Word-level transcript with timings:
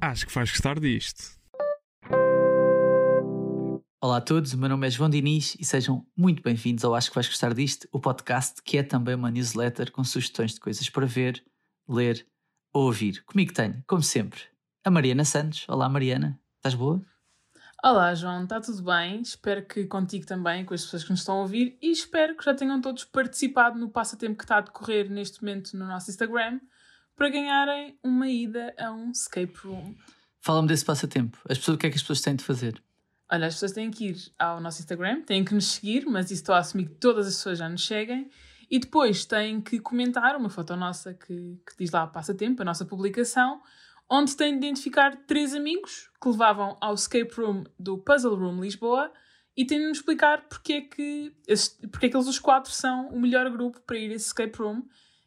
Acho 0.00 0.26
que 0.26 0.34
vais 0.34 0.50
gostar 0.50 0.78
disto. 0.78 1.38
Olá 4.00 4.18
a 4.18 4.20
todos, 4.20 4.52
o 4.52 4.58
meu 4.58 4.68
nome 4.68 4.86
é 4.86 4.90
João 4.90 5.10
Diniz 5.10 5.56
e 5.58 5.64
sejam 5.64 6.06
muito 6.16 6.42
bem-vindos 6.42 6.84
ao 6.84 6.94
Acho 6.94 7.08
que 7.10 7.14
vais 7.16 7.26
gostar 7.26 7.52
disto, 7.52 7.88
o 7.90 7.98
podcast 7.98 8.62
que 8.62 8.78
é 8.78 8.82
também 8.82 9.14
uma 9.14 9.30
newsletter 9.30 9.90
com 9.90 10.04
sugestões 10.04 10.54
de 10.54 10.60
coisas 10.60 10.88
para 10.88 11.04
ver, 11.04 11.44
ler 11.88 12.26
ou 12.72 12.84
ouvir. 12.84 13.24
Comigo 13.24 13.52
tenho, 13.52 13.82
como 13.86 14.02
sempre, 14.02 14.40
a 14.84 14.90
Mariana 14.90 15.24
Santos. 15.24 15.66
Olá 15.68 15.88
Mariana, 15.88 16.40
estás 16.58 16.74
boa? 16.74 17.04
Olá, 17.86 18.14
João, 18.14 18.44
está 18.44 18.62
tudo 18.62 18.82
bem? 18.82 19.20
Espero 19.20 19.62
que 19.62 19.84
contigo 19.84 20.24
também, 20.24 20.64
com 20.64 20.72
as 20.72 20.82
pessoas 20.82 21.04
que 21.04 21.10
nos 21.10 21.20
estão 21.20 21.36
a 21.36 21.40
ouvir, 21.42 21.76
e 21.82 21.90
espero 21.90 22.34
que 22.34 22.42
já 22.42 22.54
tenham 22.54 22.80
todos 22.80 23.04
participado 23.04 23.78
no 23.78 23.90
passatempo 23.90 24.38
que 24.38 24.44
está 24.44 24.56
a 24.56 24.60
decorrer 24.62 25.10
neste 25.10 25.42
momento 25.42 25.76
no 25.76 25.86
nosso 25.86 26.10
Instagram 26.10 26.60
para 27.14 27.28
ganharem 27.28 27.98
uma 28.02 28.26
ida 28.26 28.74
a 28.78 28.90
um 28.90 29.10
escape 29.10 29.52
room. 29.62 29.94
Fala-me 30.40 30.66
desse 30.66 30.82
passatempo. 30.82 31.36
As 31.46 31.58
pessoas, 31.58 31.74
o 31.74 31.78
que 31.78 31.86
é 31.86 31.90
que 31.90 31.96
as 31.96 32.00
pessoas 32.00 32.22
têm 32.22 32.36
de 32.36 32.42
fazer? 32.42 32.82
Olha, 33.30 33.48
as 33.48 33.54
pessoas 33.56 33.72
têm 33.72 33.90
que 33.90 34.06
ir 34.06 34.32
ao 34.38 34.62
nosso 34.62 34.80
Instagram, 34.80 35.20
têm 35.20 35.44
que 35.44 35.54
nos 35.54 35.66
seguir, 35.66 36.06
mas 36.06 36.30
isso 36.30 36.40
estou 36.40 36.54
a 36.54 36.60
assumir 36.60 36.86
que 36.86 36.94
todas 36.94 37.26
as 37.26 37.34
pessoas 37.34 37.58
já 37.58 37.68
nos 37.68 37.86
seguem, 37.86 38.30
e 38.70 38.78
depois 38.78 39.26
têm 39.26 39.60
que 39.60 39.78
comentar 39.78 40.36
uma 40.36 40.48
foto 40.48 40.74
nossa 40.74 41.12
que, 41.12 41.60
que 41.66 41.76
diz 41.78 41.90
lá 41.90 42.06
passatempo, 42.06 42.62
a 42.62 42.64
nossa 42.64 42.86
publicação, 42.86 43.60
onde 44.10 44.36
têm 44.36 44.52
de 44.52 44.66
identificar 44.66 45.16
três 45.26 45.54
amigos 45.54 46.10
que 46.20 46.28
levavam 46.28 46.76
ao 46.80 46.94
escape 46.94 47.34
room 47.36 47.64
do 47.78 47.98
Puzzle 47.98 48.36
Room 48.36 48.60
Lisboa 48.60 49.10
e 49.56 49.64
têm 49.64 49.78
de 49.78 49.88
nos 49.88 49.98
explicar 49.98 50.48
porque 50.48 50.72
é, 50.72 50.80
que, 50.80 51.32
porque 51.90 52.06
é 52.06 52.08
que 52.08 52.16
eles 52.16 52.26
os 52.26 52.38
quatro 52.38 52.72
são 52.72 53.08
o 53.08 53.20
melhor 53.20 53.50
grupo 53.50 53.80
para 53.82 53.96
ir 53.96 54.10
a 54.10 54.14
esse 54.14 54.26
escape 54.26 54.58
room 54.58 54.82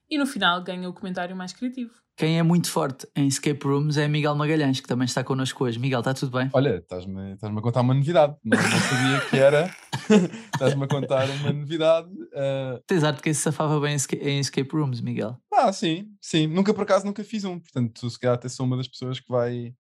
e 0.10 0.18
no 0.18 0.26
final 0.26 0.64
ganha 0.64 0.90
o 0.90 0.94
comentário 0.94 1.36
mais 1.36 1.54
criativo. 1.54 1.94
Quem 2.18 2.40
é 2.40 2.44
muito 2.44 2.72
forte 2.72 3.08
em 3.16 3.28
escape 3.28 3.64
rooms 3.64 3.96
é 3.96 4.08
Miguel 4.08 4.34
Magalhães, 4.34 4.80
que 4.80 4.88
também 4.88 5.06
está 5.06 5.24
connosco 5.24 5.66
hoje. 5.66 5.78
Miguel, 5.78 6.00
está 6.00 6.16
tudo 6.16 6.36
bem? 6.36 6.50
Olha, 6.52 6.78
estás-me 6.78 7.34
estás-me 7.34 7.60
a 7.60 7.62
contar 7.62 7.82
uma 7.82 7.94
novidade. 7.94 8.36
Não, 8.44 8.58
não 8.58 8.80
sabia 8.80 9.30
que 9.30 9.38
era. 9.38 9.76
estás-me 10.52 10.84
a 10.84 10.88
contar 10.88 11.30
uma 11.30 11.54
novidade. 11.54 12.10
Ah, 12.38 12.82
Tens 12.88 13.04
arte 13.04 13.22
que 13.22 13.34
se 13.34 13.42
safava 13.42 13.80
bem 13.80 13.94
em 13.94 13.96
esca- 13.96 14.16
em 14.16 14.40
escape 14.40 14.70
rooms, 14.72 15.02
Miguel. 15.02 15.38
Ah, 15.54 15.72
sim, 15.74 16.10
sim. 16.22 16.48
Nunca 16.48 16.74
por 16.74 16.84
acaso 16.84 17.06
nunca 17.06 17.24
fiz 17.24 17.44
um. 17.44 17.60
Portanto, 17.60 18.10
se 18.10 18.20
calhar 18.20 18.36
até 18.36 18.48
sou 18.50 18.66
uma 18.66 18.78
das 18.78 18.88
pessoas 18.88 19.20
que 19.20 19.28
vai, 19.30 19.74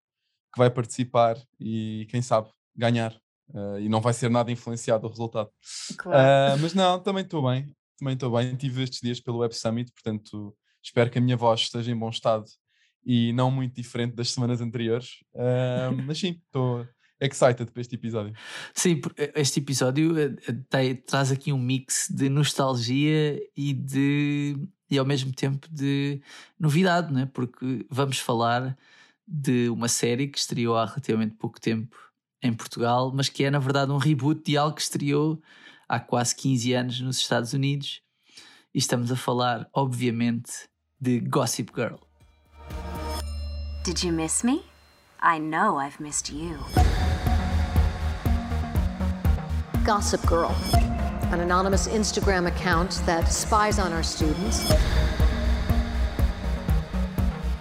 que 0.53 0.57
vai 0.57 0.69
participar 0.69 1.37
e 1.59 2.07
quem 2.09 2.21
sabe 2.21 2.49
ganhar. 2.75 3.15
Ah, 3.53 3.79
e 3.79 3.87
não 3.87 4.01
vai 4.01 4.13
ser 4.13 4.29
nada 4.29 4.51
influenciado 4.51 5.05
o 5.07 5.09
resultado. 5.09 5.49
Claro. 5.97 6.17
Ah, 6.19 6.57
mas 6.59 6.73
não, 6.73 6.99
também 6.99 7.23
estou 7.23 7.47
bem. 7.47 7.67
Também 7.97 8.13
estou 8.15 8.31
bem. 8.31 8.55
Tive 8.55 8.83
estes 8.83 8.99
dias 9.01 9.19
pelo 9.19 9.39
Web 9.39 9.55
Summit, 9.55 9.91
portanto, 9.93 10.55
espero 10.83 11.09
que 11.09 11.17
a 11.17 11.21
minha 11.21 11.37
voz 11.37 11.61
esteja 11.61 11.91
em 11.91 11.97
bom 11.97 12.09
estado 12.09 12.45
e 13.05 13.31
não 13.33 13.49
muito 13.49 13.73
diferente 13.75 14.15
das 14.15 14.31
semanas 14.31 14.59
anteriores. 14.61 15.23
Ah, 15.35 15.91
mas 16.05 16.19
sim, 16.19 16.41
estou 16.45 16.85
excited 17.19 17.71
para 17.71 17.81
este 17.81 17.95
episódio. 17.95 18.33
Sim, 18.73 19.01
este 19.35 19.59
episódio 19.59 20.17
eh, 20.17 20.35
eh, 20.73 20.93
traz 20.95 21.31
aqui 21.31 21.51
um 21.51 21.57
mix 21.57 22.07
de 22.09 22.29
nostalgia 22.29 23.39
e 23.55 23.73
de 23.73 24.55
e 24.89 24.97
ao 24.97 25.05
mesmo 25.05 25.33
tempo 25.33 25.67
de 25.69 26.21
novidade, 26.57 27.13
não 27.13 27.21
é? 27.21 27.25
Porque 27.25 27.85
vamos 27.89 28.19
falar 28.19 28.77
de 29.27 29.69
uma 29.69 29.89
série 29.89 30.27
que 30.27 30.37
estreou 30.37 30.77
há 30.77 30.85
relativamente 30.85 31.35
pouco 31.35 31.59
tempo 31.59 31.97
em 32.41 32.53
Portugal, 32.53 33.11
mas 33.13 33.27
que 33.27 33.43
é 33.43 33.51
na 33.51 33.59
verdade 33.59 33.91
um 33.91 33.97
reboot 33.97 34.41
de 34.43 34.57
algo 34.57 34.75
que 34.75 34.81
estreou 34.81 35.41
há 35.89 35.99
quase 35.99 36.35
15 36.35 36.73
anos 36.73 37.01
nos 37.01 37.17
Estados 37.17 37.53
Unidos. 37.53 38.01
E 38.73 38.79
estamos 38.79 39.11
a 39.11 39.15
falar, 39.15 39.67
obviamente, 39.73 40.69
de 40.99 41.19
Gossip 41.19 41.71
Girl. 41.75 41.97
Did 43.83 44.03
you 44.03 44.11
miss 44.11 44.43
me? 44.43 44.61
I 45.21 45.39
know 45.39 45.79
I've 45.79 45.99
missed 45.99 46.31
you. 46.31 46.57
Gossip 49.87 50.21
Girl, 50.27 50.53
an 51.31 51.39
anonymous 51.39 51.87
Instagram 51.87 52.45
account 52.45 53.01
that 53.05 53.31
spies 53.31 53.79
on 53.79 53.93
our 53.93 54.03
students. 54.03 54.67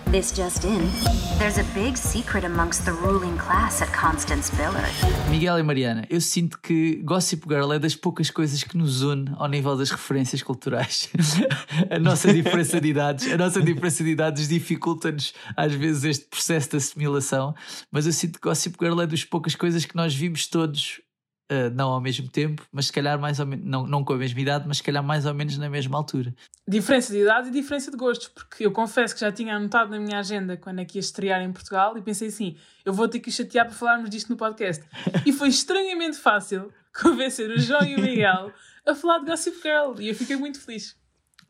This 0.06 0.32
just 0.32 0.64
in. 0.64 0.90
There's 1.38 1.58
a 1.58 1.64
big 1.72 1.96
secret 1.96 2.42
amongst 2.42 2.84
the 2.84 2.94
ruling 2.94 3.38
class 3.38 3.80
at 3.80 3.92
Constance 3.92 4.50
Billard. 4.50 4.90
Miguel 5.30 5.60
e 5.60 5.62
Mariana, 5.62 6.04
eu 6.10 6.20
sinto 6.20 6.58
que 6.60 7.00
Gossip 7.04 7.44
Girl 7.48 7.72
é 7.72 7.78
das 7.78 7.94
poucas 7.94 8.28
coisas 8.28 8.64
que 8.64 8.76
nos 8.76 9.02
une 9.02 9.30
ao 9.36 9.46
nível 9.46 9.76
das 9.76 9.92
referências 9.92 10.42
culturais. 10.42 11.08
a 11.88 11.98
nossa 12.00 12.34
diferença 12.34 12.80
de 12.80 12.88
idades, 12.88 13.32
a 13.32 13.36
nossa 13.36 13.62
diferença 13.62 14.02
de 14.02 14.10
idades 14.10 14.48
dificulta-nos 14.48 15.32
às 15.56 15.72
vezes 15.72 16.02
este 16.02 16.24
processo 16.24 16.70
de 16.70 16.78
assimilação, 16.78 17.54
mas 17.88 18.04
eu 18.04 18.12
sinto 18.12 18.40
que 18.40 18.48
Gossip 18.48 18.76
Girl 18.80 19.00
é 19.00 19.06
das 19.06 19.22
poucas 19.22 19.54
coisas 19.54 19.84
que 19.84 19.94
nós 19.94 20.12
vimos 20.12 20.48
todos. 20.48 21.05
Uh, 21.50 21.70
não 21.74 21.90
ao 21.90 22.00
mesmo 22.00 22.28
tempo, 22.28 22.66
mas 22.72 22.86
se 22.86 22.92
calhar 22.92 23.18
mais 23.18 23.40
ou 23.40 23.46
menos, 23.46 23.64
não, 23.64 23.86
não 23.86 24.04
com 24.04 24.12
a 24.12 24.16
mesma 24.16 24.40
idade, 24.40 24.64
mas 24.66 24.78
se 24.78 24.82
calhar 24.82 25.02
mais 25.02 25.26
ou 25.26 25.34
menos 25.34 25.56
na 25.58 25.68
mesma 25.68 25.96
altura. 25.96 26.34
Diferença 26.66 27.12
de 27.12 27.20
idade 27.20 27.48
e 27.48 27.52
diferença 27.52 27.90
de 27.90 27.96
gostos, 27.96 28.28
porque 28.28 28.66
eu 28.66 28.72
confesso 28.72 29.14
que 29.14 29.20
já 29.20 29.30
tinha 29.30 29.56
anotado 29.56 29.90
na 29.90 29.98
minha 29.98 30.18
agenda 30.18 30.56
quando 30.56 30.80
é 30.80 30.84
que 30.84 30.98
ia 30.98 31.00
estrear 31.00 31.42
em 31.42 31.52
Portugal 31.52 31.96
e 31.96 32.02
pensei 32.02 32.28
assim: 32.28 32.56
eu 32.84 32.92
vou 32.92 33.08
ter 33.08 33.20
que 33.20 33.28
o 33.28 33.32
chatear 33.32 33.66
para 33.66 33.74
falarmos 33.74 34.10
disto 34.10 34.28
no 34.28 34.36
podcast. 34.36 34.84
E 35.24 35.32
foi 35.32 35.48
estranhamente 35.48 36.16
fácil 36.16 36.72
convencer 37.00 37.50
o 37.50 37.58
João 37.58 37.84
e 37.84 37.94
o 37.94 38.00
Miguel 38.00 38.52
a 38.86 38.94
falar 38.94 39.18
de 39.18 39.26
Gossip 39.26 39.56
Girl 39.62 40.00
e 40.00 40.08
eu 40.08 40.14
fiquei 40.14 40.36
muito 40.36 40.60
feliz. 40.60 40.96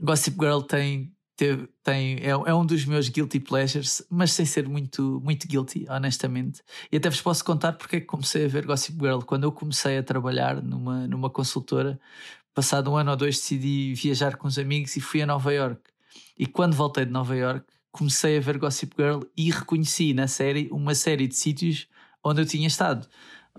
Gossip 0.00 0.36
Girl 0.38 0.60
tem, 0.60 1.15
teve- 1.36 1.68
tem, 1.82 2.16
é, 2.18 2.28
é 2.30 2.54
um 2.54 2.64
dos 2.64 2.84
meus 2.84 3.08
guilty 3.08 3.38
pleasures, 3.40 4.02
mas 4.10 4.32
sem 4.32 4.44
ser 4.46 4.68
muito, 4.68 5.20
muito 5.22 5.46
guilty, 5.46 5.86
honestamente. 5.88 6.62
E 6.90 6.96
até 6.96 7.10
vos 7.10 7.20
posso 7.20 7.44
contar 7.44 7.72
porque 7.74 7.96
é 7.96 8.00
que 8.00 8.06
comecei 8.06 8.46
a 8.46 8.48
ver 8.48 8.64
Gossip 8.66 8.98
Girl. 8.98 9.20
Quando 9.20 9.44
eu 9.44 9.52
comecei 9.52 9.98
a 9.98 10.02
trabalhar 10.02 10.62
numa, 10.62 11.06
numa 11.06 11.30
consultora, 11.30 12.00
passado 12.54 12.90
um 12.90 12.96
ano 12.96 13.10
ou 13.10 13.16
dois, 13.16 13.36
decidi 13.36 13.92
viajar 13.94 14.36
com 14.36 14.48
os 14.48 14.58
amigos 14.58 14.96
e 14.96 15.00
fui 15.00 15.20
a 15.22 15.26
Nova 15.26 15.52
York. 15.52 15.80
E 16.38 16.46
quando 16.46 16.74
voltei 16.74 17.04
de 17.04 17.12
Nova 17.12 17.36
York, 17.36 17.66
comecei 17.92 18.38
a 18.38 18.40
ver 18.40 18.58
Gossip 18.58 18.94
Girl 18.98 19.20
e 19.36 19.50
reconheci 19.50 20.12
na 20.14 20.26
série 20.26 20.68
uma 20.72 20.94
série 20.94 21.26
de 21.28 21.34
sítios 21.34 21.86
onde 22.24 22.40
eu 22.42 22.46
tinha 22.46 22.66
estado. 22.66 23.06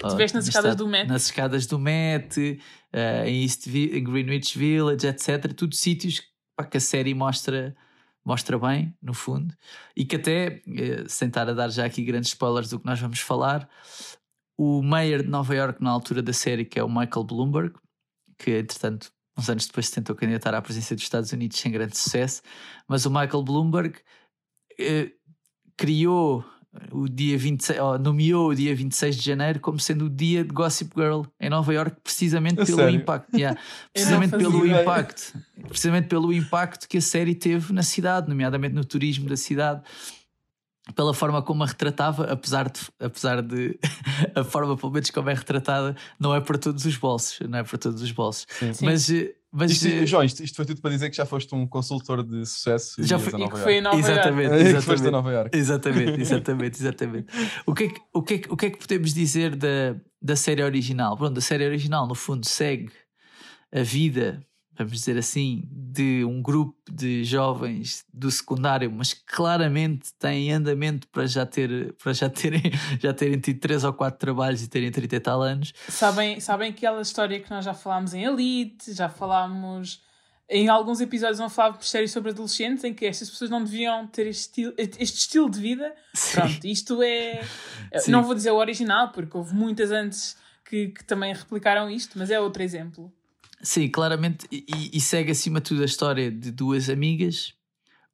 Estiveste 0.04 0.36
nas 0.36 0.48
escadas 0.48 0.76
do 0.76 0.88
Met? 0.88 1.08
Nas 1.10 1.24
escadas 1.26 1.66
do 1.66 1.80
Met, 1.80 2.60
eh, 2.94 3.30
em, 3.30 3.42
East 3.44 3.66
em 3.68 4.04
Greenwich 4.04 4.56
Village, 4.58 5.08
etc. 5.08 5.52
Tudo 5.56 5.74
sítios 5.76 6.22
pá, 6.58 6.66
que 6.66 6.78
a 6.78 6.82
série 6.82 7.14
mostra, 7.14 7.76
mostra 8.26 8.58
bem, 8.58 8.94
no 9.02 9.14
fundo. 9.14 9.54
E 9.96 10.04
que 10.04 10.16
até, 10.16 10.62
eh, 10.68 11.06
sem 11.08 11.28
estar 11.28 11.48
a 11.48 11.54
dar 11.54 11.70
já 11.70 11.86
aqui 11.86 12.04
grandes 12.04 12.30
spoilers 12.30 12.70
do 12.70 12.80
que 12.80 12.86
nós 12.86 13.00
vamos 13.00 13.20
falar, 13.20 13.70
o 14.58 14.82
mayor 14.82 15.22
de 15.22 15.30
Nova 15.30 15.56
York 15.56 15.82
na 15.82 15.92
altura 15.92 16.22
da 16.22 16.34
série, 16.34 16.66
que 16.66 16.80
é 16.80 16.84
o 16.84 16.90
Michael 16.90 17.24
Bloomberg, 17.24 17.74
que 18.40 18.58
entretanto 18.58 19.12
uns 19.38 19.48
anos 19.50 19.68
depois 19.68 19.86
se 19.86 19.94
tentou 19.94 20.16
candidatar 20.16 20.56
à 20.56 20.62
presidência 20.62 20.96
dos 20.96 21.04
Estados 21.04 21.32
Unidos 21.32 21.60
sem 21.60 21.72
grande 21.72 21.96
sucesso, 21.96 22.42
mas 22.88 23.06
o 23.06 23.12
Michael 23.12 23.44
Bloomberg 23.44 24.00
eh, 24.80 25.12
criou 25.78 26.44
o 26.92 27.08
dia 27.08 27.38
26, 27.38 27.80
oh, 27.80 27.98
nomeou 28.00 28.50
o 28.50 28.56
dia 28.56 28.76
26 28.76 29.16
de 29.16 29.24
janeiro 29.24 29.60
como 29.60 29.80
sendo 29.80 30.06
o 30.06 30.10
dia 30.10 30.44
de 30.44 30.52
Gossip 30.52 30.92
Girl 30.96 31.22
em 31.40 31.50
Nova 31.52 31.72
York, 31.72 31.98
precisamente 32.04 32.62
A 32.62 32.66
pelo 32.66 32.78
sério? 32.78 32.96
impacto. 32.96 33.38
yeah, 33.38 33.60
precisamente 33.94 34.38
pelo 34.38 34.66
ideia. 34.66 34.82
impacto. 34.82 35.34
Precisamente 35.68 36.08
pelo 36.08 36.32
impacto 36.34 36.88
que 36.88 36.98
a 36.98 37.02
série 37.02 37.36
teve 37.36 37.74
na 37.74 37.84
cidade, 37.84 38.28
nomeadamente 38.28 38.74
no 38.74 38.86
turismo 38.86 39.28
da 39.30 39.38
cidade. 39.38 39.82
Pela 40.96 41.14
forma 41.14 41.42
como 41.42 41.64
a 41.64 41.66
retratava, 41.66 42.32
apesar 42.32 42.70
de, 42.70 42.80
apesar 43.00 43.42
de 43.42 43.78
a 44.34 44.44
forma, 44.44 44.78
pelo 44.78 44.92
menos, 44.92 45.10
como 45.10 45.30
é 45.30 45.34
retratada, 45.34 45.96
não 46.18 46.34
é 46.34 46.40
para 46.40 46.58
todos 46.58 46.86
os 46.86 46.96
bolsos, 46.96 47.40
não 47.48 47.60
é 47.60 47.64
para 47.64 47.78
todos 47.78 48.02
os 48.02 48.12
bolsos. 48.12 48.48
Sim. 48.50 48.86
Mas, 48.86 49.10
eh, 49.10 49.36
mas 49.52 49.72
Isto, 49.72 49.88
eh, 49.88 50.06
João, 50.06 50.24
isto, 50.24 50.44
isto 50.44 50.56
foi 50.56 50.66
tudo 50.66 50.82
para 50.82 50.92
dizer 50.92 51.10
que 51.10 51.16
já 51.16 51.26
foste 51.26 51.54
um 51.56 51.66
consultor 51.66 52.24
de 52.24 52.46
sucesso 52.46 53.02
Já 53.04 53.18
e 53.18 53.20
a 53.20 53.40
E 53.40 53.50
que 53.50 53.58
foi 53.58 53.74
em. 53.76 53.82
Nova 53.82 53.98
exatamente. 53.98 54.54
É, 54.54 54.58
foste 54.58 54.66
a 54.66 54.78
exatamente. 54.78 55.12
Nova 55.12 55.32
Iorque. 55.32 55.58
Exatamente, 55.58 56.12
exatamente, 56.22 56.80
exatamente. 56.80 57.28
O 57.66 57.74
que, 57.74 57.84
é 57.86 57.90
que, 57.90 58.02
o, 58.14 58.22
que 58.22 58.34
é 58.34 58.38
que, 58.40 58.54
o 58.54 58.58
que 58.58 58.66
é 58.66 58.70
que 58.70 58.78
podemos 58.78 59.14
dizer 59.14 59.56
da, 59.56 59.96
da 60.22 60.36
série 60.36 60.64
original? 60.64 61.18
Pronto, 61.18 61.38
a 61.38 61.42
série 61.42 61.66
original, 61.66 62.08
no 62.08 62.16
fundo, 62.16 62.48
segue 62.48 62.92
a 63.74 63.82
vida, 63.82 64.46
vamos 64.78 64.94
dizer 64.94 65.18
assim, 65.18 65.64
de 65.72 66.24
um 66.24 66.42
grupo 66.42 66.76
de 66.92 67.24
jovens 67.24 68.06
do 68.14 68.30
secundário, 68.30 68.92
mas 68.92 69.14
que 69.14 69.26
claramente 69.26 70.14
têm 70.20 70.52
andamento 70.52 71.08
para 71.08 71.26
já, 71.26 71.46
ter, 71.46 71.94
para 71.94 72.14
já, 72.14 72.30
terem, 72.30 72.62
já 73.00 73.14
terem 73.14 73.40
tido 73.40 73.60
três 73.60 73.84
ou 73.84 73.94
quatro 73.94 74.20
trabalhos 74.20 74.62
e 74.62 74.68
terem 74.68 74.92
30 74.92 75.16
e 75.16 75.20
tal 75.20 75.42
anos. 75.42 75.74
Sabem, 75.90 76.40
sabem 76.40 76.70
aquela 76.70 77.02
história 77.02 77.40
que 77.40 77.50
nós 77.50 77.66
já 77.66 77.74
falámos 77.74 78.14
em 78.14 78.24
Elite, 78.24 78.94
já 78.94 79.10
falámos 79.10 80.06
em 80.50 80.70
alguns 80.70 81.02
episódios 81.02 81.40
não 81.40 81.50
falávamos 81.50 81.90
séries 81.90 82.12
sobre 82.12 82.32
adolescentes 82.32 82.84
em 82.86 82.94
que 82.94 83.06
estas 83.06 83.30
pessoas 83.30 83.50
não 83.50 83.62
deviam 83.64 84.08
ter 84.08 84.28
este 84.28 84.42
estilo, 84.44 84.74
este 84.78 85.18
estilo 85.18 85.50
de 85.50 85.60
vida. 85.60 85.94
Pronto, 86.32 86.66
isto 86.66 87.02
é. 87.04 87.42
Sim. 87.98 88.12
Não 88.12 88.24
vou 88.24 88.34
dizer 88.34 88.52
o 88.52 88.56
original, 88.56 89.12
porque 89.12 89.36
houve 89.36 89.54
muitas 89.54 89.92
antes 89.92 90.38
que, 90.64 90.90
que 90.90 91.04
também 91.04 91.34
replicaram 91.34 91.90
isto, 91.90 92.18
mas 92.18 92.30
é 92.30 92.40
outro 92.40 92.64
exemplo. 92.64 93.12
Sim, 93.62 93.90
claramente. 93.90 94.48
E, 94.52 94.92
e 94.94 95.02
segue 95.02 95.32
acima 95.32 95.60
de 95.60 95.70
tudo 95.70 95.82
a 95.82 95.86
história 95.86 96.32
de 96.32 96.52
duas 96.52 96.90
amigas. 96.90 97.54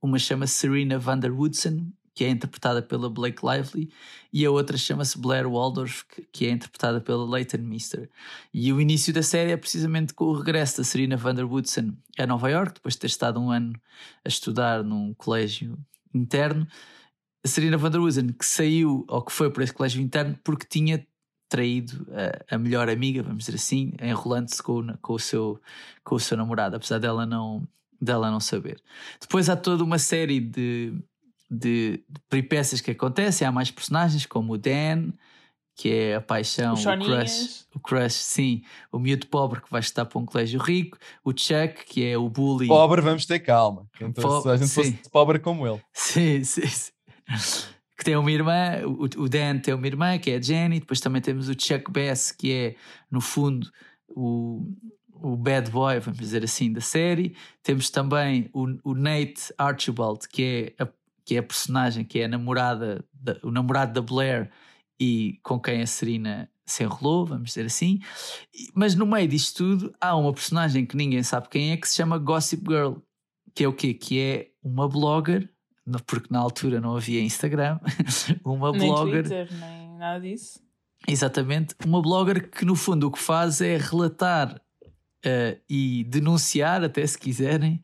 Uma 0.01 0.19
chama-se 0.19 0.53
Serena 0.53 0.97
van 0.97 1.19
der 1.19 1.31
Woodsen, 1.31 1.93
que 2.13 2.23
é 2.23 2.29
interpretada 2.29 2.81
pela 2.81 3.09
Blake 3.09 3.41
Lively, 3.43 3.89
e 4.31 4.45
a 4.45 4.51
outra 4.51 4.77
chama-se 4.77 5.17
Blair 5.17 5.49
Waldorf, 5.49 6.03
que, 6.31 6.45
é 6.45 6.51
interpretada 6.51 7.01
pela 7.01 7.25
Leighton 7.25 7.59
Meester. 7.59 8.09
E 8.53 8.71
o 8.71 8.79
início 8.79 9.13
da 9.13 9.23
série 9.23 9.51
é 9.51 9.57
precisamente 9.57 10.13
com 10.13 10.25
o 10.25 10.33
regresso 10.33 10.77
da 10.77 10.83
Serena 10.83 11.17
van 11.17 11.35
der 11.35 11.45
Woodsen 11.45 11.97
a 12.17 12.27
Nova 12.27 12.49
York, 12.49 12.75
depois 12.75 12.95
de 12.95 13.01
ter 13.01 13.07
estado 13.07 13.39
um 13.39 13.49
ano 13.49 13.73
a 14.23 14.27
estudar 14.27 14.83
num 14.83 15.13
colégio 15.15 15.77
interno. 16.13 16.67
A 17.43 17.47
Serena 17.47 17.77
van 17.77 17.91
der 17.91 17.99
Woodsen, 17.99 18.27
que 18.33 18.45
saiu, 18.45 19.05
ou 19.07 19.21
que 19.21 19.31
foi 19.31 19.49
para 19.51 19.63
esse 19.63 19.73
colégio 19.73 20.01
interno, 20.01 20.37
porque 20.43 20.67
tinha 20.69 21.05
traído 21.53 22.07
a, 22.49 22.55
a 22.55 22.57
melhor 22.57 22.89
amiga, 22.89 23.21
vamos 23.21 23.45
dizer 23.45 23.55
assim, 23.57 23.93
enrolando-se 24.01 24.61
com, 24.63 24.87
com, 25.03 25.13
o 25.13 25.19
seu, 25.19 25.61
com 26.03 26.15
o 26.15 26.19
seu 26.19 26.35
namorado, 26.35 26.75
apesar 26.75 26.97
dela 26.97 27.27
não, 27.27 27.67
dela 28.01 28.31
não 28.31 28.39
saber. 28.39 28.81
Depois 29.21 29.49
há 29.49 29.55
toda 29.55 29.83
uma 29.83 29.99
série 29.99 30.39
de, 30.39 30.95
de, 31.51 32.03
de 32.09 32.19
peripécias 32.27 32.81
que 32.81 32.89
acontecem, 32.89 33.47
há 33.47 33.51
mais 33.51 33.69
personagens, 33.69 34.25
como 34.25 34.53
o 34.53 34.57
Dan, 34.57 35.11
que 35.75 35.91
é 35.93 36.15
a 36.15 36.21
paixão, 36.21 36.73
o 36.73 36.97
crush, 36.97 37.65
o 37.75 37.79
crush, 37.79 38.15
sim, 38.15 38.63
o 38.91 38.97
miúdo 38.97 39.27
pobre 39.27 39.61
que 39.61 39.69
vai 39.69 39.81
estar 39.81 40.05
para 40.05 40.17
um 40.17 40.25
colégio 40.25 40.59
rico, 40.59 40.97
o 41.23 41.29
Chuck, 41.31 41.85
que 41.85 42.03
é 42.03 42.17
o 42.17 42.27
bully. 42.29 42.67
Pobre, 42.67 42.99
vamos 42.99 43.27
ter 43.27 43.41
calma. 43.41 43.87
Então, 44.01 44.23
Po- 44.23 44.41
se 44.41 44.49
a 44.49 44.57
gente 44.57 44.69
sim. 44.69 44.73
fosse 44.73 45.09
pobre 45.11 45.37
como 45.37 45.67
ele. 45.67 45.79
Sim, 45.93 46.43
sim, 46.43 46.65
sim. 46.65 46.91
Que 47.97 48.03
tem 48.03 48.15
uma 48.15 48.31
irmã, 48.31 48.81
o, 48.85 49.29
Dan 49.29 49.59
tem 49.59 49.73
uma 49.73 49.85
irmã 49.85 50.17
que 50.17 50.31
é 50.31 50.37
a 50.37 50.41
Jenny, 50.41 50.79
depois 50.79 50.99
também 50.99 51.21
temos 51.21 51.47
o 51.47 51.53
Chuck 51.53 51.91
Bass, 51.91 52.31
que 52.31 52.51
é, 52.51 52.75
no 53.11 53.21
fundo, 53.21 53.69
o, 54.07 54.65
o 55.13 55.37
bad 55.37 55.69
boy, 55.69 55.99
vamos 55.99 56.19
dizer 56.19 56.43
assim, 56.43 56.73
da 56.73 56.81
série. 56.81 57.35
Temos 57.61 57.89
também 57.89 58.49
o, 58.51 58.65
o 58.83 58.95
Nate 58.95 59.53
Archibald, 59.57 60.27
que 60.27 60.73
é 60.77 60.83
a, 60.83 60.87
que 61.23 61.35
é 61.35 61.39
a 61.39 61.43
personagem, 61.43 62.03
que 62.03 62.19
é 62.19 62.25
a 62.25 62.27
namorada, 62.27 63.05
da- 63.13 63.37
o 63.43 63.51
namorado 63.51 63.93
da 63.93 64.01
Blair 64.01 64.49
e 64.99 65.39
com 65.43 65.59
quem 65.59 65.81
a 65.81 65.87
Serena 65.87 66.49
se 66.65 66.83
enrolou, 66.83 67.25
vamos 67.25 67.49
dizer 67.49 67.65
assim. 67.65 67.99
Mas 68.73 68.95
no 68.95 69.05
meio 69.05 69.27
disto 69.27 69.57
tudo, 69.57 69.93
há 70.01 70.15
uma 70.15 70.33
personagem 70.33 70.85
que 70.85 70.95
ninguém 70.97 71.21
sabe 71.21 71.49
quem 71.49 71.71
é, 71.71 71.77
que 71.77 71.87
se 71.87 71.95
chama 71.95 72.17
Gossip 72.17 72.63
Girl, 72.67 72.93
que 73.53 73.63
é 73.63 73.67
o 73.67 73.73
quê? 73.73 73.93
Que 73.93 74.19
é 74.19 74.51
uma 74.63 74.87
blogger, 74.87 75.49
porque 76.05 76.27
na 76.31 76.39
altura 76.39 76.79
não 76.79 76.95
havia 76.95 77.21
Instagram, 77.21 77.79
uma 78.43 78.71
Nem 78.71 78.89
blogger, 78.89 79.23
Twitter, 79.23 79.49
nem 79.59 79.97
nada 79.97 80.19
disso. 80.19 80.59
exatamente, 81.07 81.75
uma 81.85 82.01
blogger 82.01 82.49
que 82.49 82.65
no 82.65 82.75
fundo 82.75 83.07
o 83.07 83.11
que 83.11 83.19
faz 83.19 83.61
é 83.61 83.77
relatar 83.77 84.61
eh, 85.25 85.59
e 85.69 86.03
denunciar, 86.05 86.83
até 86.83 87.05
se 87.05 87.17
quiserem, 87.17 87.81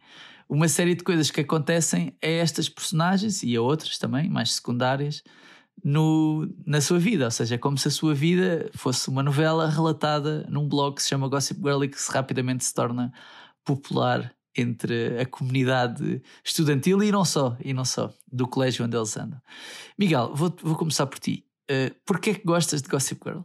uma 0.47 0.67
série 0.67 0.95
de 0.95 1.03
coisas 1.03 1.29
que 1.29 1.41
acontecem 1.41 2.17
a 2.23 2.27
estas 2.27 2.67
personagens 2.67 3.43
e 3.43 3.55
a 3.55 3.61
outras 3.61 3.97
também, 3.97 4.29
mais 4.29 4.53
secundárias, 4.55 5.23
no, 5.83 6.49
na 6.65 6.81
sua 6.81 6.99
vida. 6.99 7.25
Ou 7.25 7.31
seja, 7.31 7.55
é 7.55 7.57
como 7.57 7.77
se 7.77 7.87
a 7.87 7.91
sua 7.91 8.13
vida 8.13 8.69
fosse 8.73 9.09
uma 9.09 9.23
novela 9.23 9.69
relatada 9.69 10.45
num 10.49 10.67
blog 10.67 10.95
que 10.95 11.03
se 11.03 11.09
chama 11.09 11.27
Gossip 11.27 11.61
Girl 11.61 11.83
e 11.83 11.87
que 11.87 11.99
se 11.99 12.11
rapidamente 12.11 12.65
se 12.65 12.73
torna 12.73 13.13
popular 13.63 14.33
entre 14.55 15.19
a 15.19 15.25
comunidade 15.25 16.21
estudantil 16.43 17.01
e 17.03 17.11
não 17.11 17.23
só, 17.23 17.57
e 17.63 17.73
não 17.73 17.85
só, 17.85 18.13
do 18.31 18.47
colégio 18.47 18.85
onde 18.85 18.97
eles 18.97 19.15
andam. 19.15 19.41
Miguel, 19.97 20.33
vou, 20.35 20.53
vou 20.61 20.75
começar 20.75 21.05
por 21.07 21.19
ti. 21.19 21.45
Uh, 21.69 21.93
Porquê 22.05 22.31
é 22.31 22.33
que 22.35 22.45
gostas 22.45 22.81
de 22.81 22.89
Gossip 22.89 23.21
Girl? 23.23 23.41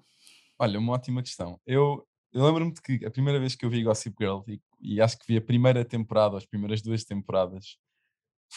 Olha, 0.58 0.78
uma 0.78 0.92
ótima 0.92 1.22
questão. 1.22 1.60
Eu, 1.66 2.06
eu 2.32 2.44
lembro-me 2.44 2.72
de 2.72 2.80
que 2.80 3.04
a 3.04 3.10
primeira 3.10 3.38
vez 3.38 3.54
que 3.54 3.64
eu 3.66 3.70
vi 3.70 3.82
Gossip 3.82 4.16
Girl, 4.18 4.40
e, 4.48 4.60
e 4.80 5.00
acho 5.00 5.18
que 5.18 5.26
vi 5.26 5.36
a 5.36 5.42
primeira 5.42 5.84
temporada, 5.84 6.36
as 6.36 6.46
primeiras 6.46 6.80
duas 6.80 7.04
temporadas, 7.04 7.76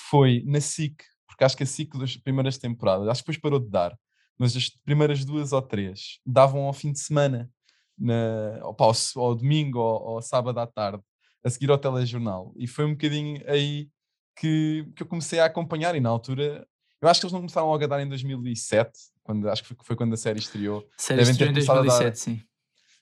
foi 0.10 0.44
na 0.46 0.62
SIC, 0.62 1.04
porque 1.28 1.44
acho 1.44 1.58
que 1.58 1.64
a 1.64 1.66
SIC 1.66 1.98
das 1.98 2.16
primeiras 2.16 2.58
temporadas, 2.58 3.08
acho 3.08 3.22
que 3.22 3.32
depois 3.32 3.42
parou 3.42 3.60
de 3.60 3.70
dar, 3.70 3.98
mas 4.38 4.56
as 4.56 4.70
primeiras 4.70 5.26
duas 5.26 5.52
ou 5.52 5.62
três 5.62 6.20
davam 6.26 6.66
ao 6.66 6.74
fim 6.74 6.92
de 6.92 7.00
semana, 7.00 7.50
na, 7.98 8.60
ou, 8.64 8.74
pá, 8.74 8.86
ao, 8.86 9.24
ao 9.24 9.36
domingo 9.36 9.80
ou 9.80 10.16
ao 10.16 10.22
sábado 10.22 10.60
à 10.60 10.68
tarde, 10.68 11.04
a 11.44 11.50
seguir 11.50 11.70
ao 11.72 11.78
telejornal. 11.78 12.54
E 12.56 12.68
foi 12.68 12.86
um 12.86 12.92
bocadinho 12.92 13.42
aí 13.48 13.90
que, 14.36 14.88
que 14.96 15.04
eu 15.04 15.08
comecei 15.08 15.40
a 15.40 15.46
acompanhar, 15.46 15.96
e 15.96 16.00
na 16.00 16.10
altura, 16.10 16.68
eu 17.02 17.10
acho 17.10 17.20
que 17.20 17.26
eles 17.26 17.34
não 17.34 17.40
começaram 17.42 17.68
logo 17.68 17.84
a 17.84 17.88
dar 17.88 18.02
em 18.02 18.08
2007, 18.08 18.92
quando, 19.24 19.50
acho 19.50 19.64
que 19.64 19.68
foi, 19.70 19.78
foi 19.82 19.96
quando 19.96 20.14
a 20.14 20.18
série 20.18 20.40
estreou 20.40 20.80
A 20.98 21.02
série 21.02 21.20
Devem 21.20 21.32
estreou 21.32 21.52
em 21.52 21.54
começado 21.54 21.78
a 21.78 21.82
dar- 21.82 21.88
2007, 21.88 22.20
sim. 22.20 22.42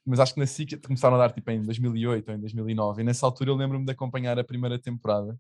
mas 0.05 0.19
acho 0.19 0.33
que 0.33 0.39
na 0.39 0.45
SIC 0.47 0.77
começaram 0.85 1.15
a 1.15 1.19
dar 1.19 1.33
tipo 1.33 1.49
em 1.51 1.61
2008 1.61 2.29
ou 2.29 2.35
em 2.35 2.39
2009 2.39 3.01
e 3.01 3.05
nessa 3.05 3.25
altura 3.25 3.51
eu 3.51 3.55
lembro-me 3.55 3.85
de 3.85 3.91
acompanhar 3.91 4.39
a 4.39 4.43
primeira 4.43 4.79
temporada 4.79 5.37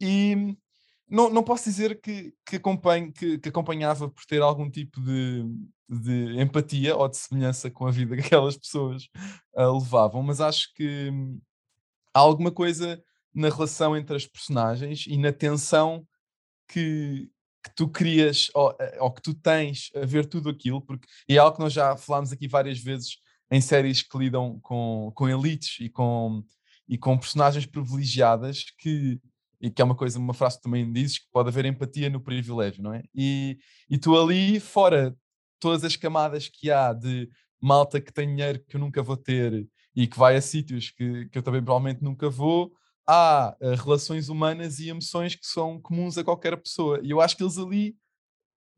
e 0.00 0.56
não, 1.08 1.28
não 1.28 1.42
posso 1.42 1.64
dizer 1.64 2.00
que, 2.00 2.32
que, 2.46 2.56
acompanho, 2.56 3.12
que, 3.12 3.38
que 3.38 3.48
acompanhava 3.48 4.08
por 4.08 4.24
ter 4.24 4.40
algum 4.40 4.70
tipo 4.70 5.00
de, 5.00 5.44
de 5.88 6.40
empatia 6.40 6.96
ou 6.96 7.08
de 7.08 7.16
semelhança 7.16 7.70
com 7.70 7.86
a 7.86 7.90
vida 7.90 8.14
que 8.16 8.22
aquelas 8.22 8.56
pessoas 8.56 9.08
ah, 9.56 9.70
levavam, 9.70 10.22
mas 10.22 10.40
acho 10.40 10.72
que 10.74 11.12
há 12.14 12.18
alguma 12.20 12.50
coisa 12.50 13.02
na 13.34 13.48
relação 13.48 13.96
entre 13.96 14.16
as 14.16 14.26
personagens 14.26 15.04
e 15.06 15.16
na 15.16 15.32
tensão 15.32 16.06
que, 16.68 17.30
que 17.64 17.74
tu 17.74 17.88
crias 17.88 18.50
ou, 18.54 18.74
eh, 18.80 18.98
ou 19.00 19.12
que 19.12 19.22
tu 19.22 19.34
tens 19.34 19.90
a 19.94 20.04
ver 20.04 20.26
tudo 20.26 20.48
aquilo, 20.48 20.80
porque 20.82 21.06
é 21.28 21.36
algo 21.36 21.56
que 21.56 21.62
nós 21.62 21.72
já 21.72 21.96
falámos 21.96 22.32
aqui 22.32 22.48
várias 22.48 22.78
vezes 22.78 23.18
em 23.50 23.60
séries 23.60 24.02
que 24.02 24.18
lidam 24.18 24.58
com, 24.60 25.12
com 25.14 25.28
elites 25.28 25.76
e 25.80 25.88
com, 25.88 26.44
e 26.88 26.96
com 26.96 27.18
personagens 27.18 27.66
privilegiadas 27.66 28.64
que, 28.78 29.20
e 29.60 29.70
que 29.70 29.82
é 29.82 29.84
uma 29.84 29.96
coisa, 29.96 30.18
uma 30.18 30.34
frase 30.34 30.56
que 30.56 30.62
também 30.62 30.90
dizes, 30.92 31.18
que 31.18 31.30
pode 31.32 31.48
haver 31.48 31.64
empatia 31.64 32.08
no 32.08 32.20
privilégio, 32.20 32.82
não 32.82 32.94
é? 32.94 33.02
E, 33.14 33.58
e 33.88 33.98
tu 33.98 34.16
ali, 34.18 34.60
fora 34.60 35.16
todas 35.58 35.84
as 35.84 35.96
camadas 35.96 36.48
que 36.48 36.70
há 36.70 36.92
de 36.92 37.28
malta 37.60 38.00
que 38.00 38.12
tem 38.12 38.28
dinheiro 38.28 38.64
que 38.66 38.76
eu 38.76 38.80
nunca 38.80 39.02
vou 39.02 39.16
ter 39.16 39.68
e 39.94 40.06
que 40.06 40.18
vai 40.18 40.36
a 40.36 40.40
sítios 40.40 40.90
que, 40.90 41.26
que 41.28 41.38
eu 41.38 41.42
também 41.42 41.62
provavelmente 41.62 42.02
nunca 42.02 42.28
vou, 42.28 42.72
há 43.06 43.56
eh, 43.60 43.74
relações 43.74 44.28
humanas 44.28 44.78
e 44.78 44.88
emoções 44.88 45.34
que 45.34 45.46
são 45.46 45.80
comuns 45.80 46.16
a 46.16 46.24
qualquer 46.24 46.56
pessoa. 46.56 47.00
E 47.02 47.10
eu 47.10 47.20
acho 47.20 47.36
que 47.36 47.42
eles 47.42 47.58
ali, 47.58 47.96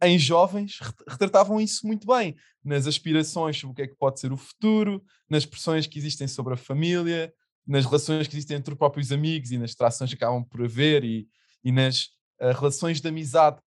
em 0.03 0.19
jovens, 0.19 0.79
ret- 0.81 1.05
retratavam 1.07 1.61
isso 1.61 1.87
muito 1.87 2.07
bem. 2.07 2.35
Nas 2.65 2.87
aspirações 2.87 3.59
sobre 3.59 3.73
o 3.73 3.75
que 3.75 3.83
é 3.83 3.89
que 3.89 3.97
pode 3.97 4.21
ser 4.21 4.33
o 4.33 4.37
futuro, 4.37 5.03
nas 5.29 5.45
pressões 5.45 5.87
que 5.87 5.99
existem 5.99 6.27
sobre 6.27 6.55
a 6.55 6.57
família, 6.57 7.33
nas 7.67 7.85
relações 7.85 8.27
que 8.27 8.35
existem 8.35 8.57
entre 8.57 8.73
os 8.73 8.79
próprios 8.79 9.13
amigos 9.13 9.51
e 9.51 9.59
nas 9.59 9.75
trações 9.75 10.11
que 10.11 10.17
acabam 10.17 10.43
por 10.45 10.65
haver 10.65 11.05
e, 11.05 11.29
e 11.63 11.71
nas 11.71 12.09
eh, 12.41 12.53
relações 12.53 13.01
de 13.01 13.09
amizade 13.09 13.61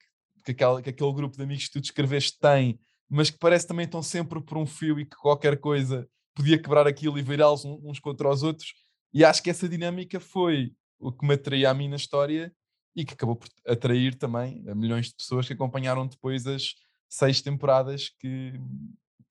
que, 0.44 0.54
que, 0.54 0.82
que 0.82 0.90
aquele 0.90 1.14
grupo 1.14 1.38
de 1.38 1.44
amigos 1.44 1.66
que 1.66 1.74
tu 1.74 1.82
descreveste 1.82 2.38
tem, 2.40 2.80
mas 3.10 3.30
que 3.30 3.38
parece 3.38 3.68
também 3.68 3.86
estão 3.86 4.02
sempre 4.02 4.42
por 4.42 4.58
um 4.58 4.66
fio 4.66 5.00
e 5.00 5.06
que 5.06 5.16
qualquer 5.16 5.60
coisa 5.60 6.08
podia 6.36 6.62
quebrar 6.62 6.86
aquilo 6.86 7.18
e 7.18 7.22
virá-los 7.22 7.64
uns 7.66 8.00
contra 8.00 8.30
os 8.30 8.44
outros. 8.44 8.74
E 9.14 9.24
acho 9.24 9.42
que 9.42 9.50
essa 9.50 9.68
dinâmica 9.68 10.20
foi 10.20 10.74
o 11.00 11.12
que 11.12 11.26
me 11.26 11.34
atraía 11.34 11.70
a 11.70 11.74
mim 11.74 11.88
na 11.88 11.96
história 11.96 12.54
e 12.96 13.06
que 13.06 13.14
acabou 13.14 13.36
por 13.36 13.50
atrair 13.66 14.16
também 14.16 14.64
milhões 14.76 15.08
de 15.08 15.16
pessoas 15.16 15.48
que 15.48 15.54
acompanharam 15.54 16.06
depois 16.06 16.46
as 16.46 16.76
seis 17.10 17.42
temporadas 17.42 18.10
que, 18.20 18.54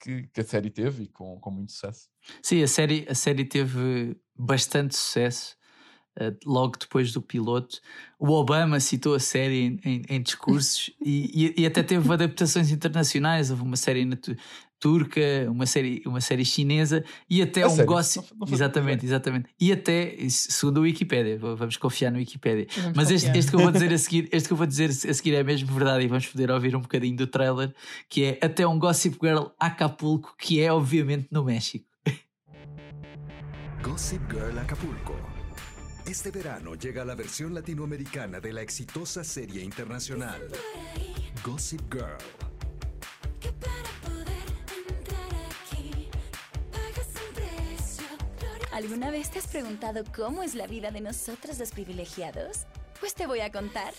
que, 0.00 0.26
que 0.28 0.40
a 0.40 0.44
série 0.44 0.70
teve 0.70 1.04
e 1.04 1.08
com, 1.08 1.38
com 1.38 1.50
muito 1.50 1.72
sucesso. 1.72 2.08
Sim, 2.42 2.62
a 2.62 2.68
série, 2.68 3.06
a 3.08 3.14
série 3.14 3.44
teve 3.44 4.16
bastante 4.34 4.96
sucesso 4.96 5.56
logo 6.44 6.78
depois 6.78 7.12
do 7.12 7.20
piloto. 7.20 7.80
O 8.18 8.30
Obama 8.30 8.78
citou 8.80 9.14
a 9.14 9.20
série 9.20 9.62
em, 9.62 9.80
em- 9.84 10.02
em 10.08 10.22
discursos 10.22 10.90
e, 11.04 11.52
e- 11.56 11.62
e 11.62 11.66
até 11.66 11.82
teve 11.82 12.12
adaptações 12.12 12.70
internacionais. 12.70 13.50
Houve 13.50 13.62
uma 13.62 13.76
série 13.76 14.04
na 14.04 14.16
tu- 14.16 14.36
turca, 14.78 15.20
uma 15.50 15.64
série, 15.64 16.02
uma 16.04 16.20
série 16.20 16.44
chinesa 16.44 17.02
e 17.30 17.40
até 17.40 17.62
A 17.62 17.66
um 17.68 17.70
sério? 17.70 17.86
gossip. 17.86 18.26
Não- 18.38 18.46
não 18.46 18.54
exatamente, 18.54 19.04
exatamente. 19.06 19.48
E 19.58 19.72
até, 19.72 20.14
segundo 20.28 20.78
a 20.78 20.82
Wikipédia, 20.82 21.38
v- 21.38 21.54
vamos 21.54 21.76
confiar 21.78 22.10
no 22.10 22.18
Wikipédia. 22.18 22.66
Vamos 22.76 22.92
Mas 22.94 23.10
este, 23.10 23.30
este 23.36 23.50
que 23.50 23.56
eu 23.56 23.60
vou 23.60 23.72
dizer 23.72 23.92
a 23.92 23.98
seguir, 23.98 24.28
este 24.32 24.46
que 24.46 24.52
eu 24.52 24.56
vou 24.58 24.66
dizer 24.66 24.90
a 24.90 25.14
seguir 25.14 25.34
é 25.34 25.42
mesmo 25.42 25.72
verdade 25.72 26.04
e 26.04 26.08
vamos 26.08 26.26
poder 26.26 26.50
ouvir 26.50 26.76
um 26.76 26.80
bocadinho 26.80 27.16
do 27.16 27.26
trailer, 27.26 27.74
que 28.10 28.24
é 28.24 28.38
até 28.44 28.66
um 28.66 28.78
Gossip 28.78 29.16
Girl 29.22 29.46
Acapulco, 29.58 30.34
que 30.38 30.60
é 30.60 30.70
obviamente 30.70 31.28
no 31.30 31.44
México. 31.44 31.86
Gossip 33.82 34.22
Girl 34.30 34.58
Acapulco. 34.58 35.33
Este 36.06 36.30
verano 36.30 36.74
llega 36.74 37.04
la 37.04 37.14
versión 37.14 37.54
latinoamericana 37.54 38.40
de 38.40 38.52
la 38.52 38.62
exitosa 38.62 39.24
serie 39.24 39.62
internacional 39.62 40.48
Gossip 41.44 41.80
Girl. 41.92 42.18
¿Alguna 48.72 49.10
vez 49.10 49.30
te 49.30 49.38
has 49.38 49.46
preguntado 49.46 50.02
cómo 50.14 50.42
es 50.42 50.54
la 50.54 50.66
vida 50.66 50.90
de 50.90 51.00
nosotros 51.00 51.58
los 51.58 51.70
privilegiados? 51.70 52.66
Pues 52.98 53.14
te 53.14 53.26
voy 53.26 53.40
a 53.40 53.50
contar. 53.52 53.92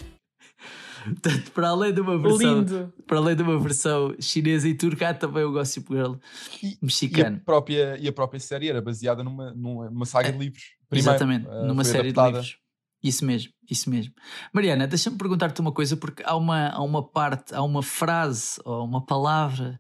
Portanto, 1.05 1.51
para 1.51 1.69
além 1.69 1.93
de 1.93 2.01
uma 2.01 2.17
versão, 2.17 2.59
Lindo. 2.59 2.93
para 3.05 3.17
além 3.17 3.35
de 3.35 3.43
uma 3.43 3.59
versão 3.59 4.15
chinesa 4.19 4.67
e 4.67 4.73
turca, 4.73 5.09
há 5.09 5.13
também 5.13 5.43
o 5.43 5.51
Gossip 5.51 5.87
Girl 5.93 6.15
E, 6.61 6.67
e, 6.67 6.73
a 6.73 6.77
mexicano. 6.81 7.39
própria, 7.45 7.97
e 7.99 8.07
a 8.07 8.13
própria 8.13 8.39
série 8.39 8.69
era 8.69 8.81
baseada 8.81 9.23
numa, 9.23 9.53
numa, 9.53 9.89
numa 9.89 10.05
saga 10.05 10.31
de 10.31 10.37
livros. 10.39 10.63
Primeiro, 10.95 11.09
Exatamente, 11.09 11.47
eh, 11.47 11.67
numa 11.67 11.83
série 11.83 12.09
adaptada. 12.09 12.41
de 12.41 12.47
livros. 12.47 12.65
Isso 13.03 13.25
mesmo, 13.25 13.53
isso 13.69 13.89
mesmo. 13.89 14.13
Mariana, 14.51 14.87
deixa-me 14.87 15.17
perguntar-te 15.17 15.61
uma 15.61 15.71
coisa, 15.71 15.95
porque 15.95 16.23
há 16.25 16.35
uma, 16.35 16.69
há 16.69 16.81
uma 16.81 17.03
parte, 17.03 17.53
há 17.53 17.61
uma 17.61 17.83
frase 17.83 18.59
ou 18.65 18.83
uma 18.83 19.05
palavra 19.05 19.79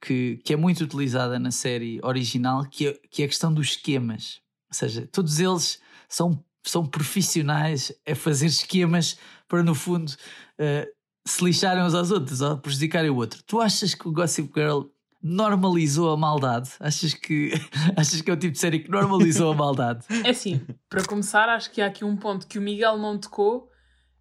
que, 0.00 0.40
que 0.44 0.54
é 0.54 0.56
muito 0.56 0.82
utilizada 0.82 1.38
na 1.38 1.50
série 1.50 2.00
original, 2.02 2.64
que 2.64 2.88
é, 2.88 3.00
que 3.10 3.22
é 3.22 3.24
a 3.26 3.28
questão 3.28 3.52
dos 3.52 3.68
esquemas. 3.68 4.40
Ou 4.70 4.74
seja, 4.74 5.06
todos 5.12 5.38
eles 5.38 5.80
são, 6.08 6.42
são 6.64 6.86
profissionais 6.86 7.92
a 8.08 8.14
fazer 8.14 8.46
esquemas 8.46 9.18
para, 9.46 9.62
no 9.62 9.74
fundo, 9.74 10.12
eh, 10.58 10.88
se 11.26 11.44
lixarem 11.44 11.82
uns 11.82 11.94
aos 11.94 12.10
outros 12.10 12.40
ou 12.40 12.56
prejudicarem 12.56 13.10
o 13.10 13.16
outro. 13.16 13.42
Tu 13.44 13.60
achas 13.60 13.94
que 13.94 14.08
o 14.08 14.12
Gossip 14.12 14.50
Girl 14.54 14.84
normalizou 15.26 16.10
a 16.10 16.16
maldade? 16.16 16.70
Achas 16.78 17.12
que, 17.12 17.52
achas 17.96 18.20
que 18.20 18.30
é 18.30 18.34
o 18.34 18.36
tipo 18.36 18.52
de 18.52 18.58
série 18.58 18.80
que 18.80 18.90
normalizou 18.90 19.52
a 19.52 19.54
maldade? 19.54 20.04
É 20.24 20.30
assim, 20.30 20.64
para 20.88 21.04
começar, 21.04 21.48
acho 21.48 21.70
que 21.70 21.80
há 21.80 21.86
aqui 21.86 22.04
um 22.04 22.16
ponto 22.16 22.46
que 22.46 22.58
o 22.58 22.62
Miguel 22.62 22.96
não 22.96 23.18
tocou, 23.18 23.70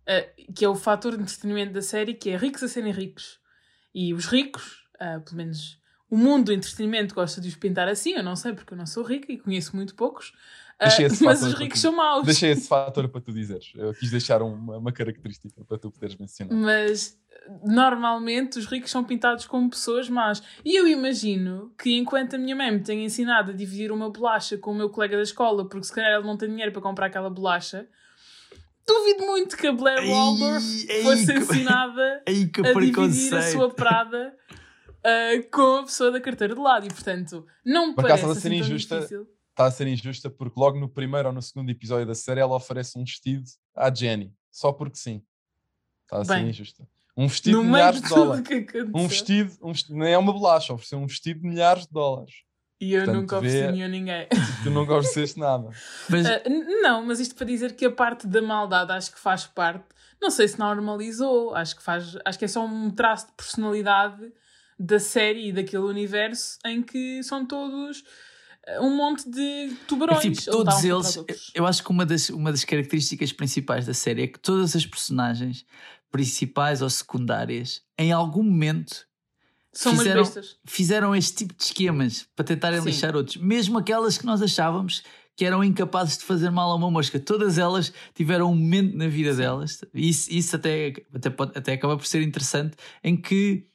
eh, 0.08 0.34
que 0.56 0.66
é 0.66 0.70
o 0.70 0.76
fator 0.76 1.16
de 1.16 1.22
entretenimento 1.22 1.74
da 1.74 1.82
série, 1.82 2.14
que 2.14 2.30
é 2.30 2.38
ricos 2.38 2.64
a 2.64 2.68
serem 2.68 2.92
ricos. 2.92 3.40
E 3.94 4.14
os 4.14 4.26
ricos, 4.26 4.84
eh, 5.00 5.20
pelo 5.20 5.38
menos 5.38 5.80
o 6.10 6.18
mundo 6.18 6.46
do 6.46 6.54
entretenimento 6.54 7.14
gosta 7.14 7.42
de 7.42 7.50
os 7.50 7.56
pintar 7.56 7.88
assim, 7.88 8.14
eu 8.14 8.24
não 8.24 8.36
sei 8.36 8.54
porque 8.54 8.74
eu 8.74 8.78
não 8.78 8.86
sou 8.86 9.04
rica 9.04 9.32
e 9.32 9.38
conheço 9.38 9.76
muito 9.76 9.96
poucos, 9.96 10.34
esse 10.80 11.24
mas 11.24 11.42
os 11.42 11.54
ricos 11.54 11.80
são 11.80 11.96
maus. 11.96 12.26
Deixei 12.26 12.52
esse 12.52 12.68
fator 12.68 13.08
para 13.08 13.22
tu 13.22 13.32
dizeres. 13.32 13.72
Eu 13.76 13.94
quis 13.94 14.12
deixar 14.12 14.42
uma, 14.42 14.78
uma 14.78 14.92
característica 14.92 15.64
para 15.66 15.78
tu 15.78 15.90
poderes 15.90 16.16
mencionar. 16.18 16.54
Mas 16.54 17.18
normalmente 17.64 18.60
os 18.60 18.66
ricos 18.66 18.92
são 18.92 19.04
pintados 19.04 19.46
como 19.46 19.70
pessoas 19.70 20.10
más. 20.10 20.42
E 20.64 20.76
eu 20.78 20.88
imagino 20.88 21.74
que 21.82 21.96
enquanto 21.98 22.36
a 22.36 22.38
minha 22.38 22.56
mãe 22.56 22.72
me 22.72 22.80
tem 22.82 23.06
ensinado 23.06 23.52
a 23.52 23.54
dividir 23.54 23.92
uma 23.92 24.10
bolacha 24.10 24.58
com 24.58 24.72
o 24.72 24.76
meu 24.76 24.90
colega 24.90 25.16
da 25.16 25.24
escola, 25.24 25.68
porque 25.68 25.86
se 25.86 25.94
calhar 25.94 26.18
ele 26.20 26.28
não 26.28 26.38
tem 26.38 26.50
dinheiro 26.50 26.72
para 26.72 26.82
comprar 26.82 27.06
aquela 27.08 27.30
bolacha, 27.30 27.88
duvido 28.86 29.26
muito 29.26 29.56
que 29.58 29.68
a 29.68 29.72
Blair 29.72 30.10
Waldorf 30.10 30.86
ei, 30.90 31.04
fosse 31.04 31.26
que- 31.28 31.40
ensinada 31.40 32.24
Ei, 32.28 32.48
que 32.48 32.62
a 32.62 32.74
dividir 32.74 33.34
a 33.36 33.42
sua 33.44 33.70
Prada 33.70 34.36
ah, 35.04 35.44
com 35.52 35.78
a 35.78 35.84
pessoa 35.84 36.12
da 36.12 36.20
carteira 36.20 36.54
de 36.54 36.60
lado. 36.60 36.86
E 36.86 36.90
portanto, 36.90 37.46
não 37.66 37.90
me 37.90 37.96
Por 37.96 38.04
parece 38.04 38.26
a 38.26 38.28
ser 38.28 38.32
assim 38.34 38.50
tão 38.50 38.58
injusta, 38.58 38.96
difícil. 38.98 39.28
Está 39.56 39.68
a 39.68 39.72
ser 39.72 39.88
injusta 39.88 40.30
porque 40.30 40.60
logo 40.60 40.78
no 40.78 40.90
primeiro 40.90 41.30
ou 41.30 41.34
no 41.34 41.42
segundo 41.42 41.70
episódio 41.70 42.06
da 42.06 42.14
série 42.14 42.42
ela 42.42 42.54
oferece 42.56 43.00
um 43.00 43.06
vestido 43.06 43.46
à 43.74 43.94
Jenny. 43.94 44.34
Só 44.52 44.74
porque 44.74 44.98
sim. 44.98 45.24
Está 46.04 46.18
a 46.18 46.26
ser 46.26 46.34
Bem, 46.36 46.50
injusta. 46.50 46.86
Um 47.16 47.28
vestido 47.30 47.62
de 47.62 47.66
milhares 47.66 48.02
de 48.02 48.04
de 48.04 48.10
tudo 48.10 48.20
dólares. 48.26 48.48
que 48.48 48.54
aconteceu. 48.56 48.92
Um 48.94 49.08
vestido, 49.08 49.54
um 49.62 49.72
vestido, 49.72 49.98
nem 49.98 50.12
é 50.14 50.18
uma 50.18 50.34
bolacha, 50.34 50.74
ofereceu 50.74 51.00
um 51.00 51.08
vestido 51.08 51.40
de 51.40 51.48
milhares 51.48 51.88
de 51.88 51.94
dólares. 51.94 52.34
E 52.82 52.92
eu 52.94 53.06
Portanto, 53.06 53.22
nunca 53.22 53.38
ofereci 53.38 53.72
nenhum 53.72 53.86
a 53.86 53.88
ninguém. 53.88 54.28
Tu 54.64 54.70
não 54.70 54.82
ofereceste 54.82 55.40
nada. 55.40 55.70
Mas, 56.10 56.26
n- 56.46 56.82
não, 56.82 57.06
mas 57.06 57.22
isto 57.22 57.34
para 57.34 57.46
dizer 57.48 57.74
que 57.78 57.86
a 57.86 57.92
parte 57.92 58.28
da 58.28 58.42
maldade 58.42 58.92
acho 58.92 59.14
que 59.14 59.20
faz 59.20 59.48
parte. 59.48 59.86
Não 60.22 60.30
sei 60.30 60.50
se 60.50 60.60
normalizou, 60.60 61.56
acho 61.56 61.78
que 61.78 61.82
faz, 61.82 62.18
acho 62.26 62.38
que 62.38 62.44
é 62.44 62.48
só 62.50 62.66
um 62.66 62.90
traço 62.92 63.28
de 63.28 63.34
personalidade 63.38 64.34
da 64.78 65.00
série 65.00 65.48
e 65.48 65.54
daquele 65.54 65.84
universo 65.84 66.60
em 66.66 66.82
que 66.84 67.24
são 67.24 67.46
todos 67.46 68.04
um 68.82 68.96
monte 68.96 69.30
de 69.30 69.74
tubarões. 69.88 70.22
tipo, 70.22 70.50
a 70.50 70.52
todos 70.54 70.84
eles. 70.84 71.52
Eu 71.54 71.66
acho 71.68 71.84
que 71.84 71.92
uma 71.92 72.06
das, 72.06 72.30
uma 72.30 72.52
das 72.52 72.64
características 72.66 73.32
principais 73.32 73.86
da 73.86 73.94
série 73.94 74.24
é 74.24 74.28
que 74.28 74.40
todas 74.40 74.76
as 74.76 74.86
personagens, 74.86 75.66
principais 76.12 76.82
ou 76.82 76.90
secundárias, 76.90 77.82
em 77.98 78.12
algum 78.12 78.44
momento 78.44 79.06
São 79.74 79.96
fizeram- 79.98 80.32
fizeram 80.66 81.16
este 81.16 81.36
tipo 81.36 81.54
de 81.54 81.64
esquemas 81.64 82.28
para 82.36 82.46
tentarem 82.46 82.80
Sim. 82.82 82.88
lixar 82.88 83.16
outros, 83.16 83.38
mesmo 83.38 83.78
aquelas 83.78 84.18
que 84.18 84.26
nós 84.26 84.42
achávamos 84.42 85.04
que 85.36 85.44
eram 85.44 85.62
incapazes 85.62 86.18
de 86.18 86.24
fazer 86.24 86.50
mal 86.50 86.72
a 86.72 86.76
uma 86.76 86.90
mosca. 86.90 87.20
Todas 87.20 87.58
elas 87.58 87.92
tiveram 88.14 88.50
um 88.52 88.56
momento 88.56 88.96
na 88.96 89.10
vida 89.10 89.36
delas, 89.36 89.84
e 89.94 90.08
isso, 90.10 90.32
isso 90.32 90.56
até, 90.56 90.94
até, 91.14 91.30
pode- 91.30 91.52
até 91.58 91.74
acaba 91.74 91.98
por 91.98 92.06
ser 92.06 92.22
interessante, 92.22 92.78
em 93.04 93.18
que 93.18 93.68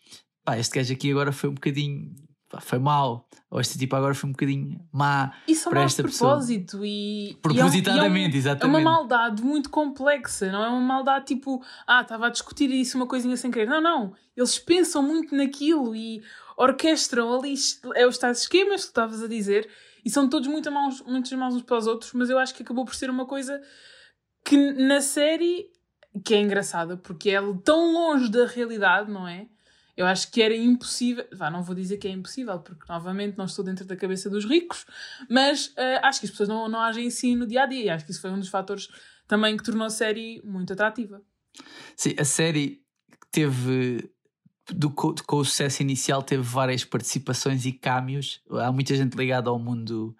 pá, 0.43 0.59
este 0.59 0.75
gajo 0.77 0.93
aqui 0.95 1.11
agora 1.11 1.33
foi 1.33 1.51
um 1.51 1.55
bocadinho. 1.55 2.15
Foi 2.59 2.79
mau, 2.79 3.29
ou 3.51 3.61
este 3.61 3.79
tipo 3.79 3.95
agora 3.95 4.15
foi 4.15 4.29
um 4.29 4.33
bocadinho 4.33 4.81
má. 4.93 5.33
São 5.55 5.71
para 5.71 5.83
esta 5.83 6.03
de 6.03 6.09
pessoa. 6.09 6.31
propósito 6.33 6.85
e. 6.85 7.39
Propositadamente, 7.43 8.19
e 8.19 8.25
é 8.25 8.31
um- 8.33 8.35
É 8.35 8.39
exatamente. 8.39 8.77
uma 8.83 8.91
maldade 8.91 9.43
muito 9.43 9.71
complexa, 9.71 10.51
não 10.51 10.65
é 10.65 10.69
uma 10.69 10.81
maldade 10.81 11.27
tipo, 11.27 11.63
ah, 11.87 12.01
estava 12.01 12.27
a 12.27 12.31
discutir 12.31 12.71
isso 12.71 12.97
uma 12.97 13.07
coisinha 13.07 13.37
sem 13.37 13.51
querer. 13.51 13.67
Não, 13.69 13.81
não. 13.81 14.15
Eles 14.37 14.59
pensam 14.59 15.03
muito 15.03 15.35
naquilo 15.37 15.95
e 15.95 16.23
orquestram 16.57 17.33
ali 17.39 17.55
é 17.95 18.07
os 18.07 18.19
tais 18.19 18.41
esquemas 18.41 18.81
que 18.81 18.87
tu 18.89 18.91
estavas 18.91 19.23
a 19.23 19.29
dizer 19.29 19.69
e 20.05 20.11
são 20.11 20.29
todos 20.29 20.49
muito 20.49 20.71
maus, 20.73 21.01
muito 21.03 21.37
maus 21.37 21.55
uns 21.55 21.63
para 21.63 21.77
os 21.79 21.87
outros, 21.87 22.13
mas 22.15 22.31
eu 22.31 22.39
acho 22.39 22.55
que 22.55 22.63
acabou 22.63 22.85
por 22.85 22.95
ser 22.95 23.11
uma 23.11 23.27
coisa 23.27 23.61
que 24.45 24.57
na 24.73 25.01
série 25.01 25.67
que 26.25 26.35
é 26.35 26.41
engraçada 26.41 26.97
porque 26.97 27.31
é 27.31 27.41
tão 27.65 27.93
longe 27.93 28.29
da 28.31 28.47
realidade, 28.47 29.11
não 29.11 29.29
é? 29.29 29.47
Eu 30.01 30.07
acho 30.07 30.31
que 30.31 30.41
era 30.41 30.57
impossível, 30.57 31.27
vá, 31.31 31.51
não 31.51 31.63
vou 31.63 31.75
dizer 31.75 31.99
que 31.99 32.09
é 32.09 32.11
impossível, 32.11 32.59
porque 32.59 32.85
novamente 32.89 33.37
não 33.37 33.45
estou 33.45 33.63
dentro 33.63 33.85
da 33.85 33.95
cabeça 33.95 34.31
dos 34.31 34.47
ricos, 34.47 34.87
mas 35.29 35.75
eh, 35.77 36.01
acho 36.03 36.21
que 36.21 36.25
as 36.27 36.31
pessoas 36.31 36.49
não, 36.49 36.67
não 36.71 36.81
agem 36.81 37.07
assim 37.07 37.37
no 37.37 37.47
dia 37.47 37.65
a 37.65 37.67
dia. 37.67 37.85
E 37.85 37.91
acho 37.91 38.07
que 38.07 38.11
isso 38.11 38.21
foi 38.23 38.31
um 38.31 38.39
dos 38.39 38.49
fatores 38.49 38.89
também 39.29 39.57
que 39.59 39.63
tornou 39.63 39.87
a 39.87 39.91
série 39.91 40.41
muito 40.43 40.73
atrativa. 40.73 41.21
Sim, 41.95 42.15
a 42.19 42.25
série 42.25 42.81
teve. 43.31 44.11
Do, 44.73 44.89
co- 44.91 45.15
com 45.27 45.37
o 45.37 45.45
sucesso 45.45 45.83
inicial 45.83 46.23
teve 46.23 46.43
várias 46.43 46.83
participações 46.83 47.67
e 47.67 47.73
câmbios. 47.73 48.41
Há 48.51 48.73
muita 48.73 48.95
gente 48.97 49.17
ligada 49.17 49.51
ao 49.51 49.59
mundo, 49.59 50.17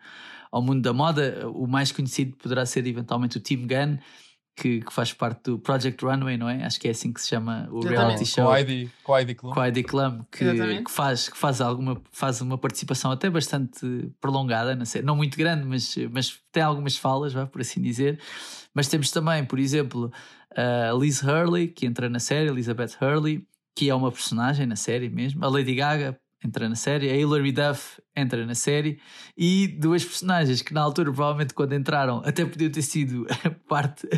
ao 0.51 0.61
mundo 0.61 0.83
da 0.83 0.93
moda. 0.93 1.49
O 1.49 1.67
mais 1.67 1.91
conhecido 1.91 2.37
poderá 2.37 2.67
ser 2.67 2.87
eventualmente 2.87 3.39
o 3.39 3.41
Tim 3.41 3.67
Gunn, 3.67 3.97
que, 4.61 4.83
que 4.83 4.93
faz 4.93 5.11
parte 5.15 5.45
do 5.45 5.59
Project 5.59 6.05
Runway, 6.05 6.37
não 6.37 6.47
é? 6.47 6.63
Acho 6.65 6.79
que 6.79 6.87
é 6.87 6.91
assim 6.91 7.11
que 7.11 7.21
se 7.23 7.29
chama 7.29 7.67
o 7.71 7.79
Exatamente. 7.79 7.89
reality 7.89 8.19
Com 8.19 8.27
show. 8.27 8.45
com 8.45 9.15
a 9.15 9.19
Heidi 9.19 9.35
Klum. 9.35 9.53
Com 9.53 9.61
a 9.61 9.67
Heidi 9.67 9.83
Klum, 9.83 10.25
que, 10.31 10.83
que 10.85 10.91
faz, 10.91 11.31
que 11.31 11.39
faz, 11.39 11.63
alguma, 11.63 12.01
faz 12.13 12.43
uma 12.43 12.59
participação 12.59 13.11
até 13.11 13.31
bastante 13.31 14.13
prolongada, 14.21 14.77
na 14.77 14.85
série. 14.85 15.05
não 15.05 15.17
muito 15.17 15.39
grande, 15.39 15.67
mas, 15.67 15.97
mas 16.13 16.39
tem 16.53 16.63
algumas 16.63 16.99
falas, 16.99 17.33
vá, 17.33 17.47
por 17.47 17.63
assim 17.63 17.81
dizer. 17.81 18.21
Mas 18.75 18.87
temos 18.87 19.11
também, 19.11 19.47
por 19.47 19.59
exemplo, 19.59 20.13
a 20.55 20.93
Liz 20.93 21.23
Hurley, 21.23 21.69
que 21.69 21.87
entra 21.87 22.11
na 22.11 22.19
série, 22.19 22.51
Elizabeth 22.51 22.99
Hurley, 23.01 23.47
que 23.75 23.89
é 23.89 23.95
uma 23.95 24.13
personagem 24.13 24.67
na 24.67 24.77
série 24.77 25.09
mesmo. 25.09 25.43
A 25.43 25.49
Lady 25.49 25.75
Gaga 25.75 26.20
entra 26.45 26.69
na 26.69 26.75
série, 26.75 27.11
a 27.11 27.17
Hilary 27.17 27.53
Duff 27.53 28.01
entra 28.17 28.45
na 28.47 28.55
série 28.55 28.99
e 29.37 29.69
duas 29.69 30.05
personagens 30.05 30.63
que 30.63 30.73
na 30.73 30.81
altura 30.81 31.13
provavelmente 31.13 31.55
quando 31.55 31.75
entraram 31.75 32.23
até 32.25 32.45
podiam 32.45 32.71
ter 32.71 32.83
sido 32.83 33.27
parte, 33.69 34.09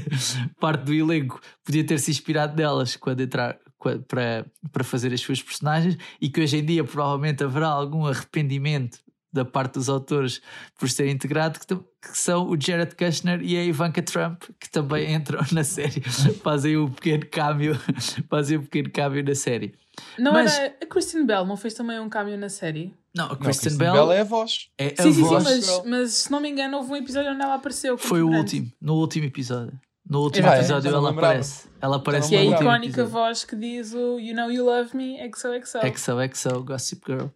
parte 0.61 0.85
do 0.85 0.95
elenco, 0.95 1.41
podia 1.65 1.85
ter 1.85 1.99
se 1.99 2.11
inspirado 2.11 2.57
nelas 2.57 2.97
quando 2.97 3.21
entrar 3.21 3.59
para, 4.07 4.47
para 4.71 4.85
fazer 4.85 5.13
as 5.13 5.21
suas 5.21 5.43
personagens 5.43 5.99
e 6.21 6.29
que 6.29 6.41
hoje 6.41 6.59
em 6.59 6.65
dia 6.65 6.85
provavelmente 6.85 7.43
haverá 7.43 7.69
algum 7.69 8.07
arrependimento 8.07 8.99
da 9.33 9.45
parte 9.45 9.75
dos 9.75 9.89
autores 9.89 10.43
por 10.79 10.91
ser 10.91 11.09
integrado, 11.09 11.59
que, 11.59 11.75
que 11.75 12.19
são 12.19 12.49
o 12.49 12.61
Jared 12.61 12.95
Kushner 12.95 13.41
e 13.43 13.57
a 13.57 13.65
Ivanka 13.65 14.03
Trump, 14.03 14.43
que 14.61 14.71
também 14.71 15.15
entram 15.15 15.41
na 15.53 15.65
série, 15.65 16.03
fazem 16.45 16.77
um 16.77 16.91
pequeno 16.91 17.27
câmbio, 17.27 17.75
fazem 18.29 18.59
um 18.59 18.63
pequeno 18.63 18.91
câmbio 18.91 19.25
na 19.25 19.35
série. 19.35 19.75
Não 20.19 20.33
Mas- 20.33 20.59
era. 20.59 20.77
A 20.83 20.87
Kristen 20.87 21.25
Bell 21.27 21.45
não 21.45 21.57
fez 21.57 21.75
também 21.75 21.99
um 22.01 22.09
cameo 22.09 22.37
na 22.39 22.49
série? 22.49 22.95
Não, 23.15 23.27
a 23.27 23.37
Kristen, 23.37 23.77
Bell, 23.77 23.93
Bell 23.93 24.13
é 24.13 24.21
a 24.21 24.25
voz. 24.25 24.71
é 24.79 24.95
a 24.99 25.03
sim, 25.03 25.13
sim, 25.13 25.23
sim, 25.23 25.23
voz, 25.23 25.45
mas, 25.45 25.83
mas 25.85 26.13
se 26.15 26.33
não 26.33 26.41
me 26.41 26.49
engano, 26.49 26.79
houve 26.79 26.93
um 26.93 26.97
episódio 26.97 27.31
onde 27.31 27.43
ela 27.43 27.55
apareceu. 27.55 27.97
como 27.99 28.09
foi 28.09 28.23
o 28.23 28.29
último, 28.31 28.73
no 28.81 28.95
último 28.95 29.27
episódio. 29.27 29.79
No 30.09 30.21
último 30.23 30.49
Ah, 30.49 30.55
é? 30.55 30.59
episódio 30.59 30.91
não 30.91 30.99
ela 30.99 31.11
lembrava. 31.11 31.33
aparece. 31.35 31.69
Ela 31.81 31.97
aparece 31.97 32.29
Que 32.31 32.37
é 32.37 32.39
no 32.39 32.45
a 32.45 32.51
último 32.53 32.69
icónica 32.71 32.87
episódio. 33.03 33.11
voz 33.13 33.45
que 33.45 33.55
diz 33.57 33.93
o 33.95 34.19
You 34.19 34.35
Know 34.35 34.51
You 34.51 34.65
Love 34.65 34.97
Me, 34.97 35.19
XOXO. 35.31 35.79
XOXO, 35.97 36.65
Gossip 36.65 37.03
Girl, 37.07 37.27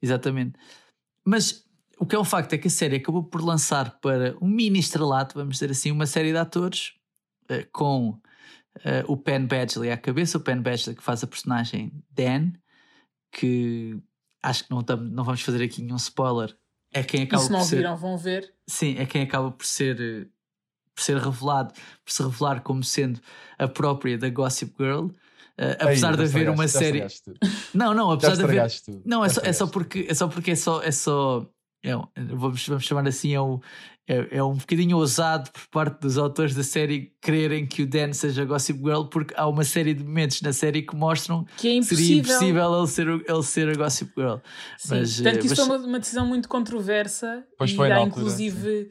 exatamente. 0.00 0.52
Mas 1.24 1.64
o 1.98 2.04
que 2.06 2.14
é 2.14 2.18
um 2.18 2.24
facto 2.24 2.52
é 2.52 2.58
que 2.58 2.68
a 2.68 2.70
série 2.70 2.96
acabou 2.96 3.24
por 3.24 3.42
lançar 3.42 3.98
para 4.00 4.36
um 4.40 4.46
mini 4.46 4.78
estrelato, 4.78 5.34
vamos 5.36 5.54
dizer 5.54 5.70
assim, 5.70 5.90
uma 5.90 6.06
série 6.06 6.30
de 6.32 6.38
atores 6.38 6.92
eh, 7.48 7.66
com 7.72 8.18
eh, 8.84 9.04
o 9.06 9.16
Penn 9.16 9.46
Badgley 9.46 9.90
à 9.90 9.96
cabeça, 9.96 10.38
o 10.38 10.40
Penn 10.40 10.60
Badgley 10.62 10.94
que 10.96 11.02
faz 11.02 11.22
a 11.22 11.26
personagem 11.26 11.92
Dan, 12.10 12.52
que 13.30 13.98
acho 14.42 14.64
que 14.64 14.70
não, 14.70 14.82
tam- 14.82 14.96
não 14.96 15.24
vamos 15.24 15.42
fazer 15.42 15.62
aqui 15.62 15.82
nenhum 15.82 15.96
spoiler. 15.96 16.56
É 16.92 17.02
quem 17.02 17.20
E 17.20 17.24
acaba 17.24 17.42
se 17.42 17.50
não 17.52 17.60
por 17.60 17.66
ser. 17.66 17.76
viram, 17.76 17.96
vão 17.96 18.18
ver. 18.18 18.52
Sim, 18.68 18.96
é 18.98 19.06
quem 19.06 19.22
acaba 19.22 19.50
por 19.50 19.64
ser, 19.64 20.00
eh, 20.00 20.26
por 20.94 21.02
ser 21.02 21.16
revelado, 21.16 21.72
por 22.04 22.12
se 22.12 22.22
revelar 22.22 22.60
como 22.62 22.84
sendo 22.84 23.20
a 23.58 23.66
própria 23.66 24.18
da 24.18 24.28
Gossip 24.28 24.74
Girl. 24.78 25.08
Eh, 25.56 25.76
apesar 25.80 26.10
Aí, 26.10 26.16
de 26.16 26.22
haver 26.24 26.50
uma 26.50 26.68
série. 26.68 27.06
Não, 27.72 27.94
não, 27.94 28.10
apesar 28.10 28.36
de 28.36 28.42
haver. 28.42 28.70
tudo. 28.84 29.02
Não, 29.06 29.24
é 29.24 29.28
só, 29.28 29.40
é 29.42 29.52
só 29.52 29.66
porque 29.66 30.06
é 30.08 30.14
só 30.14 30.28
porque 30.28 30.50
é 30.50 30.56
só, 30.56 30.82
é 30.82 30.90
só 30.90 31.46
é 31.82 31.96
um- 31.96 32.06
vamos, 32.36 32.66
vamos 32.66 32.84
chamar 32.84 33.06
assim, 33.08 33.34
é 33.34 33.40
um, 33.40 33.58
é, 34.06 34.38
é 34.38 34.42
um 34.42 34.54
bocadinho 34.54 34.96
ousado 34.96 35.50
por 35.50 35.66
parte 35.68 36.00
dos 36.00 36.18
autores 36.18 36.54
da 36.54 36.62
série 36.62 37.12
quererem 37.20 37.66
que 37.66 37.82
o 37.82 37.86
Dan 37.86 38.12
seja 38.12 38.44
Gossip 38.44 38.78
Girl, 38.80 39.04
porque 39.04 39.32
há 39.36 39.46
uma 39.48 39.64
série 39.64 39.94
de 39.94 40.02
momentos 40.04 40.42
na 40.42 40.52
série 40.52 40.82
que 40.82 40.94
mostram 40.96 41.44
Que 41.56 41.78
é 41.78 41.82
seria 41.82 42.16
impossível. 42.16 42.18
impossível 42.34 42.78
ele 42.78 42.86
ser, 42.88 43.08
ele 43.08 43.42
ser 43.42 43.68
a 43.68 43.74
Gossip 43.74 44.12
Girl. 44.16 44.36
Sim, 44.78 44.88
Mas, 44.96 45.16
tanto 45.20 45.38
que 45.38 45.44
eh, 45.44 45.46
isso 45.46 45.56
mas- 45.56 45.66
foi 45.66 45.76
uma, 45.78 45.86
uma 45.86 45.98
decisão 46.00 46.26
muito 46.26 46.48
controversa 46.48 47.44
Pois 47.58 47.70
e 47.70 47.76
foi 47.76 47.90
há 47.92 47.96
altura, 47.96 48.20
inclusive 48.20 48.90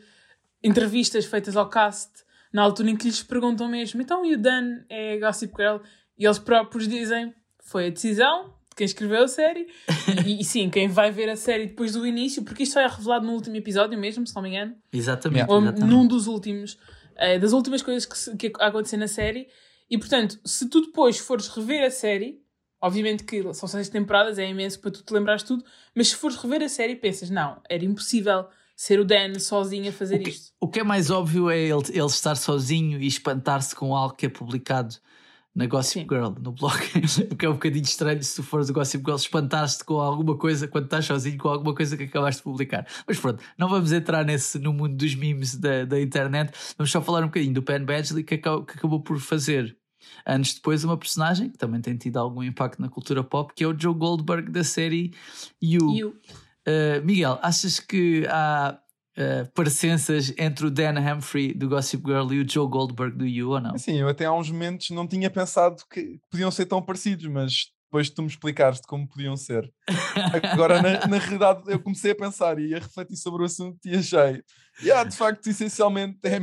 entrevistas 0.64 1.26
feitas 1.26 1.56
ao 1.56 1.70
cast 1.70 2.10
na 2.54 2.62
altura 2.64 2.90
em 2.90 2.96
que 2.96 3.06
lhes 3.06 3.24
perguntam 3.24 3.68
mesmo 3.70 4.02
então 4.02 4.26
e 4.26 4.36
o 4.36 4.38
Dan 4.38 4.80
é 4.90 5.18
Gossip 5.18 5.54
Girl? 5.58 5.78
E 6.18 6.26
eles 6.26 6.38
próprios 6.40 6.88
dizem 6.88 7.34
foi 7.64 7.88
a 7.88 7.90
decisão 7.90 8.46
de 8.46 8.52
quem 8.76 8.86
escreveu 8.86 9.24
a 9.24 9.28
série 9.28 9.68
e, 10.26 10.42
e 10.42 10.44
sim, 10.44 10.70
quem 10.70 10.88
vai 10.88 11.12
ver 11.12 11.30
a 11.30 11.36
série 11.36 11.68
depois 11.68 11.94
do 11.94 12.06
início, 12.06 12.44
porque 12.44 12.64
isto 12.64 12.74
só 12.74 12.80
é 12.82 12.88
revelado 12.88 13.26
no 13.26 13.34
último 13.34 13.56
episódio 13.56 13.98
mesmo, 14.00 14.26
se 14.26 14.34
não 14.36 14.42
me 14.42 14.50
engano 14.50 14.76
Exatamente. 14.92 15.50
ou 15.52 15.62
exatamente. 15.62 15.86
num 15.90 16.08
dos 16.08 16.28
últimos, 16.28 16.78
eh, 17.16 17.38
das 17.38 17.52
últimas 17.54 17.82
coisas 17.82 18.06
que, 18.06 18.18
se- 18.18 18.36
que 18.38 18.52
acontecem 18.60 18.98
na 19.00 19.08
série. 19.08 19.48
E 19.90 19.98
portanto, 19.98 20.40
se 20.46 20.70
tu 20.70 20.82
depois 20.82 21.18
fores 21.18 21.48
rever 21.50 21.84
a 21.86 21.92
série, 21.92 22.40
obviamente 22.82 23.24
que 23.26 23.54
são 23.54 23.68
seis 23.68 23.90
temporadas, 23.90 24.40
é 24.40 24.48
imenso 24.48 24.80
para 24.80 24.92
tu 24.92 25.04
te 25.04 25.14
lembrares 25.14 25.44
tudo, 25.44 25.64
mas 25.94 26.08
se 26.10 26.16
fores 26.16 26.38
rever 26.38 26.64
a 26.64 26.70
série, 26.70 26.96
pensas, 26.96 27.30
não, 27.30 27.62
era 27.70 27.84
impossível 27.84 28.46
ser 28.76 29.00
o 29.00 29.06
Dan 29.06 29.38
sozinho 29.38 29.90
a 29.90 29.92
fazer 29.92 30.22
O 30.22 30.24
que, 30.24 30.30
isto. 30.30 30.52
o 30.60 30.68
que 30.68 30.80
é 30.80 30.84
mais 30.84 31.12
óbvio 31.12 31.50
é 31.52 31.60
ele, 31.60 31.84
ele 31.90 32.06
estar 32.06 32.36
sozinho 32.36 33.00
e 33.02 33.06
espantar-se 33.06 33.76
com 33.76 33.94
algo 33.96 34.16
que 34.16 34.26
é 34.26 34.30
publicado 34.30 34.96
na 35.54 35.66
Gossip 35.66 36.02
Sim. 36.02 36.08
Girl, 36.10 36.30
no 36.42 36.52
blog. 36.54 36.78
o 37.32 37.36
que 37.36 37.46
é 37.46 37.50
um 37.50 37.54
bocadinho 37.54 37.84
estranho 37.84 38.24
se 38.24 38.36
tu 38.36 38.44
fores 38.44 38.70
o 38.70 38.74
Gossip 38.74 39.04
Girl 39.04 39.16
espantar-te 39.18 39.84
com 39.84 40.00
alguma 40.00 40.38
coisa 40.38 40.68
quando 40.68 40.86
estás 40.86 41.06
sozinho 41.06 41.38
com 41.38 41.50
alguma 41.50 41.76
coisa 41.76 41.98
que 41.98 42.04
acabaste 42.04 42.40
de 42.40 42.44
publicar. 42.44 42.88
Mas 43.08 43.20
pronto, 43.20 43.44
não 43.58 43.68
vamos 43.68 43.92
entrar 43.92 44.24
nesse, 44.24 44.58
no 44.60 44.72
mundo 44.72 44.96
dos 44.96 45.14
memes 45.16 45.56
da, 45.56 45.84
da 45.86 46.00
internet. 46.02 46.52
Vamos 46.78 46.92
só 46.92 47.02
falar 47.02 47.20
um 47.24 47.28
bocadinho 47.28 47.54
do 47.54 47.62
Penn 47.64 47.84
Badgley 47.86 48.24
que, 48.24 48.36
acabou- 48.36 48.66
que 48.66 48.78
acabou 48.78 49.02
por 49.02 49.20
fazer 49.20 49.76
anos 50.26 50.54
depois 50.54 50.84
uma 50.84 50.98
personagem 50.98 51.50
que 51.50 51.58
também 51.58 51.80
tem 51.82 51.96
tido 51.98 52.18
algum 52.18 52.42
impacto 52.42 52.82
na 52.82 52.90
cultura 52.90 53.24
pop, 53.24 53.54
que 53.56 53.64
é 53.64 53.68
o 53.68 53.78
Joe 53.78 53.94
Goldberg 53.94 54.50
da 54.52 54.64
série 54.64 55.14
You. 55.62 56.08
O- 56.08 56.14
Uh, 56.62 57.04
Miguel, 57.04 57.40
achas 57.42 57.80
que 57.80 58.24
há 58.30 58.80
uh, 59.18 59.52
parecenças 59.54 60.34
entre 60.38 60.66
o 60.66 60.72
Dan 60.72 61.00
Humphrey 61.00 61.54
do 61.54 61.70
Gossip 61.70 62.04
Girl 62.06 62.32
e 62.34 62.42
o 62.42 62.50
Joe 62.50 62.68
Goldberg 62.68 63.18
do 63.18 63.26
You 63.26 63.50
ou 63.52 63.60
não? 63.62 63.76
Assim, 63.76 64.00
eu 64.00 64.08
até 64.08 64.26
há 64.26 64.34
uns 64.34 64.50
momentos 64.52 64.90
não 64.92 65.08
tinha 65.08 65.30
pensado 65.30 65.84
que 65.92 66.20
podiam 66.30 66.52
ser 66.52 66.66
tão 66.66 66.82
parecidos, 66.82 67.26
mas 67.28 67.68
depois 67.86 68.08
de 68.08 68.14
tu 68.16 68.22
me 68.22 68.30
explicaste 68.30 68.88
como 68.88 69.06
podiam 69.08 69.36
ser. 69.36 69.70
Agora, 70.54 70.82
na, 70.82 71.08
na 71.08 71.18
realidade, 71.18 71.64
eu 71.68 71.78
comecei 71.80 72.12
a 72.12 72.16
pensar 72.16 72.58
e 72.58 72.74
a 72.74 72.80
refletir 72.80 73.18
sobre 73.18 73.42
o 73.44 73.46
assunto 73.46 73.78
e 73.86 73.96
achei. 73.98 74.42
Yeah, 74.82 75.04
de 75.10 75.16
facto, 75.18 75.46
essencialmente 75.48 76.18
é, 76.24 76.40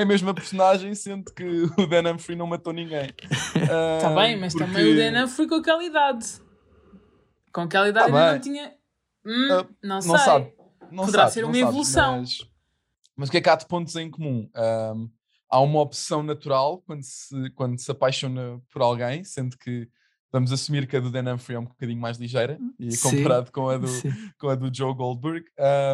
é 0.00 0.02
a 0.02 0.06
mesma 0.06 0.34
personagem, 0.34 0.94
sendo 0.94 1.32
que 1.32 1.42
o 1.78 1.86
Dan 1.86 2.12
Humphrey 2.12 2.36
não 2.36 2.46
matou 2.46 2.72
ninguém. 2.74 3.10
Está 3.54 3.96
Ah, 3.96 3.98
Tá 4.02 4.14
bem, 4.14 4.38
mas 4.38 4.52
porque- 4.52 4.66
também 4.66 4.92
o 4.92 4.96
Dan 4.96 5.26
foi 5.26 5.48
com 5.48 5.54
aquela 5.54 5.82
idade. 5.82 6.26
Com 7.50 7.62
aquela 7.62 7.88
idade 7.88 8.12
Tá 8.12 8.18
ainda 8.18 8.24
bem. 8.26 8.34
não 8.34 8.40
tinha. 8.40 8.72
Hum, 9.26 9.48
Ah, 9.52 9.66
não 9.82 10.00
sei. 10.02 10.12
não 10.12 10.18
sabe. 10.18 10.52
Não 10.90 11.04
Poderá 11.04 11.22
sabes, 11.24 11.34
ser 11.34 11.44
uma 11.44 11.54
sabes, 11.54 11.68
evolução. 11.68 12.20
Mas, 12.20 12.38
mas 13.16 13.28
o 13.28 13.32
que 13.32 13.38
é 13.38 13.40
que 13.40 13.48
há 13.48 13.56
de 13.56 13.66
pontos 13.66 13.94
em 13.96 14.10
comum? 14.10 14.48
Ahm, 14.54 15.08
há 15.48 15.60
uma 15.60 15.80
opção 15.80 16.22
natural 16.22 16.82
quando 16.86 17.02
se, 17.02 17.50
quando 17.50 17.78
se 17.78 17.90
apaixona 17.90 18.60
por 18.70 18.82
alguém, 18.82 19.22
sendo 19.24 19.56
que 19.58 19.88
vamos 20.32 20.50
assumir 20.52 20.86
que 20.86 20.96
a 20.96 21.00
do 21.00 21.10
Dan 21.10 21.34
Humphrey 21.34 21.56
é 21.56 21.60
um 21.60 21.64
bocadinho 21.64 22.00
mais 22.00 22.18
ligeira 22.18 22.58
e 22.78 22.90
Sim, 22.92 23.16
comparado 23.16 23.52
com 23.52 23.68
a 23.68 23.78
do, 23.78 23.86
Sim. 23.86 24.12
com 24.38 24.48
a 24.48 24.54
do 24.54 24.74
Joe 24.74 24.94
Goldberg. 24.94 25.46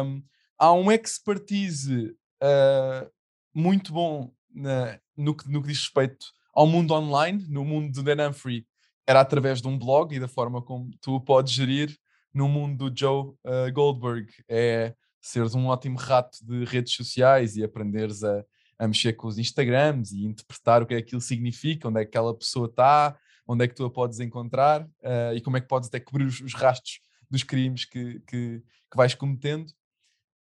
Um, 0.03 0.23
há 0.57 0.71
um 0.73 0.91
expertise 0.91 2.15
uh, 2.41 3.11
muito 3.53 3.93
bom 3.93 4.33
na- 4.53 4.99
no, 5.15 5.35
que, 5.35 5.47
no 5.49 5.61
que 5.61 5.67
diz 5.67 5.79
respeito 5.79 6.25
ao 6.53 6.65
mundo 6.65 6.93
online, 6.93 7.45
no 7.47 7.63
mundo 7.63 7.91
do 7.93 8.03
Dan 8.03 8.29
Humphrey, 8.29 8.65
era 9.07 9.21
através 9.21 9.61
de 9.61 9.67
um 9.67 9.77
blog 9.77 10.15
e 10.15 10.19
da 10.19 10.27
forma 10.27 10.61
como 10.61 10.89
tu 11.01 11.15
o 11.15 11.21
podes 11.21 11.53
gerir. 11.53 11.97
No 12.33 12.47
mundo 12.47 12.89
do 12.89 12.99
Joe 12.99 13.29
uh, 13.29 13.71
Goldberg 13.73 14.27
é 14.47 14.93
seres 15.19 15.53
um 15.53 15.67
ótimo 15.67 15.97
rato 15.97 16.43
de 16.43 16.65
redes 16.65 16.93
sociais 16.93 17.55
e 17.55 17.63
aprenderes 17.63 18.23
a, 18.23 18.43
a 18.79 18.87
mexer 18.87 19.13
com 19.13 19.27
os 19.27 19.37
Instagrams 19.37 20.11
e 20.11 20.25
interpretar 20.25 20.81
o 20.81 20.85
que 20.85 20.95
é 20.95 20.97
que 20.97 21.03
aquilo 21.03 21.21
significa, 21.21 21.87
onde 21.87 22.01
é 22.01 22.03
que 22.03 22.09
aquela 22.09 22.35
pessoa 22.35 22.65
está, 22.67 23.15
onde 23.47 23.63
é 23.63 23.67
que 23.67 23.75
tu 23.75 23.85
a 23.85 23.89
podes 23.89 24.19
encontrar 24.19 24.81
uh, 24.83 25.35
e 25.35 25.41
como 25.41 25.57
é 25.57 25.61
que 25.61 25.67
podes 25.67 25.89
até 25.89 25.99
cobrir 25.99 26.25
os, 26.25 26.41
os 26.41 26.53
rastros 26.53 26.99
dos 27.29 27.43
crimes 27.43 27.85
que, 27.85 28.19
que, 28.21 28.61
que 28.89 28.97
vais 28.97 29.13
cometendo. 29.13 29.67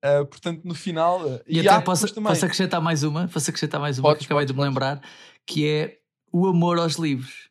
Uh, 0.03 0.25
portanto, 0.25 0.61
no 0.63 0.75
final. 0.75 1.21
E, 1.47 1.67
há 1.67 1.77
até 1.77 1.85
posso, 1.85 2.13
posso 2.21 2.45
acrescentar 2.45 2.81
mais 2.81 3.03
uma, 3.03 3.27
posso 3.27 3.49
acrescentar 3.49 3.79
mais 3.79 3.99
uma 3.99 4.09
Podes, 4.09 4.25
que 4.25 4.33
acabei 4.33 4.45
podes, 4.45 4.47
de 4.47 4.53
me 4.53 4.57
podes. 4.57 4.69
lembrar, 4.69 5.01
que 5.45 5.67
é 5.67 5.99
o 6.31 6.47
amor 6.47 6.79
aos 6.79 6.95
livros. 6.95 7.49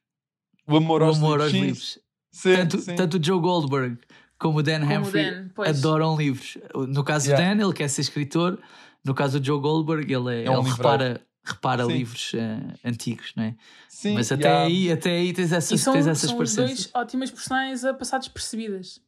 o 0.67 0.77
amor 0.77 1.03
o 1.03 1.07
aos 1.07 1.17
amor 1.17 1.41
livros. 1.41 1.53
aos 1.53 1.53
livros. 1.53 2.04
Sim, 2.35 2.57
tanto, 2.57 2.79
sim. 2.81 2.95
tanto 2.97 3.17
o 3.19 3.23
Joe 3.25 3.41
Goldberg 3.41 3.99
como 4.39 4.59
o 4.59 4.63
Dan 4.63 4.81
Como 4.81 4.99
Humphrey 5.07 5.31
Dan, 5.31 5.49
adoram 5.67 6.17
livros. 6.17 6.59
No 6.89 7.03
caso 7.05 7.29
Yeah. 7.29 7.55
do 7.55 7.57
Dan, 7.59 7.65
ele 7.65 7.73
quer 7.75 7.89
ser 7.89 8.01
escritor. 8.03 8.59
No 9.05 9.15
caso 9.15 9.39
do 9.39 9.45
Joe 9.47 9.61
Goldberg, 9.61 10.13
ele, 10.13 10.43
é, 10.43 10.45
É 10.47 10.51
um 10.51 10.61
ele 10.61 10.71
repara, 10.71 11.21
repara 11.45 11.85
Sim. 11.85 11.93
livros 11.93 12.33
eh, 12.35 12.61
antigos, 12.85 13.33
não 13.37 13.45
é? 13.45 13.55
Sim, 13.89 14.15
Mas 14.15 14.33
até 14.33 14.49
há- 14.49 14.65
aí, 14.65 14.91
até 14.91 15.11
aí 15.11 15.33
tens 15.33 15.53
E 15.53 15.55
essas, 15.57 15.81
são, 15.81 15.93
tens 15.93 16.07
essas 16.07 16.31
são 16.31 16.37
parecenças. 16.39 16.71
dois 16.85 16.91
ótimas 16.95 17.31
personagens 17.31 17.85
a 17.85 17.93
passar 17.95 18.19
despercebidas. 18.19 19.01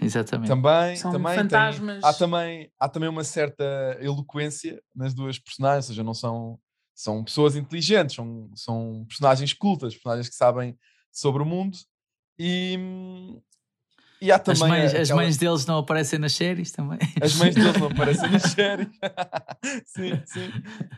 Exatamente. 0.00 0.48
Também, 0.48 0.96
São 0.96 1.12
também 1.12 1.34
tem- 1.34 1.42
fantasmas. 1.44 2.04
há, 2.04 2.12
também, 2.12 2.70
há 2.78 2.88
também 2.88 3.08
uma 3.08 3.24
certa 3.24 3.64
eloquência 4.00 4.82
nas 4.94 5.14
duas 5.14 5.38
personagens, 5.38 5.86
ou 5.86 5.88
seja, 5.88 6.02
não 6.02 6.12
são, 6.14 6.58
são 6.94 7.24
pessoas 7.24 7.56
inteligentes, 7.56 8.14
são, 8.16 8.50
são 8.54 9.04
personagens 9.08 9.52
cultas, 9.52 9.94
personagens 9.94 10.28
que 10.28 10.34
sabem 10.34 10.76
sobre 11.12 11.42
o 11.42 11.46
mundo. 11.46 11.78
E, 12.38 12.78
e 14.20 14.30
há 14.32 14.36
As 14.36 14.42
também. 14.42 14.68
mães, 14.68 14.94
as 14.94 15.10
aquela- 15.10 15.22
mães 15.22 15.36
deles 15.36 15.66
não 15.66 15.78
aparecem 15.78 16.18
nas 16.18 16.32
séries 16.34 16.70
também. 16.72 16.98
As 17.20 17.34
mães 17.36 17.54
deles 17.54 17.76
não 17.78 17.88
aparecem 17.88 18.30
nas 18.30 18.42
séries. 18.42 18.88
sim, 19.86 20.22
sim. 20.26 20.50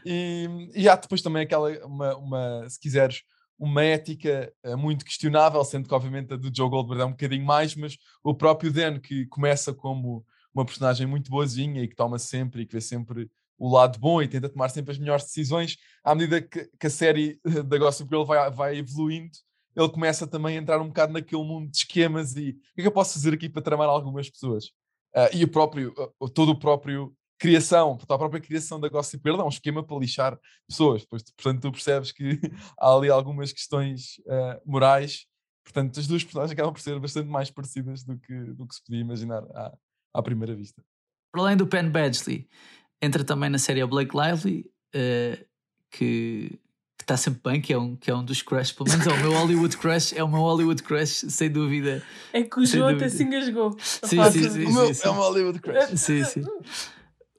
E, 0.05 0.71
e 0.75 0.89
há 0.89 0.97
depois 0.97 1.23
também 1.23 1.43
aquela, 1.43 1.71
uma, 1.87 2.17
uma, 2.17 2.69
se 2.69 2.79
quiseres, 2.81 3.23
uma 3.59 3.83
ética 3.83 4.53
eh, 4.63 4.77
muito 4.77 5.05
questionável, 5.05 5.65
sendo 5.65 5.89
que 5.89 5.95
obviamente 5.95 6.33
a 6.33 6.37
do 6.37 6.51
Joe 6.55 6.71
Goldberg 6.71 7.03
é 7.03 7.05
um 7.07 7.11
bocadinho 7.11 7.45
mais, 7.45 7.75
mas 7.75 7.97
o 8.23 8.33
próprio 8.35 8.73
Dan, 8.73 9.01
que 9.01 9.27
começa 9.27 9.75
como 9.75 10.25
uma 10.55 10.65
personagem 10.65 11.07
muito 11.07 11.29
boazinha 11.31 11.83
e 11.83 11.89
que 11.89 11.97
toma 11.97 12.19
sempre 12.21 12.63
e 12.63 12.67
que 12.67 12.75
vê 12.75 12.81
sempre 12.81 13.29
o 13.59 13.69
lado 13.69 13.99
bom 13.99 14.23
e 14.23 14.29
tenta 14.29 14.49
tomar 14.49 14.69
sempre 14.69 14.93
as 14.93 14.99
melhores 14.99 15.25
decisões, 15.25 15.77
à 16.05 16.15
medida 16.15 16.41
que, 16.41 16.71
que 16.79 16.87
a 16.87 16.91
série 16.91 17.41
da 17.67 17.79
Gossip 17.79 18.09
Girl 18.09 18.23
vai, 18.25 18.49
vai 18.49 18.77
evoluindo, 18.79 19.33
ele 19.79 19.89
começa 19.91 20.27
também 20.27 20.59
a 20.59 20.61
entrar 20.61 20.81
um 20.81 20.89
bocado 20.89 21.13
naquele 21.13 21.45
mundo 21.45 21.71
de 21.71 21.79
esquemas 21.79 22.37
e 22.37 22.51
o 22.51 22.75
que 22.75 22.81
é 22.81 22.83
que 22.83 22.89
eu 22.89 22.93
posso 22.93 23.15
fazer 23.15 23.35
aqui 23.35 23.49
para 23.49 23.63
tramar 23.63 23.89
algumas 23.89 24.29
pessoas? 24.29 24.73
Ah, 25.15 25.31
e 25.33 25.45
o 25.45 25.49
próprio, 25.49 25.95
ah, 25.99 26.29
todo 26.35 26.51
o 26.51 26.59
próprio 26.59 27.15
criação, 27.39 27.97
a 28.09 28.19
própria 28.19 28.41
criação 28.41 28.81
da 28.81 28.89
Gossip 28.89 29.23
Girl 29.25 29.41
é 29.41 29.45
um 29.45 29.49
esquema 29.49 29.85
para 29.85 29.99
lixar 29.99 30.39
pessoas. 30.67 31.05
Portanto, 31.05 31.61
tu 31.61 31.71
percebes 31.71 32.11
que 32.11 32.41
há 32.79 32.93
ali 32.93 33.09
algumas 33.09 33.53
questões 33.53 34.21
ah, 34.29 34.61
morais. 34.67 35.27
Portanto, 35.63 36.01
as 36.01 36.07
duas 36.07 36.25
personagens 36.25 36.53
acabam 36.53 36.73
por 36.73 36.81
ser 36.81 36.99
bastante 36.99 37.29
mais 37.29 37.51
parecidas 37.51 38.03
do 38.03 38.19
que, 38.19 38.35
do 38.35 38.67
que 38.67 38.75
se 38.75 38.83
podia 38.83 39.01
imaginar 39.01 39.45
à, 39.55 39.77
à 40.15 40.23
primeira 40.23 40.57
vista. 40.57 40.83
Para 41.31 41.43
além 41.43 41.57
do 41.57 41.67
Penn 41.67 41.91
Badgley, 41.91 42.49
entra 43.01 43.23
também 43.23 43.51
na 43.51 43.59
série 43.59 43.85
Blake 43.85 44.17
Lively, 44.17 44.65
eh, 44.95 45.45
que 45.91 46.59
está 47.03 47.17
sempre 47.17 47.41
bem, 47.45 47.61
que 47.61 47.73
é, 47.73 47.79
um, 47.79 47.97
que 47.97 48.11
é 48.11 48.15
um 48.15 48.25
dos 48.25 48.43
crush, 48.43 48.73
pelo 48.73 48.89
menos 48.91 49.07
é 49.07 49.13
o 49.13 49.19
meu 49.19 49.33
Hollywood 49.33 49.77
crush, 49.77 50.13
é 50.15 50.23
o 50.23 50.29
meu 50.29 50.41
Hollywood 50.41 50.83
crush, 50.83 51.25
sem 51.29 51.51
dúvida. 51.51 52.03
É 52.33 52.43
que 52.43 52.61
o 52.61 52.67
João 52.67 52.89
até 52.89 53.09
se 53.09 53.23
engasgou. 53.23 53.77
Sim, 53.81 54.23
sim, 54.31 54.51
sim, 54.51 54.65
O 54.65 54.73
meu 54.73 54.95
sim. 54.95 55.07
é 55.07 55.11
uma 55.11 55.23
Hollywood 55.23 55.61
Crush. 55.61 55.99
Sim, 55.99 56.25
sim. 56.25 56.43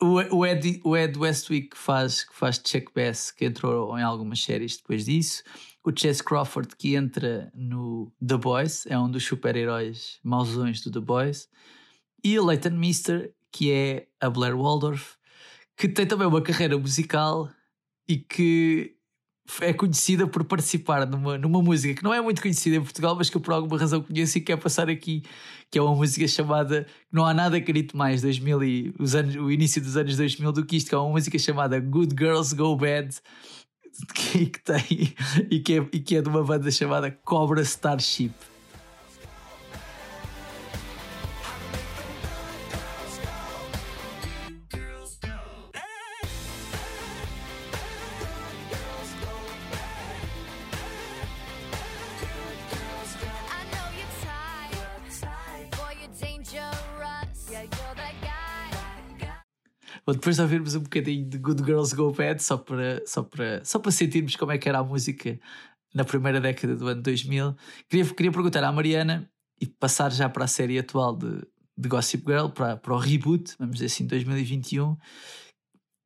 O, 0.01 0.37
o, 0.37 0.45
Ed, 0.45 0.79
o 0.83 0.95
Ed 0.95 1.17
Westwick 1.17 1.69
que 1.69 1.77
faz, 1.77 2.23
que 2.23 2.33
faz 2.33 2.55
Chuck 2.65 2.87
Bass, 2.95 3.31
que 3.31 3.45
entrou 3.45 3.97
em 3.97 4.01
algumas 4.01 4.41
séries 4.41 4.77
depois 4.77 5.05
disso. 5.05 5.43
O 5.83 5.91
Chess 5.97 6.21
Crawford, 6.21 6.75
que 6.77 6.95
entra 6.95 7.51
no 7.53 8.11
The 8.25 8.37
Boys, 8.37 8.85
é 8.87 8.97
um 8.97 9.09
dos 9.09 9.25
super-heróis 9.25 10.19
mauzões 10.23 10.81
do 10.81 10.91
The 10.91 10.99
Boys. 10.99 11.49
E 12.23 12.37
a 12.37 12.41
Leighton 12.41 12.71
Mister, 12.71 13.33
que 13.51 13.71
é 13.71 14.07
a 14.21 14.29
Blair 14.29 14.57
Waldorf, 14.57 15.15
que 15.77 15.87
tem 15.87 16.05
também 16.05 16.27
uma 16.27 16.41
carreira 16.41 16.77
musical 16.77 17.49
e 18.07 18.17
que 18.17 18.95
é 19.61 19.73
conhecida 19.73 20.27
por 20.27 20.43
participar 20.43 21.05
numa, 21.07 21.37
numa 21.37 21.61
música 21.61 21.95
que 21.95 22.03
não 22.03 22.13
é 22.13 22.21
muito 22.21 22.41
conhecida 22.41 22.75
em 22.75 22.81
Portugal, 22.81 23.15
mas 23.15 23.29
que 23.29 23.37
eu 23.37 23.41
por 23.41 23.53
alguma 23.53 23.77
razão 23.77 24.01
conheço 24.01 24.37
e 24.37 24.41
quero 24.41 24.59
passar 24.59 24.89
aqui, 24.89 25.23
que 25.71 25.77
é 25.77 25.81
uma 25.81 25.95
música 25.95 26.27
chamada 26.27 26.85
Não 27.11 27.25
há 27.25 27.33
nada 27.33 27.57
acredito 27.57 27.97
mais, 27.97 28.21
2000 28.21 28.63
e 28.63 28.93
os 28.99 29.15
anos, 29.15 29.35
o 29.35 29.51
início 29.51 29.81
dos 29.81 29.97
anos 29.97 30.15
2000 30.15 30.51
do 30.51 30.65
que 30.65 30.77
isto, 30.77 30.89
que 30.89 30.95
é 30.95 30.97
uma 30.97 31.11
música 31.11 31.37
chamada 31.39 31.79
Good 31.79 32.15
Girls 32.17 32.55
Go 32.55 32.75
Bad, 32.75 33.15
que, 34.13 34.45
que 34.45 34.63
tem 34.63 35.15
e 35.49 35.59
que, 35.59 35.79
é, 35.79 35.87
e 35.91 35.99
que 35.99 36.15
é 36.15 36.21
de 36.21 36.29
uma 36.29 36.43
banda 36.43 36.69
chamada 36.71 37.11
Cobra 37.11 37.61
Starship. 37.61 38.33
Depois 60.19 60.35
de 60.35 60.41
ouvirmos 60.41 60.75
um 60.75 60.81
bocadinho 60.81 61.27
de 61.27 61.37
Good 61.37 61.63
Girls 61.63 61.95
Go 61.95 62.11
Bad, 62.11 62.43
só 62.43 62.57
para, 62.57 63.01
só 63.05 63.23
para, 63.23 63.63
só 63.63 63.79
para 63.79 63.91
sentirmos 63.91 64.35
como 64.35 64.51
é 64.51 64.57
que 64.57 64.67
era 64.67 64.79
a 64.79 64.83
música 64.83 65.39
na 65.93 66.03
primeira 66.03 66.39
década 66.39 66.75
do 66.75 66.87
ano 66.87 67.01
2000, 67.01 67.55
queria, 67.89 68.05
queria 68.13 68.31
perguntar 68.31 68.63
à 68.63 68.71
Mariana 68.71 69.29
e 69.59 69.65
passar 69.65 70.11
já 70.11 70.29
para 70.29 70.45
a 70.45 70.47
série 70.47 70.77
atual 70.77 71.15
de, 71.15 71.41
de 71.77 71.89
Gossip 71.89 72.23
Girl, 72.27 72.49
para, 72.49 72.77
para 72.77 72.93
o 72.93 72.97
reboot, 72.97 73.55
vamos 73.57 73.75
dizer 73.75 73.87
assim, 73.87 74.05
2021. 74.05 74.97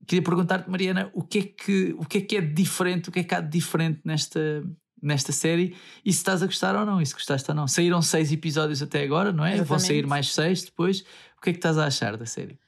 Queria 0.07 0.23
perguntar-te, 0.23 0.69
Mariana, 0.69 1.09
o 1.13 1.23
que, 1.23 1.39
é 1.39 1.41
que, 1.43 1.95
o 1.97 2.05
que 2.05 2.19
é 2.19 2.21
que 2.21 2.37
é 2.37 2.41
diferente, 2.41 3.09
o 3.09 3.11
que 3.11 3.19
é 3.19 3.23
que 3.23 3.33
há 3.33 3.41
de 3.41 3.49
diferente 3.49 4.01
nesta, 4.05 4.63
nesta 5.01 5.31
série 5.31 5.75
e 6.05 6.11
se 6.13 6.19
estás 6.19 6.43
a 6.43 6.45
gostar 6.45 6.75
ou 6.75 6.85
não, 6.85 7.01
e 7.01 7.05
se 7.05 7.13
gostaste 7.13 7.49
ou 7.49 7.55
não. 7.55 7.67
Saíram 7.67 8.01
seis 8.01 8.31
episódios 8.31 8.81
até 8.81 9.03
agora, 9.03 9.31
não 9.31 9.45
é? 9.45 9.61
Vão 9.63 9.79
sair 9.79 9.97
Exatamente. 9.97 10.07
mais 10.07 10.33
seis 10.33 10.63
depois. 10.63 11.01
O 11.37 11.41
que 11.41 11.49
é 11.49 11.53
que 11.53 11.59
estás 11.59 11.77
a 11.77 11.85
achar 11.85 12.15
da 12.15 12.25
série? 12.25 12.59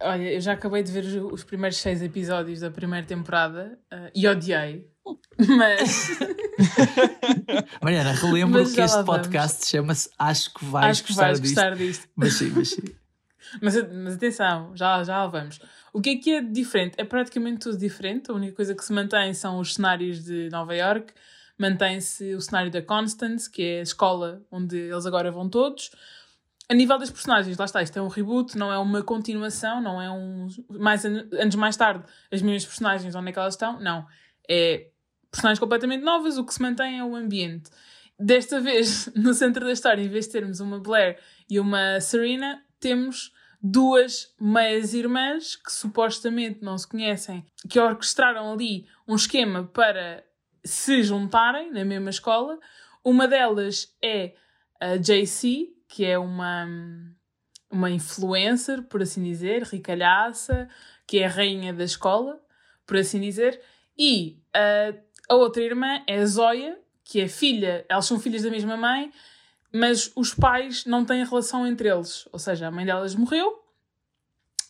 Olha, 0.00 0.32
eu 0.32 0.40
já 0.40 0.52
acabei 0.52 0.82
de 0.82 0.90
ver 0.90 1.04
os, 1.04 1.32
os 1.32 1.44
primeiros 1.44 1.78
seis 1.78 2.02
episódios 2.02 2.60
da 2.60 2.70
primeira 2.70 3.06
temporada 3.06 3.78
ah, 3.90 4.10
e 4.14 4.26
odiei. 4.26 4.88
Mas 5.38 6.18
Mariana, 7.82 8.12
relembro 8.12 8.62
Mas 8.62 8.74
que 8.74 8.80
este 8.80 9.04
podcast 9.04 9.66
chama-se 9.66 10.10
Acho 10.18 10.52
que 10.54 10.64
vais 10.64 10.86
acho 10.86 11.02
que 11.04 11.08
gostar 11.12 11.26
vais 11.26 11.40
disto. 11.40 11.54
gostar 11.54 11.76
disto. 11.76 12.08
Mas 12.16 12.32
sim, 12.34 12.50
mas 12.50 12.70
sim. 12.70 12.82
Mas, 13.62 13.76
mas 13.92 14.14
atenção, 14.14 14.72
já, 14.74 15.04
já 15.04 15.18
lá 15.18 15.28
vamos. 15.28 15.60
O 15.92 16.00
que 16.00 16.10
é 16.10 16.16
que 16.16 16.34
é 16.34 16.40
diferente? 16.42 16.94
É 16.98 17.04
praticamente 17.04 17.60
tudo 17.60 17.78
diferente. 17.78 18.28
A 18.28 18.34
única 18.34 18.56
coisa 18.56 18.74
que 18.74 18.84
se 18.84 18.92
mantém 18.92 19.32
são 19.34 19.60
os 19.60 19.74
cenários 19.74 20.24
de 20.24 20.48
Nova 20.50 20.74
York. 20.74 21.12
Mantém-se 21.56 22.34
o 22.34 22.40
cenário 22.40 22.72
da 22.72 22.82
Constance, 22.82 23.48
que 23.48 23.62
é 23.62 23.78
a 23.78 23.82
escola 23.82 24.42
onde 24.50 24.76
eles 24.76 25.06
agora 25.06 25.30
vão 25.30 25.48
todos. 25.48 25.92
A 26.68 26.74
nível 26.74 26.98
das 26.98 27.10
personagens, 27.10 27.56
lá 27.56 27.64
está, 27.64 27.82
isto 27.82 27.96
é 27.96 28.02
um 28.02 28.08
reboot, 28.08 28.58
não 28.58 28.72
é 28.72 28.78
uma 28.78 29.02
continuação, 29.02 29.80
não 29.80 30.02
é 30.02 30.10
um. 30.10 30.48
Mais 30.68 31.04
an- 31.04 31.28
anos 31.32 31.54
mais 31.54 31.76
tarde, 31.76 32.04
as 32.32 32.42
mesmas 32.42 32.64
personagens, 32.64 33.14
onde 33.14 33.28
é 33.28 33.32
que 33.32 33.38
elas 33.38 33.54
estão? 33.54 33.78
Não. 33.80 34.06
É 34.48 34.88
personagens 35.30 35.58
completamente 35.60 36.02
novas, 36.02 36.38
o 36.38 36.44
que 36.44 36.52
se 36.54 36.62
mantém 36.62 36.98
é 36.98 37.04
o 37.04 37.14
ambiente. 37.14 37.70
Desta 38.18 38.60
vez, 38.60 39.06
no 39.14 39.32
centro 39.34 39.64
da 39.64 39.72
história, 39.72 40.02
em 40.02 40.08
vez 40.08 40.26
de 40.26 40.32
termos 40.32 40.58
uma 40.60 40.80
Blair 40.80 41.18
e 41.48 41.60
uma 41.60 42.00
Serena, 42.00 42.62
temos 42.80 43.32
duas 43.62 44.34
meias-irmãs 44.40 45.56
que 45.56 45.72
supostamente 45.72 46.62
não 46.62 46.76
se 46.78 46.88
conhecem, 46.88 47.44
que 47.68 47.78
orquestraram 47.78 48.52
ali 48.52 48.86
um 49.06 49.14
esquema 49.14 49.64
para 49.64 50.24
se 50.64 51.02
juntarem 51.02 51.70
na 51.72 51.84
mesma 51.84 52.10
escola. 52.10 52.58
Uma 53.04 53.28
delas 53.28 53.94
é 54.02 54.34
a 54.80 54.96
JC, 54.96 55.72
que 55.88 56.04
é 56.04 56.18
uma, 56.18 56.66
uma 57.70 57.90
influencer, 57.90 58.82
por 58.82 59.02
assim 59.02 59.22
dizer, 59.22 59.62
ricalhaça, 59.62 60.68
que 61.06 61.18
é 61.18 61.26
a 61.26 61.30
rainha 61.30 61.72
da 61.72 61.84
escola, 61.84 62.40
por 62.86 62.96
assim 62.96 63.20
dizer, 63.20 63.60
e 63.98 64.40
a, 64.54 64.94
a 65.32 65.36
outra 65.36 65.62
irmã 65.62 66.02
é 66.06 66.18
a 66.18 66.26
Zoya, 66.26 66.78
que 67.04 67.20
é 67.20 67.28
filha, 67.28 67.84
elas 67.88 68.06
são 68.06 68.18
filhas 68.18 68.42
da 68.42 68.50
mesma 68.50 68.76
mãe, 68.76 69.12
mas 69.72 70.10
os 70.16 70.34
pais 70.34 70.84
não 70.84 71.04
têm 71.04 71.24
relação 71.24 71.66
entre 71.66 71.88
eles, 71.88 72.28
ou 72.32 72.38
seja, 72.38 72.66
a 72.66 72.70
mãe 72.70 72.84
delas 72.84 73.14
morreu 73.14 73.62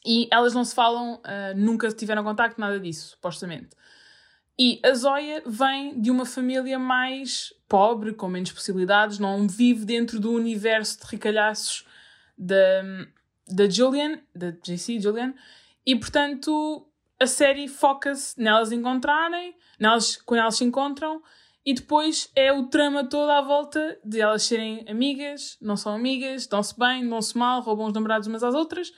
e 0.04 0.28
elas 0.30 0.54
não 0.54 0.64
se 0.64 0.74
falam, 0.74 1.20
ah, 1.24 1.52
nunca 1.54 1.90
tiveram 1.90 2.22
contacto, 2.22 2.60
nada 2.60 2.78
disso, 2.78 3.10
supostamente. 3.10 3.70
E 4.58 4.80
a 4.82 4.94
Zoya 4.94 5.42
vem 5.44 6.00
de 6.00 6.10
uma 6.10 6.24
família 6.24 6.78
mais 6.78 7.52
pobre, 7.68 8.14
com 8.14 8.28
menos 8.28 8.52
possibilidades, 8.52 9.18
não 9.18 9.46
vive 9.46 9.84
dentro 9.84 10.18
do 10.18 10.32
universo 10.32 10.98
de 11.00 11.06
ricalhaços 11.06 11.86
da, 12.38 12.82
da 13.46 13.68
Julian, 13.68 14.18
da 14.34 14.50
JC 14.50 14.98
Julian, 14.98 15.34
e 15.84 15.94
portanto 15.94 16.86
a 17.20 17.26
série 17.26 17.68
foca-se 17.68 18.40
nelas 18.40 18.72
encontrarem, 18.72 19.54
nelas, 19.78 20.16
quando 20.16 20.40
elas 20.40 20.56
se 20.56 20.64
encontram, 20.64 21.22
e 21.64 21.74
depois 21.74 22.30
é 22.34 22.52
o 22.52 22.66
trama 22.66 23.04
todo 23.04 23.28
à 23.30 23.42
volta 23.42 23.98
de 24.04 24.20
elas 24.20 24.44
serem 24.44 24.84
amigas, 24.88 25.58
não 25.60 25.76
são 25.76 25.94
amigas, 25.94 26.46
dão-se 26.46 26.78
bem, 26.78 27.06
dão-se 27.08 27.36
mal, 27.36 27.60
roubam 27.60 27.86
os 27.86 27.92
namorados 27.92 28.28
umas 28.28 28.44
às 28.44 28.54
outras. 28.54 28.92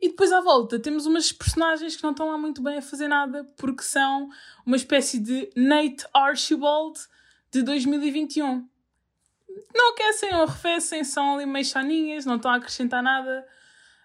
E 0.00 0.08
depois 0.08 0.30
à 0.30 0.40
volta 0.40 0.78
temos 0.78 1.06
umas 1.06 1.32
personagens 1.32 1.96
que 1.96 2.02
não 2.02 2.10
estão 2.10 2.28
lá 2.30 2.36
muito 2.38 2.62
bem 2.62 2.78
a 2.78 2.82
fazer 2.82 3.08
nada 3.08 3.44
porque 3.56 3.82
são 3.82 4.28
uma 4.64 4.76
espécie 4.76 5.18
de 5.18 5.50
Nate 5.56 6.04
Archibald 6.12 6.98
de 7.50 7.62
2021. 7.62 8.68
Não 9.74 9.92
aquecem 9.92 10.34
ou 10.34 10.42
arrefecem, 10.42 11.02
são 11.02 11.34
ali 11.36 11.46
meio 11.46 11.64
chaninhas, 11.64 12.26
não 12.26 12.36
estão 12.36 12.50
a 12.50 12.56
acrescentar 12.56 13.02
nada. 13.02 13.46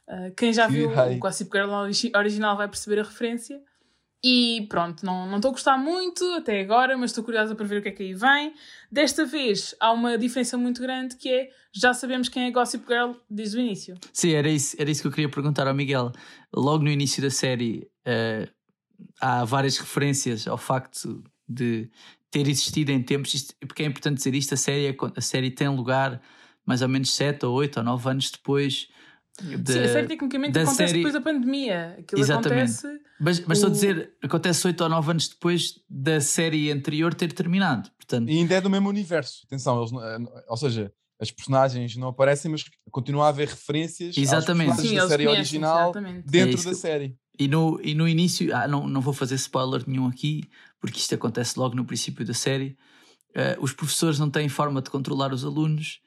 Uh, 0.07 0.33
quem 0.35 0.53
já 0.53 0.65
Que 0.67 0.73
viu 0.73 0.89
o 0.89 1.17
Gossip 1.19 1.49
Girl 1.51 1.69
origi- 1.71 2.11
original 2.15 2.55
vai 2.57 2.67
perceber 2.67 2.99
a 2.99 3.03
referência. 3.03 3.61
E 4.23 4.67
pronto, 4.69 5.03
não 5.03 5.35
estou 5.35 5.49
a 5.49 5.51
gostar 5.51 5.77
muito 5.77 6.23
até 6.33 6.61
agora, 6.61 6.95
mas 6.95 7.09
estou 7.09 7.23
curiosa 7.23 7.55
para 7.55 7.65
ver 7.65 7.79
o 7.79 7.81
que 7.81 7.89
é 7.89 7.91
que 7.91 8.03
aí 8.03 8.13
vem. 8.13 8.53
Desta 8.91 9.25
vez 9.25 9.73
há 9.79 9.91
uma 9.91 10.15
diferença 10.17 10.57
muito 10.57 10.79
grande 10.79 11.15
que 11.15 11.29
é 11.29 11.49
já 11.73 11.93
sabemos 11.93 12.29
quem 12.29 12.43
é 12.43 12.51
Gossip 12.51 12.85
Girl 12.87 13.13
desde 13.29 13.57
o 13.57 13.61
início. 13.61 13.95
Sim, 14.13 14.33
era 14.33 14.49
isso, 14.49 14.75
era 14.77 14.91
isso 14.91 15.01
que 15.01 15.07
eu 15.07 15.11
queria 15.11 15.29
perguntar 15.29 15.67
ao 15.67 15.73
Miguel. 15.73 16.11
Logo 16.53 16.83
no 16.83 16.89
início 16.89 17.21
da 17.21 17.31
série, 17.31 17.89
eh, 18.05 18.47
há 19.19 19.43
várias 19.43 19.77
referências 19.77 20.47
ao 20.47 20.57
facto 20.57 21.23
de 21.47 21.89
ter 22.29 22.47
existido 22.47 22.91
em 22.91 23.01
tempos, 23.01 23.53
porque 23.61 23.83
é 23.83 23.85
importante 23.85 24.17
dizer 24.17 24.35
isto: 24.35 24.53
a 24.53 24.57
série, 24.57 24.87
é 24.87 24.95
a 25.15 25.21
série 25.21 25.49
tem 25.49 25.67
lugar 25.67 26.21
mais 26.65 26.81
ou 26.81 26.89
menos 26.89 27.11
7 27.13 27.45
ou 27.45 27.55
8 27.55 27.77
ou 27.77 27.83
9 27.83 28.09
anos 28.09 28.31
depois. 28.31 28.87
De- 29.39 29.73
Sim, 29.73 29.79
a 29.79 29.87
série 29.87 30.07
tecnicamente 30.07 30.57
acontece 30.59 30.75
série- 30.77 30.93
depois 30.99 31.13
da 31.13 31.21
pandemia. 31.21 31.95
Aquilo 31.99 32.21
Exatamente. 32.21 32.71
acontece. 32.71 32.87
Mas, 33.19 33.39
mas 33.45 33.57
estou 33.57 33.67
a 33.67 33.71
o- 33.71 33.73
dizer, 33.73 34.13
acontece 34.23 34.67
8 34.67 34.81
ou 34.81 34.89
9 34.89 35.11
anos 35.11 35.27
depois 35.29 35.75
da 35.89 36.19
série 36.19 36.71
anterior 36.71 37.13
ter 37.13 37.31
terminado. 37.33 37.89
Portanto, 37.97 38.29
E 38.29 38.37
ainda 38.37 38.55
é 38.55 38.61
do 38.61 38.69
mesmo 38.69 38.89
universo. 38.89 39.41
Atenção, 39.45 39.79
eles, 39.79 39.91
eh, 39.93 40.17
ou 40.49 40.57
seja, 40.57 40.91
as 41.19 41.31
personagens 41.31 41.95
não 41.95 42.07
aparecem, 42.09 42.49
mas 42.51 42.63
continua 42.89 43.25
a 43.25 43.29
haver 43.29 43.47
referências 43.47 44.17
Exatamente. 44.17 44.81
Sim, 44.81 44.95
da 44.95 45.07
série 45.07 45.23
conhecem, 45.25 45.39
original 45.59 45.83
exatamente. 45.91 46.27
É 46.27 46.31
dentro 46.31 46.55
isso 46.55 46.69
da 46.69 46.75
série. 46.75 47.15
E 47.39 47.47
no, 47.47 47.79
e 47.81 47.95
no 47.95 48.07
início, 48.07 48.55
ah, 48.55 48.67
não, 48.67 48.87
não 48.87 49.01
vou 49.01 49.13
fazer 49.13 49.35
spoiler 49.35 49.83
nenhum 49.87 50.07
aqui, 50.07 50.43
porque 50.79 50.97
isto 50.99 51.15
acontece 51.15 51.57
logo 51.57 51.75
no 51.75 51.85
princípio 51.85 52.25
da 52.25 52.33
série. 52.33 52.75
eh, 53.33 53.55
os 53.61 53.71
professores 53.71 54.19
não 54.19 54.29
têm 54.29 54.49
forma 54.49 54.81
de 54.81 54.89
controlar 54.89 55.31
os 55.31 55.45
alunos, 55.45 56.01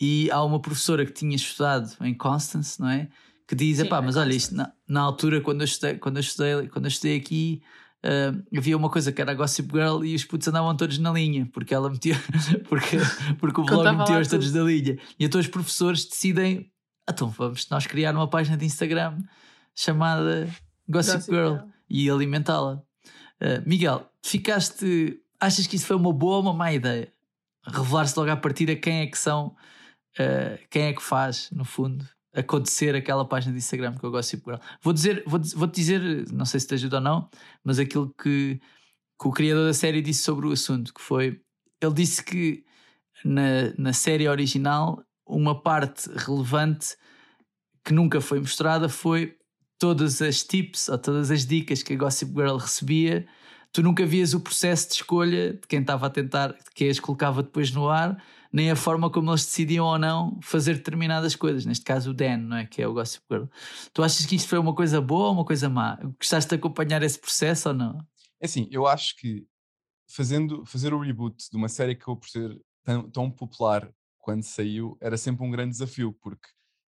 e 0.00 0.30
há 0.30 0.42
uma 0.42 0.60
professora 0.60 1.04
que 1.04 1.12
tinha 1.12 1.36
estudado 1.36 1.94
em 2.00 2.14
Constance, 2.14 2.80
não 2.80 2.88
é? 2.88 3.08
Que 3.46 3.54
diz: 3.54 3.78
Sim, 3.78 3.86
em 3.86 3.90
mas 3.90 4.16
olha, 4.16 4.34
isto 4.34 4.54
na, 4.54 4.72
na 4.88 5.00
altura, 5.00 5.40
quando 5.40 5.60
eu 5.60 5.64
estudei, 5.64 5.98
quando 5.98 6.16
eu 6.16 6.20
estudei, 6.20 6.68
quando 6.68 6.84
eu 6.86 6.88
estudei 6.88 7.16
aqui. 7.16 7.62
eh, 8.02 8.32
havia 8.56 8.76
uma 8.76 8.90
coisa 8.90 9.12
que 9.12 9.20
era 9.20 9.32
a 9.32 9.34
Gossip 9.34 9.70
Girl 9.72 10.04
e 10.04 10.14
os 10.14 10.24
putos 10.24 10.48
andavam 10.48 10.76
todos 10.76 10.98
na 10.98 11.10
linha 11.10 11.48
porque 11.52 11.72
ela 11.74 11.88
metia 11.88 12.16
porque, 12.68 12.98
porque 13.38 13.60
o 13.60 13.64
blog 13.64 13.96
metia-os 13.96 14.28
todos 14.28 14.52
na 14.52 14.62
linha 14.62 14.98
e 15.18 15.24
então 15.24 15.40
os 15.40 15.46
professores 15.46 16.04
decidem 16.04 16.70
então 17.08 17.28
vamos 17.28 17.66
nós 17.70 17.86
criar 17.86 18.14
uma 18.14 18.28
página 18.28 18.58
de 18.58 18.66
Instagram 18.66 19.18
chamada 19.74 20.48
Gossip, 20.88 21.14
Gossip 21.16 21.32
Girl, 21.34 21.54
Girl. 21.54 21.68
e 21.88 22.10
alimentá-la. 22.10 22.82
Uh, 23.40 23.62
Miguel, 23.66 24.08
ficaste. 24.22 25.20
Achas 25.40 25.66
que 25.66 25.76
isso 25.76 25.86
foi 25.86 25.96
uma 25.96 26.12
boa 26.12 26.36
ou 26.36 26.42
uma 26.42 26.54
má 26.54 26.72
ideia? 26.72 27.12
Revelar-se 27.66 28.18
logo 28.18 28.30
à 28.30 28.36
partida 28.36 28.76
quem 28.76 29.00
é 29.00 29.06
que 29.06 29.18
são, 29.18 29.54
uh, 30.18 30.58
quem 30.70 30.84
é 30.84 30.92
que 30.92 31.02
faz, 31.02 31.50
no 31.50 31.64
fundo, 31.64 32.06
acontecer 32.34 32.94
aquela 32.94 33.24
página 33.24 33.52
de 33.52 33.58
Instagram 33.58 33.94
que 33.94 34.04
eu 34.04 34.10
gosto 34.10 34.36
Girl. 34.36 34.58
Vou 34.82 34.92
dizer, 34.92 35.22
vou, 35.26 35.40
vou-te 35.54 35.74
dizer, 35.76 36.00
não 36.32 36.44
sei 36.44 36.60
se 36.60 36.66
te 36.66 36.74
ajuda 36.74 36.96
ou 36.96 37.02
não, 37.02 37.28
mas 37.62 37.78
aquilo 37.78 38.12
que, 38.20 38.60
que 39.20 39.28
o 39.28 39.30
criador 39.30 39.66
da 39.66 39.74
série 39.74 40.02
disse 40.02 40.22
sobre 40.22 40.46
o 40.46 40.52
assunto, 40.52 40.92
que 40.92 41.00
foi, 41.00 41.40
ele 41.80 41.94
disse 41.94 42.22
que 42.22 42.64
na, 43.24 43.72
na 43.78 43.92
série 43.92 44.28
original 44.28 45.02
uma 45.26 45.60
parte 45.60 46.10
relevante 46.10 46.96
que 47.84 47.92
nunca 47.92 48.20
foi 48.20 48.40
mostrada 48.40 48.88
foi 48.88 49.36
todas 49.78 50.20
as 50.20 50.42
tips 50.42 50.88
ou 50.88 50.98
todas 50.98 51.30
as 51.30 51.46
dicas 51.46 51.82
que 51.82 51.94
a 51.94 51.96
Gossip 51.96 52.32
Girl 52.32 52.56
recebia. 52.56 53.26
Tu 53.72 53.82
nunca 53.82 54.06
vias 54.06 54.34
o 54.34 54.40
processo 54.40 54.88
de 54.88 54.94
escolha 54.94 55.54
de 55.54 55.66
quem 55.66 55.80
estava 55.80 56.06
a 56.06 56.10
tentar, 56.10 56.48
de 56.52 56.70
quem 56.74 56.88
as 56.88 57.00
colocava 57.00 57.42
depois 57.42 57.70
no 57.70 57.88
ar, 57.88 58.22
nem 58.54 58.70
a 58.70 58.76
forma 58.76 59.10
como 59.10 59.32
eles 59.32 59.44
decidiam 59.44 59.84
ou 59.84 59.98
não 59.98 60.38
fazer 60.40 60.74
determinadas 60.74 61.34
coisas. 61.34 61.66
Neste 61.66 61.84
caso, 61.84 62.12
o 62.12 62.14
Dan, 62.14 62.36
não 62.36 62.56
é? 62.58 62.64
Que 62.64 62.82
é 62.82 62.86
o 62.86 62.94
Gossip 62.94 63.24
Girl. 63.28 63.46
Tu 63.92 64.00
achas 64.00 64.24
que 64.24 64.36
isto 64.36 64.48
foi 64.48 64.60
uma 64.60 64.72
coisa 64.72 65.00
boa 65.00 65.26
ou 65.26 65.32
uma 65.32 65.44
coisa 65.44 65.68
má? 65.68 65.98
Gostaste 66.20 66.50
de 66.50 66.54
acompanhar 66.54 67.02
esse 67.02 67.18
processo 67.18 67.70
ou 67.70 67.74
não? 67.74 67.98
É 68.40 68.46
assim, 68.46 68.68
eu 68.70 68.86
acho 68.86 69.16
que 69.16 69.44
fazendo, 70.08 70.64
fazer 70.64 70.94
o 70.94 71.00
reboot 71.00 71.50
de 71.50 71.56
uma 71.56 71.68
série 71.68 71.96
que 71.96 72.02
acabou 72.02 72.16
por 72.16 72.28
ser 72.28 72.56
tão, 72.84 73.10
tão 73.10 73.28
popular 73.28 73.92
quando 74.20 74.44
saiu 74.44 74.96
era 75.00 75.16
sempre 75.16 75.44
um 75.44 75.50
grande 75.50 75.72
desafio, 75.72 76.16
porque 76.22 76.46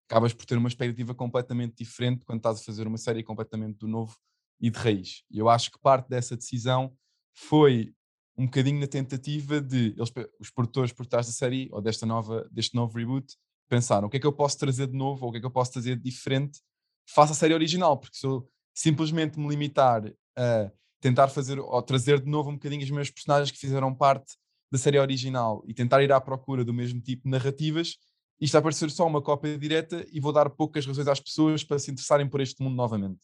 acabas 0.09 0.33
por 0.33 0.47
ter 0.47 0.57
uma 0.57 0.69
expectativa 0.69 1.17
completamente 1.17 1.79
diferente 1.79 2.25
quando 2.25 2.39
estás 2.39 2.61
a 2.61 2.63
fazer 2.63 2.87
uma 2.87 2.97
série 2.97 3.25
completamente 3.25 3.77
do 3.79 3.89
novo 3.89 4.17
e 4.61 4.71
de 4.71 4.79
raiz. 4.79 5.25
E 5.29 5.39
eu 5.41 5.49
acho 5.49 5.73
que 5.73 5.81
parte 5.81 6.09
dessa 6.09 6.37
decisão 6.37 6.97
foi 7.35 7.93
um 8.37 8.45
bocadinho 8.45 8.81
na 8.81 8.87
tentativa 8.87 9.61
de 9.61 9.95
eles, 9.97 10.13
os 10.39 10.51
produtores 10.51 10.93
por 10.93 11.07
trás 11.07 11.27
da 11.27 11.33
série 11.33 11.69
ou 11.73 11.81
desta 11.81 12.05
nova, 12.05 12.49
deste 12.51 12.75
novo 12.75 12.97
reboot 12.99 13.35
pensaram 13.69 14.07
o 14.07 14.11
que 14.11 14.19
é 14.19 14.21
que 14.21 14.27
eu 14.27 14.33
posso 14.33 14.59
trazer 14.59 14.87
de 14.87 14.97
novo 14.97 15.25
ou 15.25 15.31
o 15.31 15.33
que 15.33 15.39
é 15.39 15.41
que 15.41 15.47
eu 15.47 15.51
posso 15.51 15.73
trazer 15.73 15.97
de 15.97 16.03
diferente 16.03 16.61
faça 17.09 17.33
a 17.33 17.37
série 17.37 17.55
original, 17.55 17.97
porque 17.97 18.17
se 18.17 18.27
eu 18.27 18.49
simplesmente 18.75 19.39
me 19.39 19.49
limitar 19.49 20.03
a 20.37 20.71
tentar 21.01 21.29
fazer 21.29 21.59
ou 21.59 21.81
trazer 21.83 22.21
de 22.21 22.29
novo 22.29 22.51
um 22.51 22.55
bocadinho 22.55 22.83
os 22.83 22.91
meus 22.91 23.11
personagens 23.11 23.51
que 23.51 23.59
fizeram 23.59 23.95
parte 23.95 24.35
da 24.71 24.79
série 24.79 24.99
original 24.99 25.63
e 25.67 25.73
tentar 25.73 26.03
ir 26.03 26.13
à 26.13 26.21
procura 26.21 26.65
do 26.65 26.75
mesmo 26.75 27.01
tipo 27.01 27.25
de 27.25 27.31
narrativas, 27.31 27.97
isto 28.41 28.53
vai 28.53 28.63
parecer 28.63 28.91
só 28.91 29.07
uma 29.07 29.23
cópia 29.23 29.57
direta 29.57 30.05
e 30.13 30.21
vou 30.21 30.33
dar 30.33 30.51
poucas 30.51 30.85
razões 30.85 31.07
às 31.07 31.21
pessoas 31.21 31.63
para 31.63 31.79
se 31.79 31.91
interessarem 31.91 32.29
por 32.29 32.41
este 32.41 32.63
mundo 32.63 32.75
novamente. 32.75 33.21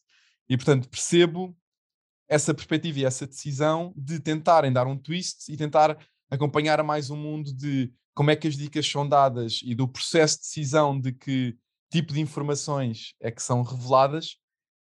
E 0.49 0.57
portanto 0.57 0.89
percebo 0.89 1.57
essa 2.33 2.55
perspectiva 2.55 3.01
e 3.01 3.05
essa 3.05 3.27
decisão 3.27 3.93
de 3.95 4.19
tentarem 4.19 4.73
dar 4.73 4.87
um 4.87 4.97
twist 4.97 5.53
e 5.53 5.57
tentar 5.57 5.99
acompanhar 6.31 6.83
mais 6.83 7.11
um 7.11 7.17
mundo 7.17 7.53
de 7.53 7.93
como 8.15 8.31
é 8.31 8.37
que 8.37 8.49
as 8.49 8.57
dicas 8.57 8.91
são 8.91 9.07
dadas 9.07 9.61
e 9.63 9.75
do 9.75 9.87
processo 9.87 10.37
de 10.37 10.45
decisão 10.45 10.99
de 10.99 11.13
que 11.13 11.55
tipo 11.91 12.15
de 12.15 12.23
informações 12.23 13.13
é 13.21 13.31
que 13.31 13.43
são 13.43 13.61
reveladas, 13.61 14.39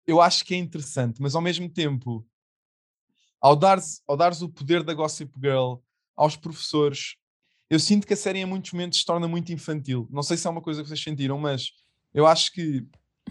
eu 0.06 0.20
acho 0.20 0.44
que 0.44 0.52
é 0.54 0.58
interessante, 0.58 1.22
mas 1.22 1.34
ao 1.34 1.40
mesmo 1.40 1.70
tempo, 1.70 2.22
ao 3.40 3.56
dares, 3.56 4.02
ao 4.06 4.14
dares 4.14 4.42
o 4.42 4.50
poder 4.50 4.82
da 4.82 4.92
Gossip 4.92 5.32
Girl 5.42 5.76
aos 6.14 6.36
professores, 6.36 7.16
eu 7.70 7.80
sinto 7.80 8.06
que 8.06 8.12
a 8.12 8.16
série 8.16 8.40
em 8.40 8.44
muitos 8.44 8.72
momentos 8.72 8.98
se 8.98 9.06
torna 9.06 9.26
muito 9.26 9.50
infantil. 9.54 10.06
Não 10.10 10.22
sei 10.22 10.36
se 10.36 10.46
é 10.46 10.50
uma 10.50 10.60
coisa 10.60 10.82
que 10.82 10.88
vocês 10.88 11.02
sentiram, 11.02 11.38
mas 11.38 11.70
eu 12.12 12.26
acho 12.26 12.52
que 12.52 12.86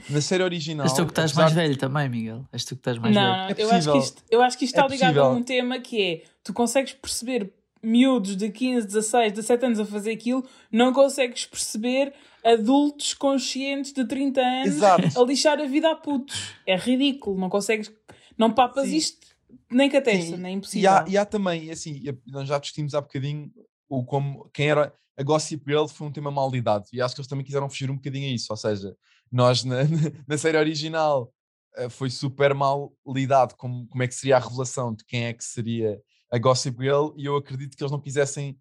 na 0.09 0.21
série 0.21 0.43
original. 0.43 0.85
És 0.85 0.93
tu 0.93 1.05
que 1.05 1.11
estás 1.11 1.31
apesar 1.31 1.41
mais 1.43 1.53
velho 1.53 1.77
também, 1.77 2.09
Miguel. 2.09 2.45
És 2.51 2.63
tu 2.65 2.75
que 2.75 2.79
estás 2.81 2.97
mais 2.97 3.13
Não, 3.15 3.21
velho. 3.21 3.35
não, 3.37 3.49
É 3.49 3.55
eu, 3.57 3.71
acho 3.71 3.91
que 3.91 3.97
isto, 3.97 4.23
eu 4.31 4.41
acho 4.41 4.57
que 4.57 4.65
isto 4.65 4.75
É 4.75 4.79
está 4.81 4.87
ligado 4.93 5.17
a 5.19 5.23
possível. 5.23 5.39
um 5.39 5.43
tema 5.43 5.79
que 5.79 6.01
é 6.01 6.23
tu 6.43 6.53
consegues 6.53 6.93
perceber 6.93 7.51
miúdos 7.83 8.35
de 8.35 8.49
15, 8.49 8.87
16, 8.87 9.33
17 9.33 9.65
anos 9.65 9.79
a 9.79 9.85
fazer 9.85 10.11
aquilo, 10.11 10.43
não 10.71 10.91
consegues 10.91 11.45
perceber 11.45 12.13
adultos 12.43 13.13
conscientes 13.13 13.91
de 13.93 14.05
30 14.05 14.41
anos 14.41 14.67
Exato. 14.67 15.21
a 15.21 15.25
lixar 15.25 15.59
a 15.59 15.65
vida 15.65 15.91
a 15.91 15.95
putos. 15.95 16.53
É 16.65 16.75
ridículo, 16.75 17.37
não 17.39 17.49
consegues, 17.49 17.91
não 18.37 18.51
papas 18.51 18.87
Sim. 18.89 18.95
isto 18.95 19.27
nem 19.69 19.89
com 19.89 19.97
a 19.97 20.01
testa, 20.01 20.37
nem 20.37 20.51
é 20.51 20.55
E 20.55 20.57
impossível. 20.57 20.89
há, 20.91 21.05
e 21.07 21.17
há 21.17 21.25
também, 21.25 21.69
assim, 21.69 22.01
e 22.03 22.17
nós 22.31 22.47
já 22.47 22.57
discutimos 22.57 22.93
há 22.95 23.01
bocadinho 23.01 23.51
o 23.89 24.03
como 24.03 24.49
quem 24.53 24.69
era 24.69 24.93
a 25.17 25.23
Gossip 25.23 25.63
Girl 25.67 25.87
foi 25.87 26.07
um 26.07 26.11
tema 26.11 26.29
mal 26.29 26.49
lidado 26.49 26.85
e 26.93 27.01
acho 27.01 27.15
que 27.15 27.21
eles 27.21 27.27
também 27.27 27.43
quiseram 27.43 27.69
fugir 27.69 27.89
um 27.89 27.95
bocadinho 27.95 28.29
a 28.29 28.33
isso. 28.33 28.47
Ou 28.51 28.57
seja, 28.57 28.95
nós 29.31 29.63
na, 29.63 29.77
na 30.27 30.37
série 30.37 30.57
original 30.57 31.33
eh, 31.75 31.89
foi 31.89 32.09
super 32.09 32.53
mal 32.53 32.93
lidado 33.05 33.55
como, 33.55 33.87
como 33.87 34.03
é 34.03 34.07
que 34.07 34.15
seria 34.15 34.37
a 34.37 34.39
revelação 34.39 34.93
de 34.93 35.03
quem 35.05 35.25
é 35.25 35.33
que 35.33 35.43
seria 35.43 35.99
a 36.31 36.37
Gossip 36.37 36.77
Girl 36.81 37.09
e 37.17 37.25
eu 37.25 37.35
acredito 37.35 37.75
que 37.75 37.83
eles 37.83 37.91
não 37.91 37.99
quisessem 37.99 38.57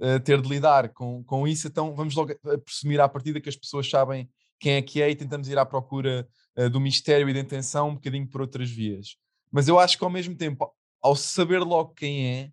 eh, 0.00 0.18
ter 0.18 0.40
de 0.40 0.48
lidar 0.48 0.88
com, 0.90 1.22
com 1.24 1.46
isso, 1.46 1.68
então 1.68 1.94
vamos 1.94 2.14
logo 2.14 2.34
presumir 2.64 3.00
à 3.00 3.08
partida 3.08 3.40
que 3.40 3.48
as 3.48 3.56
pessoas 3.56 3.88
sabem 3.88 4.28
quem 4.58 4.72
é 4.74 4.82
que 4.82 5.00
é 5.00 5.10
e 5.10 5.16
tentamos 5.16 5.48
ir 5.48 5.58
à 5.58 5.64
procura 5.64 6.28
eh, 6.56 6.68
do 6.68 6.80
mistério 6.80 7.28
e 7.28 7.34
da 7.34 7.40
intenção 7.40 7.90
um 7.90 7.94
bocadinho 7.94 8.28
por 8.28 8.40
outras 8.40 8.70
vias. 8.70 9.16
Mas 9.50 9.68
eu 9.68 9.78
acho 9.78 9.96
que 9.96 10.04
ao 10.04 10.10
mesmo 10.10 10.36
tempo, 10.36 10.72
ao 11.02 11.14
saber 11.14 11.60
logo 11.60 11.94
quem 11.94 12.26
é, 12.26 12.50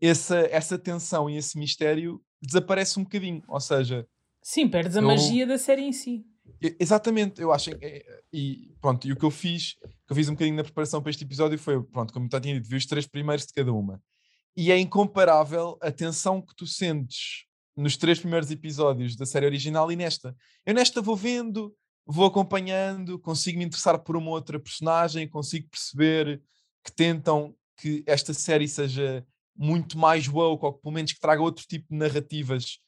essa, 0.00 0.38
essa 0.50 0.78
tensão 0.78 1.28
e 1.28 1.36
esse 1.36 1.58
mistério 1.58 2.22
desaparece 2.40 2.98
um 2.98 3.04
bocadinho. 3.04 3.42
Ou 3.48 3.60
seja, 3.60 4.06
Sim, 4.42 4.68
perdes 4.68 4.96
a 4.96 5.00
Eu- 5.00 5.06
magia 5.06 5.46
da 5.46 5.58
série 5.58 5.82
em 5.82 5.92
si. 5.92 6.24
exatamente, 6.78 7.40
eu 7.40 7.52
acho 7.52 7.70
que, 7.76 8.04
e 8.32 8.72
pronto, 8.80 9.06
e 9.06 9.12
o 9.12 9.16
que 9.16 9.24
eu 9.24 9.30
fiz, 9.30 9.74
que 10.06 10.10
eu 10.12 10.16
fiz 10.16 10.28
um 10.28 10.32
bocadinho 10.32 10.56
na 10.56 10.64
preparação 10.64 11.00
para 11.02 11.10
este 11.10 11.24
episódio 11.24 11.58
foi, 11.58 11.82
pronto, 11.82 12.12
como 12.12 12.28
eu 12.30 12.40
tinha 12.40 12.54
dito, 12.54 12.68
vi 12.68 12.76
os 12.76 12.86
três 12.86 13.06
primeiros 13.06 13.46
de 13.46 13.52
cada 13.52 13.72
uma. 13.72 14.02
E 14.56 14.72
é 14.72 14.78
incomparável 14.78 15.78
a 15.80 15.90
tensão 15.92 16.40
que 16.42 16.54
tu 16.56 16.66
sentes 16.66 17.44
nos 17.76 17.96
três 17.96 18.18
primeiros 18.18 18.50
episódios 18.50 19.14
da 19.16 19.24
série 19.24 19.46
original 19.46 19.90
e 19.92 19.96
nesta. 19.96 20.34
Eu 20.66 20.74
nesta 20.74 21.00
vou 21.00 21.16
vendo, 21.16 21.74
vou 22.04 22.26
acompanhando, 22.26 23.18
consigo 23.18 23.58
me 23.58 23.64
interessar 23.64 23.98
por 24.00 24.16
uma 24.16 24.30
outra 24.30 24.58
personagem, 24.58 25.28
consigo 25.28 25.68
perceber 25.68 26.42
que 26.84 26.92
tentam 26.92 27.54
que 27.76 28.02
esta 28.06 28.34
série 28.34 28.66
seja 28.68 29.24
muito 29.56 29.98
mais 29.98 30.26
woke, 30.28 30.64
ou 30.64 30.72
pelo 30.72 30.94
menos 30.94 31.12
que 31.12 31.20
traga 31.20 31.42
outro 31.42 31.64
tipo 31.66 31.86
de 31.90 31.96
narrativas 31.96 32.78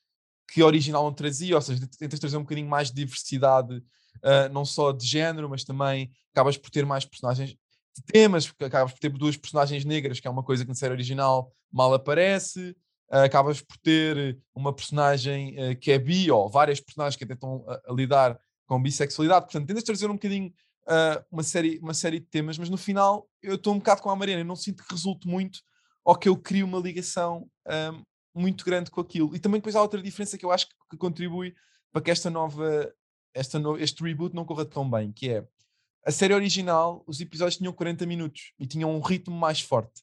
que 0.53 0.61
a 0.63 0.67
original 0.67 1.05
não 1.05 1.13
trazia, 1.13 1.55
ou 1.55 1.63
seja, 1.63 1.87
tentas 1.99 2.19
trazer 2.19 2.37
um 2.37 2.43
bocadinho 2.43 2.69
mais 2.69 2.89
de 2.89 2.95
diversidade, 2.95 3.83
ah, 4.23 4.49
não 4.49 4.65
só 4.65 4.93
de 4.93 5.07
género, 5.07 5.49
mas 5.49 5.65
também 5.65 6.11
acabas 6.33 6.57
por 6.57 6.71
ter 6.71 6.85
mais 6.85 7.05
personagens 7.05 7.51
de 7.51 8.03
temas, 8.05 8.47
porque 8.47 8.65
acabas 8.65 8.93
por 8.93 8.99
ter 8.99 9.11
duas 9.11 9.37
personagens 9.37 9.85
negras, 9.85 10.21
que 10.21 10.27
é 10.27 10.31
uma 10.31 10.43
coisa 10.43 10.65
que 10.65 10.69
na 10.69 10.75
série 10.75 10.93
original 10.93 11.53
mal 11.71 11.93
aparece, 11.93 12.77
ah, 13.11 13.25
acabas 13.25 13.61
por 13.61 13.77
ter 13.79 14.39
uma 14.55 14.73
personagem 14.73 15.55
ah, 15.59 15.75
que 15.75 15.93
é 15.93 15.99
bi, 15.99 16.31
ou 16.31 16.49
várias 16.49 16.81
personagens 16.81 17.17
que 17.17 17.27
tentam 17.27 17.65
ah, 17.69 17.81
a 17.89 17.93
lidar 17.93 18.39
com 18.67 18.81
bissexualidade, 18.81 19.45
portanto, 19.47 19.67
tentas 19.67 19.85
trazer 19.85 20.09
um 20.09 20.15
bocadinho 20.15 20.53
uma, 21.31 21.45
série, 21.45 21.79
uma 21.79 21.95
série 21.95 22.19
de 22.19 22.27
temas, 22.27 22.59
mas 22.59 22.69
no 22.69 22.77
final 22.77 23.29
eu 23.41 23.55
estou 23.55 23.73
um 23.73 23.79
bocado 23.79 24.03
com 24.03 24.11
a 24.11 24.17
Mariana, 24.17 24.41
eu 24.41 24.47
não 24.47 24.57
sinto 24.57 24.83
que 24.83 24.93
resulte 24.93 25.29
muito 25.29 25.61
ou 26.05 26.17
que 26.17 26.29
eu 26.29 26.37
crie 26.37 26.63
uma 26.63 26.79
ligação 26.79 27.49
ah, 27.67 27.93
muito 28.35 28.65
grande 28.65 28.91
com 28.91 29.01
aquilo. 29.01 29.35
E 29.35 29.39
também 29.39 29.61
depois 29.61 29.77
há 29.77 29.83
outra 29.83 30.03
diferença 30.03 30.39
que 30.39 30.45
eu 30.45 30.51
acho 30.51 30.67
que, 30.69 30.97
contribui 30.97 31.55
para 31.91 32.03
que 32.03 32.11
esta 32.11 32.29
nova, 32.29 32.93
esta 33.35 33.59
no, 33.59 33.79
este 33.79 34.03
reboot 34.03 34.35
não 34.35 34.45
corra 34.45 34.65
tão 34.65 34.89
bem, 34.89 35.13
que 35.13 35.31
é 35.31 35.47
a 36.05 36.11
série 36.11 36.35
original, 36.35 37.03
os 37.07 37.21
episódios 37.21 37.57
tinham 37.57 37.73
40 37.73 38.05
minutos 38.05 38.53
e 38.59 38.67
tinham 38.67 38.95
um 38.95 39.01
ritmo 39.01 39.35
mais 39.35 39.61
forte. 39.61 40.03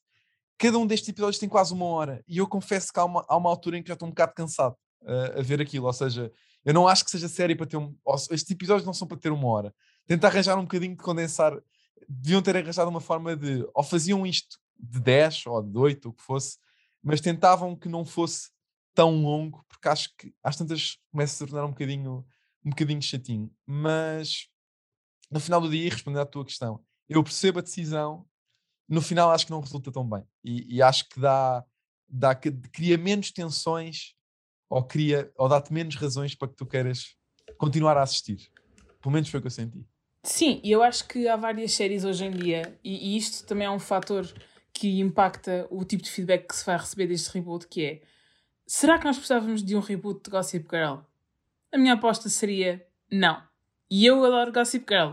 Cada 0.58 0.78
um 0.78 0.88
destes 0.88 1.10
episódios 1.10 1.38
tem 1.38 1.48
quase 1.48 1.74
uma 1.74 1.86
hora 1.86 2.24
e 2.28 2.38
eu 2.38 2.48
confesso 2.48 2.92
que 2.92 3.00
há 3.00 3.06
uma, 3.06 3.26
há 3.28 3.38
uma 3.38 3.50
altura 3.50 3.78
em 3.78 3.84
que 3.84 3.88
já 3.88 3.94
estou 3.94 4.08
um 4.08 4.12
bocado 4.12 4.34
cansado 4.34 4.76
ah, 5.06 5.40
a 5.40 5.42
ver 5.42 5.62
aquilo, 5.62 5.86
ou 5.86 5.94
seja, 5.94 6.32
eu 6.66 6.74
não 6.74 6.88
acho 6.88 7.06
que 7.06 7.12
seja 7.12 7.28
série 7.28 7.56
para 7.56 7.66
ter 7.66 7.78
um. 7.78 7.96
Estes 8.32 8.52
episódios 8.52 8.86
não 8.86 8.94
são 8.94 9.08
para 9.08 9.18
ter 9.18 9.32
uma 9.32 9.48
hora. 9.48 9.74
Tenta 10.06 10.28
arranjar 10.28 10.58
um 10.58 10.64
bocadinho 10.64 10.96
de 10.96 11.02
condensar. 11.02 11.58
Deviam 12.08 12.42
ter 12.42 12.58
arranjado 12.58 12.90
uma 12.90 13.00
forma 13.00 13.36
de. 13.36 13.66
Ou 13.74 13.84
faziam 13.84 14.26
isto 14.26 14.58
de 14.80 15.00
10 15.00 15.46
ou 15.48 15.62
de 15.62 15.78
8, 15.78 16.10
o 16.10 16.14
que 16.14 16.24
fosse, 16.24 16.58
mas 17.04 17.22
tentavam 17.22 17.76
que 17.76 17.90
não 17.90 18.06
fosse 18.06 18.50
tão 18.94 19.22
longo, 19.22 19.64
porque 19.68 19.88
acho 19.88 20.16
que 20.18 20.34
às 20.44 20.56
tantas 20.56 20.98
começa 21.12 21.34
a 21.34 21.38
se 21.38 21.52
tornar 21.52 21.66
um 21.66 21.72
bocadinho, 21.72 22.26
um 22.66 22.70
bocadinho 22.70 23.02
chatinho. 23.02 23.52
Mas 23.66 24.48
no 25.30 25.40
final 25.40 25.62
do 25.62 25.70
dia, 25.70 25.90
respondendo 25.90 26.22
à 26.22 26.26
tua 26.26 26.46
questão, 26.46 26.84
eu 27.08 27.24
percebo 27.24 27.60
a 27.60 27.62
decisão, 27.62 28.26
no 28.88 29.02
final 29.02 29.32
acho 29.32 29.46
que 29.46 29.52
não 29.52 29.62
resulta 29.62 29.92
tão 29.92 30.08
bem. 30.08 30.24
E, 30.44 30.76
e 30.76 30.82
acho 30.82 31.08
que 31.10 31.20
dá, 31.20 31.64
dá 32.08 32.36
cria 32.36 32.98
menos 32.98 33.32
tensões 33.32 34.16
ou 34.70 34.84
cria 34.84 35.32
ou 35.36 35.50
dá-te 35.50 35.74
menos 35.74 35.96
razões 35.96 36.36
para 36.36 36.48
que 36.48 36.56
tu 36.56 36.66
queiras 36.66 37.16
continuar 37.58 37.98
a 37.98 38.04
assistir. 38.04 38.52
Pelo 39.02 39.14
menos 39.14 39.30
foi 39.30 39.40
o 39.40 39.42
que 39.42 39.48
eu 39.48 39.52
senti. 39.52 39.86
Sim, 40.24 40.60
e 40.64 40.72
eu 40.72 40.84
acho 40.84 41.08
que 41.08 41.28
há 41.28 41.36
várias 41.36 41.72
séries 41.74 42.04
hoje 42.04 42.26
em 42.26 42.32
dia, 42.32 42.78
e, 42.84 43.14
e 43.14 43.18
isto 43.18 43.46
também 43.48 43.66
é 43.66 43.72
um 43.72 43.80
fator 43.80 44.28
que 44.80 45.00
impacta 45.02 45.68
o 45.70 45.84
tipo 45.84 46.02
de 46.04 46.10
feedback 46.10 46.48
que 46.48 46.56
se 46.56 46.66
vai 46.66 46.78
receber 46.78 47.08
deste 47.08 47.30
reboot, 47.34 47.68
que 47.68 47.84
é 47.84 48.02
será 48.66 48.98
que 48.98 49.04
nós 49.04 49.18
precisávamos 49.18 49.62
de 49.62 49.76
um 49.76 49.82
reboot 49.82 50.22
de 50.24 50.32
Gossip 50.32 50.66
Girl? 50.72 51.00
A 51.74 51.78
minha 51.78 51.96
aposta 51.96 52.30
seria 52.30 52.82
não. 53.12 53.42
E 53.92 54.06
eu 54.06 54.24
adoro 54.24 54.54
Gossip 54.54 54.86
Girl. 54.88 55.12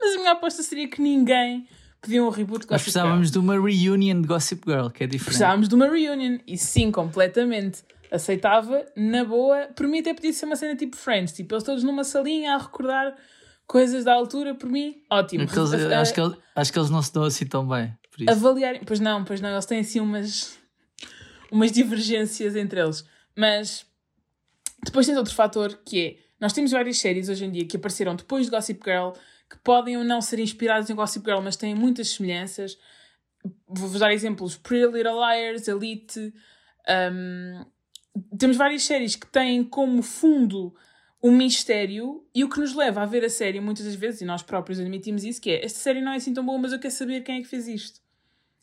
Mas 0.00 0.14
a 0.14 0.18
minha 0.18 0.32
aposta 0.32 0.62
seria 0.62 0.88
que 0.88 1.02
ninguém 1.02 1.68
pedia 2.00 2.24
um 2.24 2.30
reboot 2.30 2.64
de 2.64 2.70
Nós 2.70 2.80
Gossip 2.80 2.90
Girl. 2.92 3.02
precisávamos 3.02 3.30
de 3.30 3.38
uma 3.38 3.54
reunion 3.54 4.22
de 4.22 4.26
Gossip 4.26 4.62
Girl, 4.66 4.88
que 4.88 5.04
é 5.04 5.06
diferente. 5.06 5.24
Precisávamos 5.26 5.68
de 5.68 5.74
uma 5.74 5.88
reunion. 5.88 6.38
E 6.46 6.56
sim, 6.56 6.90
completamente. 6.90 7.82
Aceitava, 8.10 8.86
na 8.96 9.24
boa. 9.26 9.68
Por 9.76 9.86
mim 9.86 9.98
até 10.00 10.14
podia 10.14 10.32
ser 10.32 10.46
uma 10.46 10.56
cena 10.56 10.74
tipo 10.74 10.96
Friends. 10.96 11.32
Tipo, 11.34 11.54
eles 11.54 11.64
todos 11.64 11.84
numa 11.84 12.02
salinha 12.02 12.54
a 12.54 12.58
recordar 12.58 13.14
coisas 13.66 14.04
da 14.04 14.14
altura. 14.14 14.54
Por 14.54 14.70
mim, 14.70 15.02
ótimo. 15.10 15.42
Eles- 15.42 15.52
acho, 15.92 16.14
que 16.14 16.20
eles, 16.20 16.36
acho 16.56 16.72
que 16.72 16.78
eles 16.78 16.90
não 16.90 17.02
se 17.02 17.12
dão 17.12 17.24
assim 17.24 17.44
tão 17.46 17.68
bem. 17.68 17.94
Por 18.12 18.22
isso. 18.22 18.30
avaliarem. 18.30 18.82
Pois 18.84 19.00
não, 19.00 19.24
pois 19.24 19.40
não, 19.40 19.50
eles 19.50 19.66
têm 19.66 19.80
assim 19.80 19.98
umas, 19.98 20.58
umas 21.50 21.72
divergências 21.72 22.54
entre 22.54 22.80
eles. 22.80 23.04
Mas 23.34 23.84
depois 24.84 25.06
tens 25.06 25.16
outro 25.16 25.34
fator 25.34 25.80
que 25.84 26.06
é: 26.06 26.16
nós 26.38 26.52
temos 26.52 26.70
várias 26.70 26.98
séries 26.98 27.28
hoje 27.28 27.44
em 27.44 27.50
dia 27.50 27.66
que 27.66 27.76
apareceram 27.76 28.14
depois 28.14 28.44
de 28.44 28.50
Gossip 28.50 28.80
Girl 28.84 29.12
que 29.52 29.58
podem 29.58 29.98
ou 29.98 30.04
não 30.04 30.22
ser 30.22 30.38
inspiradas 30.38 30.88
em 30.88 30.94
Gossip 30.94 31.24
Girl, 31.26 31.42
mas 31.42 31.56
têm 31.56 31.74
muitas 31.74 32.08
semelhanças. 32.08 32.78
Vou-vos 33.68 34.00
dar 34.00 34.12
exemplos: 34.12 34.56
Pretty 34.56 34.86
Little 34.86 35.20
Liars, 35.20 35.68
Elite. 35.68 36.32
um, 37.12 37.64
temos 38.38 38.56
várias 38.56 38.82
séries 38.82 39.14
que 39.14 39.26
têm 39.26 39.62
como 39.64 40.02
fundo 40.02 40.74
um 41.22 41.30
mistério 41.30 42.26
e 42.34 42.42
o 42.42 42.48
que 42.48 42.58
nos 42.58 42.74
leva 42.74 43.02
a 43.02 43.06
ver 43.06 43.24
a 43.24 43.30
série 43.30 43.60
muitas 43.60 43.86
das 43.86 43.94
vezes, 43.94 44.20
e 44.20 44.24
nós 44.24 44.42
próprios 44.42 44.80
admitimos 44.80 45.22
isso, 45.22 45.40
que 45.40 45.50
é 45.50 45.64
esta 45.64 45.78
série 45.78 46.00
não 46.00 46.12
é 46.12 46.16
assim 46.16 46.34
tão 46.34 46.44
boa, 46.44 46.58
mas 46.58 46.72
eu 46.72 46.80
quero 46.80 46.92
saber 46.92 47.22
quem 47.22 47.38
é 47.38 47.42
que 47.42 47.48
fez 47.48 47.68
isto. 47.68 48.00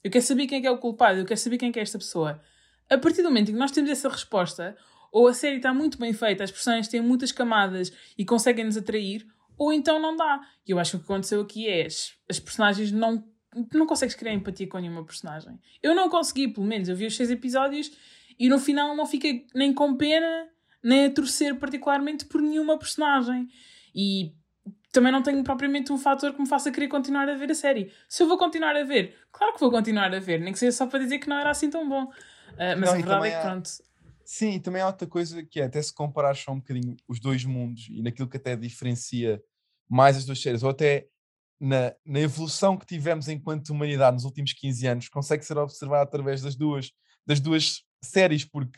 Eu 0.03 0.11
quero 0.11 0.25
saber 0.25 0.47
quem 0.47 0.59
é 0.59 0.61
que 0.61 0.67
é 0.67 0.71
o 0.71 0.77
culpado, 0.77 1.19
eu 1.19 1.25
quero 1.25 1.39
saber 1.39 1.57
quem 1.57 1.69
é 1.69 1.71
que 1.71 1.79
é 1.79 1.81
esta 1.81 1.97
pessoa. 1.97 2.41
A 2.89 2.97
partir 2.97 3.21
do 3.21 3.29
momento 3.29 3.49
em 3.49 3.53
que 3.53 3.59
nós 3.59 3.71
temos 3.71 3.89
essa 3.89 4.09
resposta, 4.09 4.75
ou 5.11 5.27
a 5.27 5.33
série 5.33 5.57
está 5.57 5.73
muito 5.73 5.97
bem 5.97 6.11
feita, 6.11 6.43
as 6.43 6.51
personagens 6.51 6.87
têm 6.87 7.01
muitas 7.01 7.31
camadas 7.31 7.93
e 8.17 8.25
conseguem 8.25 8.65
nos 8.65 8.75
atrair, 8.75 9.25
ou 9.57 9.71
então 9.73 9.99
não 9.99 10.15
dá. 10.15 10.41
E 10.67 10.71
eu 10.71 10.79
acho 10.79 10.91
que 10.91 10.97
o 10.97 10.99
que 10.99 11.05
aconteceu 11.05 11.41
aqui 11.41 11.67
é 11.67 11.85
as, 11.85 12.13
as 12.29 12.39
personagens 12.39 12.91
não. 12.91 13.27
Não 13.73 13.87
consegues 13.87 14.13
criar 14.13 14.31
empatia 14.31 14.67
com 14.67 14.77
nenhuma 14.77 15.03
personagem. 15.03 15.59
Eu 15.81 15.95
não 15.95 16.07
consegui, 16.07 16.47
pelo 16.47 16.67
menos. 16.67 16.87
Eu 16.87 16.95
vi 16.95 17.07
os 17.07 17.15
seis 17.15 17.31
episódios 17.31 17.91
e 18.37 18.47
no 18.47 18.59
final 18.59 18.95
não 18.95 19.07
fiquei 19.07 19.47
nem 19.55 19.73
com 19.73 19.95
pena, 19.95 20.47
nem 20.83 21.05
a 21.05 21.13
torcer 21.13 21.55
particularmente 21.57 22.25
por 22.25 22.41
nenhuma 22.41 22.77
personagem. 22.77 23.47
E 23.93 24.33
também 24.91 25.11
não 25.11 25.21
tenho 25.21 25.43
propriamente 25.43 25.91
um 25.91 25.97
fator 25.97 26.33
que 26.33 26.41
me 26.41 26.47
faça 26.47 26.71
querer 26.71 26.87
continuar 26.87 27.29
a 27.29 27.35
ver 27.35 27.51
a 27.51 27.55
série. 27.55 27.91
Se 28.07 28.23
eu 28.23 28.27
vou 28.27 28.37
continuar 28.37 28.75
a 28.75 28.83
ver, 28.83 29.15
claro 29.31 29.53
que 29.53 29.59
vou 29.59 29.69
continuar 29.69 30.13
a 30.13 30.19
ver, 30.19 30.39
nem 30.39 30.51
que 30.53 30.59
seja 30.59 30.75
só 30.75 30.87
para 30.87 30.99
dizer 30.99 31.19
que 31.19 31.29
não 31.29 31.37
era 31.39 31.49
assim 31.51 31.69
tão 31.69 31.87
bom. 31.87 32.09
Ah, 32.57 32.75
mas 32.75 32.89
Não, 32.89 32.93
a 32.93 32.95
verdade 32.97 33.27
é 33.27 33.29
que 33.31 33.35
há- 33.35 33.41
pronto. 33.41 33.69
Sim, 34.25 34.51
e 34.55 34.59
também 34.59 34.81
há 34.81 34.87
outra 34.87 35.07
coisa 35.07 35.43
que 35.43 35.59
é, 35.59 35.63
até 35.65 35.81
se 35.81 35.91
comparar 35.93 36.35
só 36.35 36.51
um 36.51 36.57
bocadinho 36.59 36.95
os 37.07 37.19
dois 37.19 37.43
mundos 37.45 37.87
e 37.89 38.01
naquilo 38.03 38.27
que 38.29 38.37
até 38.37 38.55
diferencia 38.55 39.41
mais 39.89 40.17
as 40.17 40.25
duas 40.25 40.39
séries, 40.39 40.61
ou 40.61 40.69
até 40.69 41.07
na, 41.59 41.95
na 42.05 42.19
evolução 42.19 42.77
que 42.77 42.85
tivemos 42.85 43.27
enquanto 43.27 43.69
humanidade 43.71 44.13
nos 44.13 44.25
últimos 44.25 44.53
15 44.53 44.85
anos, 44.85 45.09
consegue 45.09 45.43
ser 45.43 45.57
observado 45.57 46.03
através 46.03 46.43
das 46.43 46.55
duas, 46.55 46.91
das 47.25 47.39
duas 47.39 47.83
séries, 48.03 48.45
porque 48.45 48.77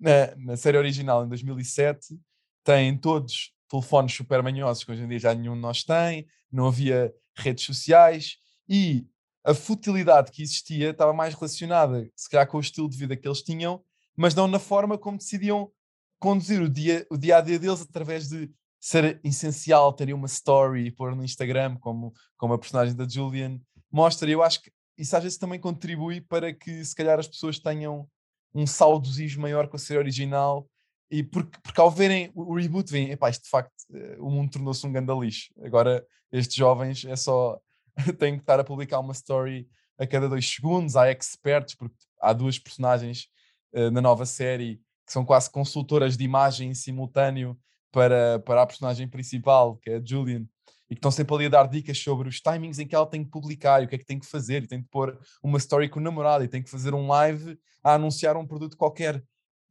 na, 0.00 0.34
na 0.36 0.56
série 0.56 0.78
original, 0.78 1.24
em 1.24 1.28
2007, 1.28 2.18
têm 2.64 2.96
todos 2.96 3.52
telefones 3.68 4.14
super 4.14 4.42
manhosos, 4.42 4.82
que 4.82 4.90
hoje 4.90 5.02
em 5.02 5.08
dia 5.08 5.18
já 5.18 5.34
nenhum 5.34 5.54
de 5.54 5.60
nós 5.60 5.84
tem, 5.84 6.26
não 6.50 6.66
havia 6.66 7.12
redes 7.36 7.64
sociais 7.64 8.38
e 8.68 9.06
a 9.44 9.54
futilidade 9.54 10.30
que 10.32 10.42
existia 10.42 10.90
estava 10.90 11.12
mais 11.12 11.34
relacionada, 11.34 12.10
se 12.14 12.28
calhar, 12.28 12.46
com 12.46 12.58
o 12.58 12.60
estilo 12.60 12.88
de 12.88 12.96
vida 12.96 13.16
que 13.16 13.26
eles 13.26 13.42
tinham, 13.42 13.82
mas 14.16 14.34
não 14.34 14.46
na 14.46 14.58
forma 14.58 14.98
como 14.98 15.18
decidiam 15.18 15.70
conduzir 16.18 16.60
o 16.60 16.68
dia, 16.68 17.06
o 17.10 17.16
dia 17.16 17.38
a 17.38 17.40
dia 17.40 17.58
deles 17.58 17.80
através 17.80 18.28
de 18.28 18.50
ser 18.78 19.20
essencial 19.24 19.92
terem 19.92 20.14
uma 20.14 20.26
story 20.26 20.86
e 20.86 20.90
pôr 20.90 21.14
no 21.14 21.24
Instagram, 21.24 21.76
como, 21.76 22.12
como 22.36 22.54
a 22.54 22.58
personagem 22.58 22.94
da 22.94 23.08
Julian 23.08 23.60
mostra. 23.90 24.28
E 24.28 24.32
eu 24.32 24.42
acho 24.42 24.62
que 24.62 24.70
isso 24.96 25.16
às 25.16 25.22
vezes 25.22 25.38
também 25.38 25.58
contribui 25.58 26.20
para 26.20 26.52
que, 26.52 26.84
se 26.84 26.94
calhar, 26.94 27.18
as 27.18 27.28
pessoas 27.28 27.58
tenham 27.58 28.08
um 28.54 28.66
saudosismo 28.66 29.42
maior 29.42 29.68
com 29.68 29.76
a 29.76 29.78
série 29.78 29.98
original. 29.98 30.68
E 31.10 31.22
porque, 31.22 31.58
porque 31.62 31.80
ao 31.80 31.90
verem 31.90 32.30
o 32.34 32.54
reboot, 32.54 32.90
veem, 32.90 33.10
epá, 33.10 33.30
isto 33.30 33.44
de 33.44 33.50
facto, 33.50 33.72
eh, 33.92 34.16
o 34.20 34.30
mundo 34.30 34.52
tornou-se 34.52 34.86
um 34.86 34.92
ganda 34.92 35.12
lixo. 35.12 35.52
Agora, 35.62 36.06
estes 36.30 36.54
jovens 36.54 37.04
é 37.04 37.16
só 37.16 37.58
têm 38.18 38.36
que 38.36 38.42
estar 38.42 38.60
a 38.60 38.64
publicar 38.64 39.00
uma 39.00 39.12
story 39.12 39.68
a 39.98 40.06
cada 40.06 40.28
dois 40.28 40.48
segundos. 40.48 40.96
Há 40.96 41.10
experts, 41.10 41.74
porque 41.74 41.96
há 42.20 42.32
duas 42.32 42.58
personagens 42.58 43.28
eh, 43.72 43.90
na 43.90 44.00
nova 44.00 44.24
série 44.24 44.80
que 45.06 45.12
são 45.12 45.24
quase 45.24 45.50
consultoras 45.50 46.16
de 46.16 46.22
imagem 46.22 46.70
em 46.70 46.74
simultâneo 46.74 47.58
para, 47.90 48.38
para 48.38 48.62
a 48.62 48.66
personagem 48.66 49.08
principal, 49.08 49.76
que 49.78 49.90
é 49.90 49.96
a 49.96 50.02
Julian, 50.04 50.46
e 50.90 50.94
que 50.94 50.98
estão 50.98 51.10
sempre 51.10 51.34
ali 51.36 51.46
a 51.46 51.48
dar 51.48 51.68
dicas 51.68 51.96
sobre 51.98 52.28
os 52.28 52.40
timings 52.40 52.80
em 52.80 52.86
que 52.86 52.94
ela 52.94 53.06
tem 53.06 53.22
que 53.22 53.30
publicar 53.30 53.80
e 53.80 53.84
o 53.84 53.88
que 53.88 53.94
é 53.94 53.98
que 53.98 54.04
tem 54.04 54.18
que 54.18 54.26
fazer, 54.26 54.64
e 54.64 54.66
tem 54.66 54.82
que 54.82 54.88
pôr 54.88 55.16
uma 55.40 55.56
story 55.56 55.88
com 55.88 56.00
o 56.00 56.02
namorado, 56.02 56.42
e 56.42 56.48
tem 56.48 56.62
que 56.62 56.68
fazer 56.68 56.92
um 56.92 57.06
live 57.06 57.56
a 57.82 57.94
anunciar 57.94 58.36
um 58.36 58.46
produto 58.46 58.76
qualquer. 58.76 59.22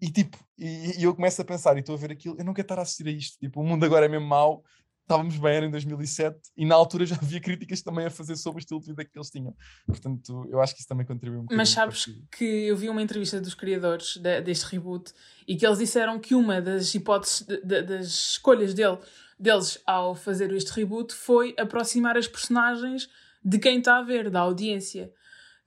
E 0.01 0.09
tipo, 0.09 0.37
e, 0.57 0.99
e 0.99 1.03
eu 1.03 1.13
começo 1.13 1.41
a 1.41 1.45
pensar, 1.45 1.75
e 1.75 1.81
estou 1.81 1.95
a 1.95 1.97
ver 1.97 2.11
aquilo, 2.11 2.37
eu 2.39 2.45
não 2.45 2.53
quero 2.53 2.65
estar 2.65 2.79
a 2.79 2.83
assistir 2.83 3.05
a 3.07 3.11
isto, 3.11 3.37
tipo, 3.37 3.59
o 3.59 3.65
mundo 3.65 3.85
agora 3.85 4.05
é 4.05 4.09
mesmo 4.09 4.25
mau, 4.25 4.63
estávamos 5.09 5.37
bem, 5.37 5.55
era 5.55 5.65
em 5.65 5.71
2007, 5.71 6.37
e 6.55 6.65
na 6.65 6.75
altura 6.75 7.03
já 7.03 7.15
havia 7.15 7.39
críticas 7.41 7.81
também 7.81 8.05
a 8.05 8.09
fazer 8.11 8.35
sobre 8.35 8.59
o 8.59 8.61
estilo 8.61 8.79
de 8.79 8.85
vida 8.87 9.03
que 9.03 9.17
eles 9.17 9.31
tinham. 9.31 9.55
Portanto, 9.87 10.47
eu 10.51 10.61
acho 10.61 10.75
que 10.75 10.81
isso 10.81 10.87
também 10.87 11.03
contribui 11.05 11.39
um. 11.39 11.45
Mas 11.51 11.69
sabes 11.69 12.05
que- 12.31 12.45
eu 12.45 12.77
vi 12.77 12.89
uma 12.89 13.01
entrevista 13.01 13.41
dos 13.41 13.55
criadores 13.55 14.17
de- 14.17 14.41
deste 14.41 14.65
reboot 14.67 15.11
e 15.47 15.55
que 15.57 15.65
eles 15.65 15.79
disseram 15.79 16.19
que 16.19 16.35
uma 16.35 16.61
das 16.61 16.93
hipóteses, 16.93 17.41
de- 17.41 17.81
das 17.81 18.05
escolhas 18.33 18.73
dele, 18.75 18.99
deles 19.39 19.81
ao 19.87 20.13
fazer 20.13 20.51
este 20.53 20.69
reboot 20.73 21.11
foi 21.13 21.55
aproximar 21.57 22.15
as 22.15 22.27
personagens 22.27 23.09
de 23.43 23.57
quem 23.57 23.79
está 23.79 23.97
a 23.97 24.03
ver, 24.03 24.29
da 24.29 24.41
audiência. 24.41 25.11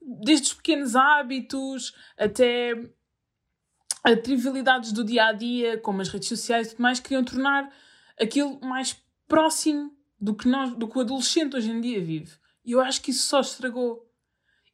Desde 0.00 0.46
os 0.48 0.54
pequenos 0.54 0.94
hábitos 0.94 1.92
até 2.16 2.74
a 4.04 4.16
trivialidades 4.16 4.92
do 4.92 5.02
dia 5.04 5.24
a 5.26 5.32
dia, 5.32 5.78
como 5.78 6.00
as 6.00 6.08
redes 6.08 6.28
sociais 6.28 6.68
e 6.68 6.70
tudo 6.70 6.82
mais, 6.82 7.00
queriam 7.00 7.24
tornar 7.24 7.68
aquilo 8.20 8.60
mais 8.60 8.96
próximo 9.32 9.90
do 10.20 10.34
que, 10.34 10.46
nós, 10.46 10.74
do 10.74 10.86
que 10.86 10.98
o 10.98 11.00
adolescente 11.00 11.56
hoje 11.56 11.70
em 11.70 11.80
dia 11.80 12.04
vive. 12.04 12.32
E 12.62 12.72
eu 12.72 12.82
acho 12.82 13.00
que 13.00 13.10
isso 13.10 13.26
só 13.26 13.40
estragou. 13.40 14.06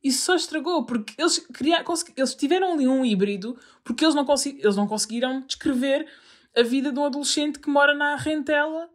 Isso 0.02 0.24
só 0.24 0.34
estragou, 0.34 0.84
porque 0.84 1.14
eles, 1.16 1.38
criaram, 1.38 1.84
eles 2.16 2.34
tiveram 2.34 2.72
ali 2.72 2.88
um 2.88 3.04
híbrido, 3.04 3.56
porque 3.84 4.04
eles 4.04 4.16
não, 4.16 4.26
eles 4.44 4.74
não 4.74 4.88
conseguiram 4.88 5.46
descrever 5.46 6.08
a 6.56 6.62
vida 6.64 6.90
de 6.90 6.98
um 6.98 7.04
adolescente 7.04 7.60
que 7.60 7.70
mora 7.70 7.94
na 7.94 8.16
rentela 8.16 8.90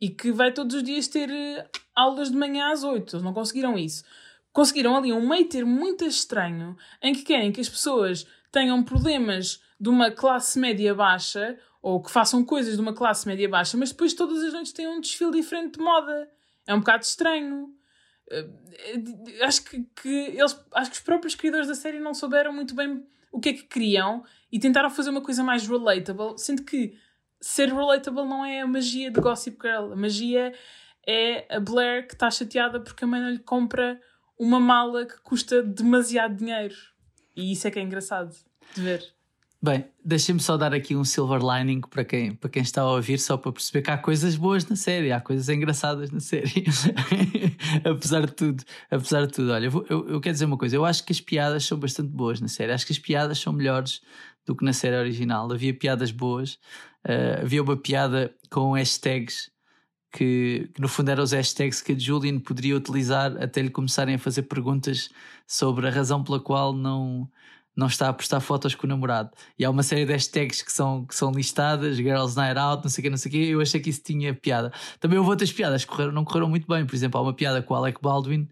e 0.00 0.08
que 0.08 0.30
vai 0.30 0.52
todos 0.52 0.76
os 0.76 0.84
dias 0.84 1.08
ter 1.08 1.28
eh, 1.28 1.68
aulas 1.96 2.30
de 2.30 2.36
manhã 2.36 2.70
às 2.70 2.84
8. 2.84 3.16
Eles 3.16 3.24
não 3.24 3.34
conseguiram 3.34 3.76
isso. 3.76 4.04
Conseguiram 4.52 4.96
ali 4.96 5.12
um 5.12 5.28
meio 5.28 5.48
termo 5.48 5.72
muito 5.72 6.04
estranho 6.04 6.76
em 7.02 7.12
que 7.12 7.24
querem 7.24 7.50
que 7.50 7.60
as 7.60 7.68
pessoas 7.68 8.24
tenham 8.52 8.84
problemas 8.84 9.60
de 9.80 9.88
uma 9.88 10.12
classe 10.12 10.60
média 10.60 10.94
baixa 10.94 11.58
ou 11.80 12.02
que 12.02 12.10
façam 12.10 12.44
coisas 12.44 12.74
de 12.74 12.80
uma 12.80 12.92
classe 12.92 13.26
média 13.26 13.48
baixa, 13.48 13.76
mas 13.76 13.90
depois 13.90 14.14
todas 14.14 14.42
as 14.42 14.52
noites 14.52 14.72
têm 14.72 14.88
um 14.88 15.00
desfile 15.00 15.32
diferente 15.32 15.78
de 15.78 15.84
moda. 15.84 16.28
É 16.66 16.74
um 16.74 16.80
bocado 16.80 17.04
estranho. 17.04 17.74
Eh, 18.30 18.48
acho 19.42 19.64
que, 19.64 19.84
que 20.00 20.08
eles 20.08 20.58
acho 20.72 20.90
que 20.90 20.96
os 20.96 21.02
próprios 21.02 21.34
criadores 21.34 21.68
da 21.68 21.74
série 21.74 21.98
não 21.98 22.12
souberam 22.12 22.52
muito 22.52 22.74
bem 22.74 23.06
o 23.30 23.40
que 23.40 23.50
é 23.50 23.52
que 23.52 23.64
queriam 23.64 24.24
e 24.50 24.58
tentaram 24.58 24.90
fazer 24.90 25.10
uma 25.10 25.20
coisa 25.20 25.42
mais 25.42 25.66
relatable, 25.66 26.38
sendo 26.38 26.62
que 26.62 26.98
ser 27.40 27.68
relatable 27.68 28.24
não 28.24 28.44
é 28.44 28.60
a 28.60 28.66
magia 28.66 29.10
de 29.10 29.20
Gossip 29.20 29.58
Girl. 29.62 29.92
A 29.92 29.96
magia 29.96 30.52
é 31.06 31.56
a 31.56 31.60
Blair 31.60 32.06
que 32.06 32.14
está 32.14 32.30
chateada 32.30 32.80
porque 32.80 33.04
a 33.04 33.06
mãe 33.06 33.20
não 33.20 33.30
lhe 33.30 33.38
compra 33.38 34.00
uma 34.38 34.60
mala 34.60 35.06
que 35.06 35.20
custa 35.20 35.62
demasiado 35.62 36.36
dinheiro. 36.36 36.76
E 37.34 37.52
isso 37.52 37.66
é 37.66 37.70
que 37.70 37.78
é 37.78 37.82
engraçado 37.82 38.34
de 38.74 38.80
ver. 38.80 39.17
Bem, 39.60 39.84
deixem-me 40.04 40.40
só 40.40 40.56
dar 40.56 40.72
aqui 40.72 40.94
um 40.94 41.02
silver 41.02 41.40
lining 41.42 41.80
para 41.80 42.04
quem, 42.04 42.32
para 42.32 42.48
quem 42.48 42.62
está 42.62 42.82
a 42.82 42.92
ouvir, 42.92 43.18
só 43.18 43.36
para 43.36 43.50
perceber 43.50 43.82
que 43.82 43.90
há 43.90 43.98
coisas 43.98 44.36
boas 44.36 44.64
na 44.68 44.76
série, 44.76 45.10
há 45.10 45.20
coisas 45.20 45.48
engraçadas 45.48 46.12
na 46.12 46.20
série. 46.20 46.64
apesar 47.84 48.26
de 48.26 48.32
tudo, 48.34 48.62
apesar 48.88 49.26
de 49.26 49.32
tudo, 49.32 49.50
olha, 49.50 49.66
eu, 49.66 50.08
eu, 50.08 50.20
quero 50.20 50.32
dizer 50.32 50.44
uma 50.44 50.56
coisa, 50.56 50.76
eu 50.76 50.84
acho 50.84 51.04
que 51.04 51.10
as 51.10 51.20
piadas 51.20 51.64
são 51.64 51.76
bastante 51.76 52.08
boas 52.08 52.40
na 52.40 52.46
série, 52.46 52.70
acho 52.70 52.86
que 52.86 52.92
as 52.92 53.00
piadas 53.00 53.40
são 53.40 53.52
melhores 53.52 54.00
do 54.46 54.54
que 54.54 54.64
na 54.64 54.72
série 54.72 54.96
original. 54.96 55.50
Havia 55.52 55.74
piadas 55.74 56.12
boas, 56.12 56.56
eh, 57.04 57.40
havia 57.42 57.60
uma 57.60 57.76
piada 57.76 58.32
com 58.50 58.74
hashtags 58.74 59.50
que, 60.12 60.70
que 60.72 60.80
no 60.80 60.88
fundo 60.88 61.10
eram 61.10 61.24
os 61.24 61.32
hashtags 61.32 61.82
que 61.82 61.92
a 61.92 61.98
Julian 61.98 62.38
poderia 62.38 62.76
utilizar 62.76 63.36
até 63.42 63.60
lhe 63.60 63.70
começarem 63.70 64.14
a 64.14 64.18
fazer 64.18 64.42
perguntas 64.42 65.10
sobre 65.46 65.88
a 65.88 65.90
razão 65.90 66.22
pela 66.22 66.40
qual 66.40 66.72
não, 66.72 67.28
não 67.78 67.86
está 67.86 68.08
a 68.08 68.12
postar 68.12 68.40
fotos 68.40 68.74
com 68.74 68.86
o 68.86 68.90
namorado. 68.90 69.30
E 69.56 69.64
há 69.64 69.70
uma 69.70 69.84
série 69.84 70.04
de 70.04 70.10
hashtags 70.12 70.62
que 70.62 70.72
são, 70.72 71.04
que 71.06 71.14
são 71.14 71.30
listadas, 71.30 71.96
Girls 71.96 72.36
Night 72.36 72.58
Out, 72.58 72.82
não 72.82 72.90
sei 72.90 73.00
o 73.00 73.04
que, 73.04 73.10
não 73.10 73.16
sei 73.16 73.28
o 73.28 73.32
que, 73.32 73.48
eu 73.50 73.60
achei 73.60 73.80
que 73.80 73.88
isso 73.88 74.02
tinha 74.02 74.34
piada. 74.34 74.72
Também 74.98 75.16
houve 75.16 75.30
outras 75.30 75.52
piadas 75.52 75.84
que 75.84 75.90
correram, 75.92 76.10
não 76.10 76.24
correram 76.24 76.48
muito 76.48 76.66
bem, 76.66 76.84
por 76.84 76.96
exemplo, 76.96 77.20
há 77.20 77.22
uma 77.22 77.32
piada 77.32 77.62
com 77.62 77.74
o 77.74 77.76
Alec 77.76 78.00
Baldwin, 78.02 78.48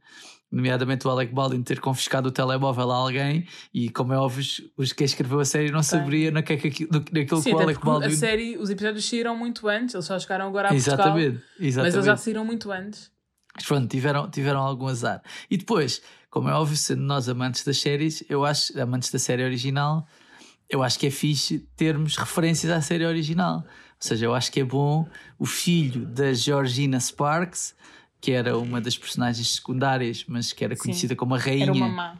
nomeadamente 0.50 1.06
o 1.06 1.10
Alec 1.10 1.34
Baldwin 1.34 1.62
ter 1.62 1.80
confiscado 1.80 2.28
o 2.28 2.30
telemóvel 2.32 2.90
a 2.92 2.96
alguém 2.96 3.46
e 3.74 3.90
como 3.90 4.12
é 4.12 4.16
óbvio 4.16 4.40
os- 4.40 4.62
os 4.76 4.92
quem 4.92 5.04
escreveu 5.04 5.40
a 5.40 5.44
série 5.44 5.72
não 5.72 5.82
saberia 5.82 6.30
na 6.30 6.40
que, 6.42 6.52
é 6.52 6.56
que 6.56 6.68
aquilo- 6.68 6.90
no- 6.92 7.04
naquilo 7.20 7.40
Sim, 7.42 7.50
que 7.50 7.56
o 7.56 7.58
Alec 7.58 7.74
porque 7.80 7.88
a 7.88 7.92
Baldwin 7.92 8.16
série, 8.16 8.56
os 8.56 8.70
episódios 8.70 9.04
saíram 9.08 9.36
muito 9.36 9.66
antes, 9.68 9.94
eles 9.94 10.06
só 10.06 10.16
chegaram 10.18 10.46
agora 10.46 10.68
a 10.68 10.72
Portugal. 10.72 10.94
exatamente, 10.98 11.42
exatamente. 11.58 11.76
Mas 11.88 11.94
eles 11.94 12.06
já 12.06 12.16
saíram 12.16 12.44
muito 12.44 12.70
antes. 12.70 13.10
Mas 13.56 13.64
pronto, 13.64 13.88
tiveram, 13.88 14.30
tiveram 14.30 14.60
algum 14.60 14.86
azar. 14.86 15.20
E 15.50 15.56
depois, 15.56 16.00
como 16.36 16.50
é 16.50 16.52
óbvio, 16.52 16.76
sendo 16.76 17.00
nós 17.00 17.30
amantes 17.30 17.64
das 17.64 17.78
séries, 17.78 18.22
eu 18.28 18.44
acho, 18.44 18.78
amantes 18.78 19.10
da 19.10 19.18
série 19.18 19.42
original, 19.42 20.06
eu 20.68 20.82
acho 20.82 20.98
que 20.98 21.06
é 21.06 21.10
fixe 21.10 21.60
termos 21.74 22.14
referências 22.18 22.70
à 22.70 22.82
série 22.82 23.06
original. 23.06 23.60
Ou 23.60 23.64
seja, 23.98 24.26
eu 24.26 24.34
acho 24.34 24.52
que 24.52 24.60
é 24.60 24.64
bom 24.64 25.08
o 25.38 25.46
filho 25.46 26.04
da 26.04 26.34
Georgina 26.34 27.00
Sparks, 27.00 27.74
que 28.20 28.32
era 28.32 28.58
uma 28.58 28.82
das 28.82 28.98
personagens 28.98 29.54
secundárias, 29.54 30.26
mas 30.28 30.52
que 30.52 30.62
era 30.62 30.76
Sim. 30.76 30.82
conhecida 30.82 31.16
como 31.16 31.34
a 31.34 31.38
Era 31.38 31.46
rainha, 31.46 31.72
uma 31.72 31.88
má. 31.88 32.18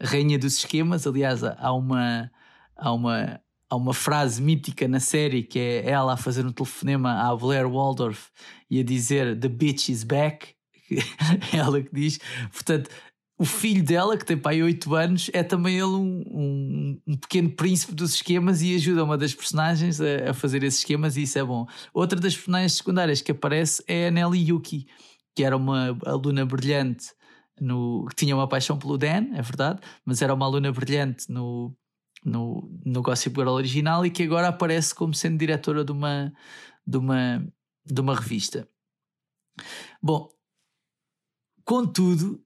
a 0.00 0.06
rainha 0.06 0.38
dos 0.38 0.56
esquemas. 0.56 1.06
Aliás, 1.06 1.44
há 1.44 1.70
uma, 1.74 2.30
há 2.74 2.90
uma, 2.90 3.38
há 3.68 3.76
uma 3.76 3.92
frase 3.92 4.40
mítica 4.40 4.88
na 4.88 4.98
série 4.98 5.42
que 5.42 5.58
é 5.58 5.90
ela 5.90 6.14
a 6.14 6.16
fazer 6.16 6.46
um 6.46 6.52
telefonema 6.52 7.20
à 7.20 7.36
Blair 7.36 7.68
Waldorf 7.70 8.30
e 8.70 8.80
a 8.80 8.82
dizer 8.82 9.38
The 9.38 9.48
bitch 9.48 9.90
is 9.90 10.04
back. 10.04 10.56
É 11.52 11.56
ela 11.58 11.82
que 11.82 11.90
diz. 11.92 12.18
Portanto, 12.50 12.88
o 13.38 13.44
filho 13.44 13.84
dela, 13.84 14.16
que 14.16 14.24
tem 14.24 14.36
pai 14.36 14.60
8 14.60 14.94
anos, 14.96 15.30
é 15.32 15.44
também 15.44 15.76
ele 15.76 15.84
um, 15.84 16.24
um, 16.28 17.02
um 17.06 17.16
pequeno 17.16 17.50
príncipe 17.50 17.94
dos 17.94 18.14
esquemas 18.14 18.60
e 18.62 18.74
ajuda 18.74 19.04
uma 19.04 19.16
das 19.16 19.32
personagens 19.32 20.00
a, 20.00 20.30
a 20.30 20.34
fazer 20.34 20.64
esses 20.64 20.80
esquemas 20.80 21.16
e 21.16 21.22
isso 21.22 21.38
é 21.38 21.44
bom. 21.44 21.64
Outra 21.94 22.18
das 22.18 22.34
personagens 22.34 22.74
secundárias 22.74 23.22
que 23.22 23.30
aparece 23.30 23.82
é 23.86 24.08
a 24.08 24.10
Nelly 24.10 24.50
Yuki, 24.50 24.88
que 25.36 25.44
era 25.44 25.56
uma 25.56 25.96
aluna 26.04 26.44
brilhante 26.44 27.12
no, 27.60 28.06
que 28.06 28.16
tinha 28.16 28.34
uma 28.34 28.48
paixão 28.48 28.76
pelo 28.76 28.98
Dan, 28.98 29.32
é 29.34 29.42
verdade, 29.42 29.80
mas 30.04 30.20
era 30.20 30.34
uma 30.34 30.44
aluna 30.44 30.72
brilhante 30.72 31.30
no, 31.30 31.72
no, 32.24 32.68
no 32.84 33.02
Gossip 33.02 33.36
Girl 33.36 33.50
original 33.50 34.04
e 34.04 34.10
que 34.10 34.24
agora 34.24 34.48
aparece 34.48 34.92
como 34.92 35.14
sendo 35.14 35.38
diretora 35.38 35.84
de 35.84 35.92
uma, 35.92 36.32
de 36.84 36.98
uma, 36.98 37.46
de 37.86 38.00
uma 38.00 38.16
revista. 38.16 38.68
Bom, 40.02 40.28
contudo, 41.64 42.42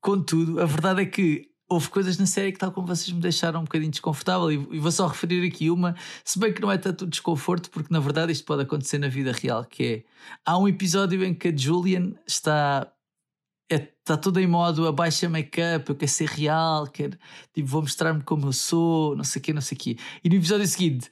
contudo, 0.00 0.60
a 0.60 0.66
verdade 0.66 1.02
é 1.02 1.06
que 1.06 1.50
houve 1.70 1.88
coisas 1.88 2.18
na 2.18 2.26
série 2.26 2.50
que, 2.50 2.58
tal 2.58 2.72
como 2.72 2.86
vocês 2.86 3.10
me 3.12 3.20
deixaram 3.20 3.60
um 3.60 3.64
bocadinho 3.64 3.92
desconfortável, 3.92 4.50
e, 4.50 4.56
vou 4.56 4.90
só 4.90 5.06
referir 5.06 5.46
aqui 5.46 5.70
uma, 5.70 5.94
se 6.24 6.38
bem 6.38 6.52
que 6.52 6.60
não 6.60 6.70
é 6.70 6.76
tanto 6.76 7.06
desconforto, 7.06 7.70
porque 7.70 7.92
na 7.92 8.00
verdade 8.00 8.32
isto 8.32 8.44
pode 8.44 8.62
acontecer 8.62 8.98
na 8.98 9.08
vida 9.08 9.30
real, 9.32 9.64
que 9.64 9.84
é 9.84 10.04
há 10.44 10.58
um 10.58 10.66
episódio 10.66 11.24
em 11.24 11.32
que 11.32 11.48
a 11.48 11.56
Julian 11.56 12.14
está. 12.26 12.92
Está 13.72 14.16
toda 14.16 14.42
em 14.42 14.48
modo 14.48 14.88
abaixa 14.88 15.28
make-up, 15.28 15.88
eu 15.88 15.94
quero 15.94 16.10
ser 16.10 16.28
real, 16.28 16.88
quero, 16.88 17.16
tipo, 17.54 17.68
vou 17.68 17.82
mostrar-me 17.82 18.20
como 18.24 18.48
eu 18.48 18.52
sou, 18.52 19.14
não 19.14 19.22
sei 19.22 19.38
o 19.38 19.42
quê, 19.44 19.52
não 19.52 19.60
sei 19.60 19.76
o 19.76 19.78
quê. 19.78 19.96
E 20.24 20.28
no 20.28 20.34
episódio 20.34 20.66
seguinte, 20.66 21.08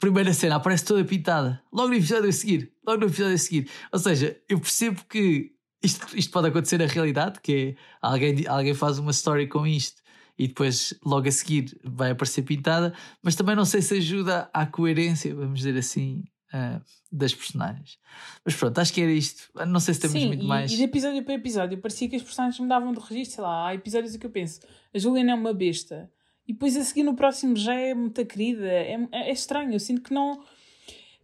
primeira 0.00 0.32
cena, 0.32 0.56
aparece 0.56 0.84
toda 0.84 1.04
pintada. 1.04 1.62
Logo 1.72 1.90
no 1.90 1.94
episódio 1.94 2.28
a 2.28 2.32
seguir, 2.32 2.72
logo 2.84 2.98
no 2.98 3.06
episódio 3.06 3.34
a 3.34 3.38
seguir. 3.38 3.70
Ou 3.92 3.98
seja, 4.00 4.36
eu 4.48 4.58
percebo 4.58 5.04
que 5.08 5.52
isto, 5.82 6.16
isto 6.16 6.30
pode 6.30 6.48
acontecer 6.48 6.78
na 6.78 6.86
realidade, 6.86 7.40
que 7.40 7.76
é 7.76 7.82
alguém, 8.00 8.46
alguém 8.46 8.74
faz 8.74 8.98
uma 8.98 9.10
story 9.10 9.46
com 9.48 9.66
isto 9.66 10.02
e 10.38 10.48
depois 10.48 10.94
logo 11.04 11.28
a 11.28 11.32
seguir 11.32 11.78
vai 11.84 12.10
aparecer 12.10 12.42
pintada, 12.42 12.94
mas 13.22 13.36
também 13.36 13.54
não 13.54 13.64
sei 13.64 13.82
se 13.82 13.94
ajuda 13.94 14.48
à 14.52 14.64
coerência, 14.66 15.34
vamos 15.34 15.60
dizer 15.60 15.78
assim, 15.78 16.24
ah, 16.52 16.80
das 17.12 17.32
personagens. 17.32 17.98
Mas 18.44 18.56
pronto, 18.56 18.78
acho 18.78 18.92
que 18.92 19.00
era 19.00 19.12
isto. 19.12 19.50
Não 19.66 19.78
sei 19.78 19.94
se 19.94 20.00
temos 20.00 20.20
Sim, 20.20 20.26
muito 20.28 20.44
e, 20.44 20.48
mais. 20.48 20.72
e 20.72 20.76
de 20.76 20.82
episódio 20.82 21.22
para 21.22 21.34
episódio 21.34 21.78
parecia 21.78 22.08
que 22.08 22.16
as 22.16 22.22
personagens 22.22 22.58
mudavam 22.58 22.92
de 22.92 22.98
registro. 22.98 23.36
Sei 23.36 23.44
lá, 23.44 23.68
há 23.68 23.74
episódios 23.74 24.14
em 24.14 24.18
que 24.18 24.26
eu 24.26 24.30
penso, 24.30 24.60
a 24.94 24.98
Juliana 24.98 25.32
é 25.32 25.34
uma 25.34 25.54
besta. 25.54 26.10
E 26.48 26.52
depois 26.52 26.76
a 26.76 26.82
seguir 26.82 27.04
no 27.04 27.14
próximo 27.14 27.54
já 27.54 27.74
é 27.74 27.94
muito 27.94 28.24
querida. 28.26 28.66
É, 28.66 28.98
é 29.12 29.30
estranho, 29.30 29.72
eu 29.72 29.78
sinto 29.80 30.02
que 30.02 30.12
não. 30.12 30.42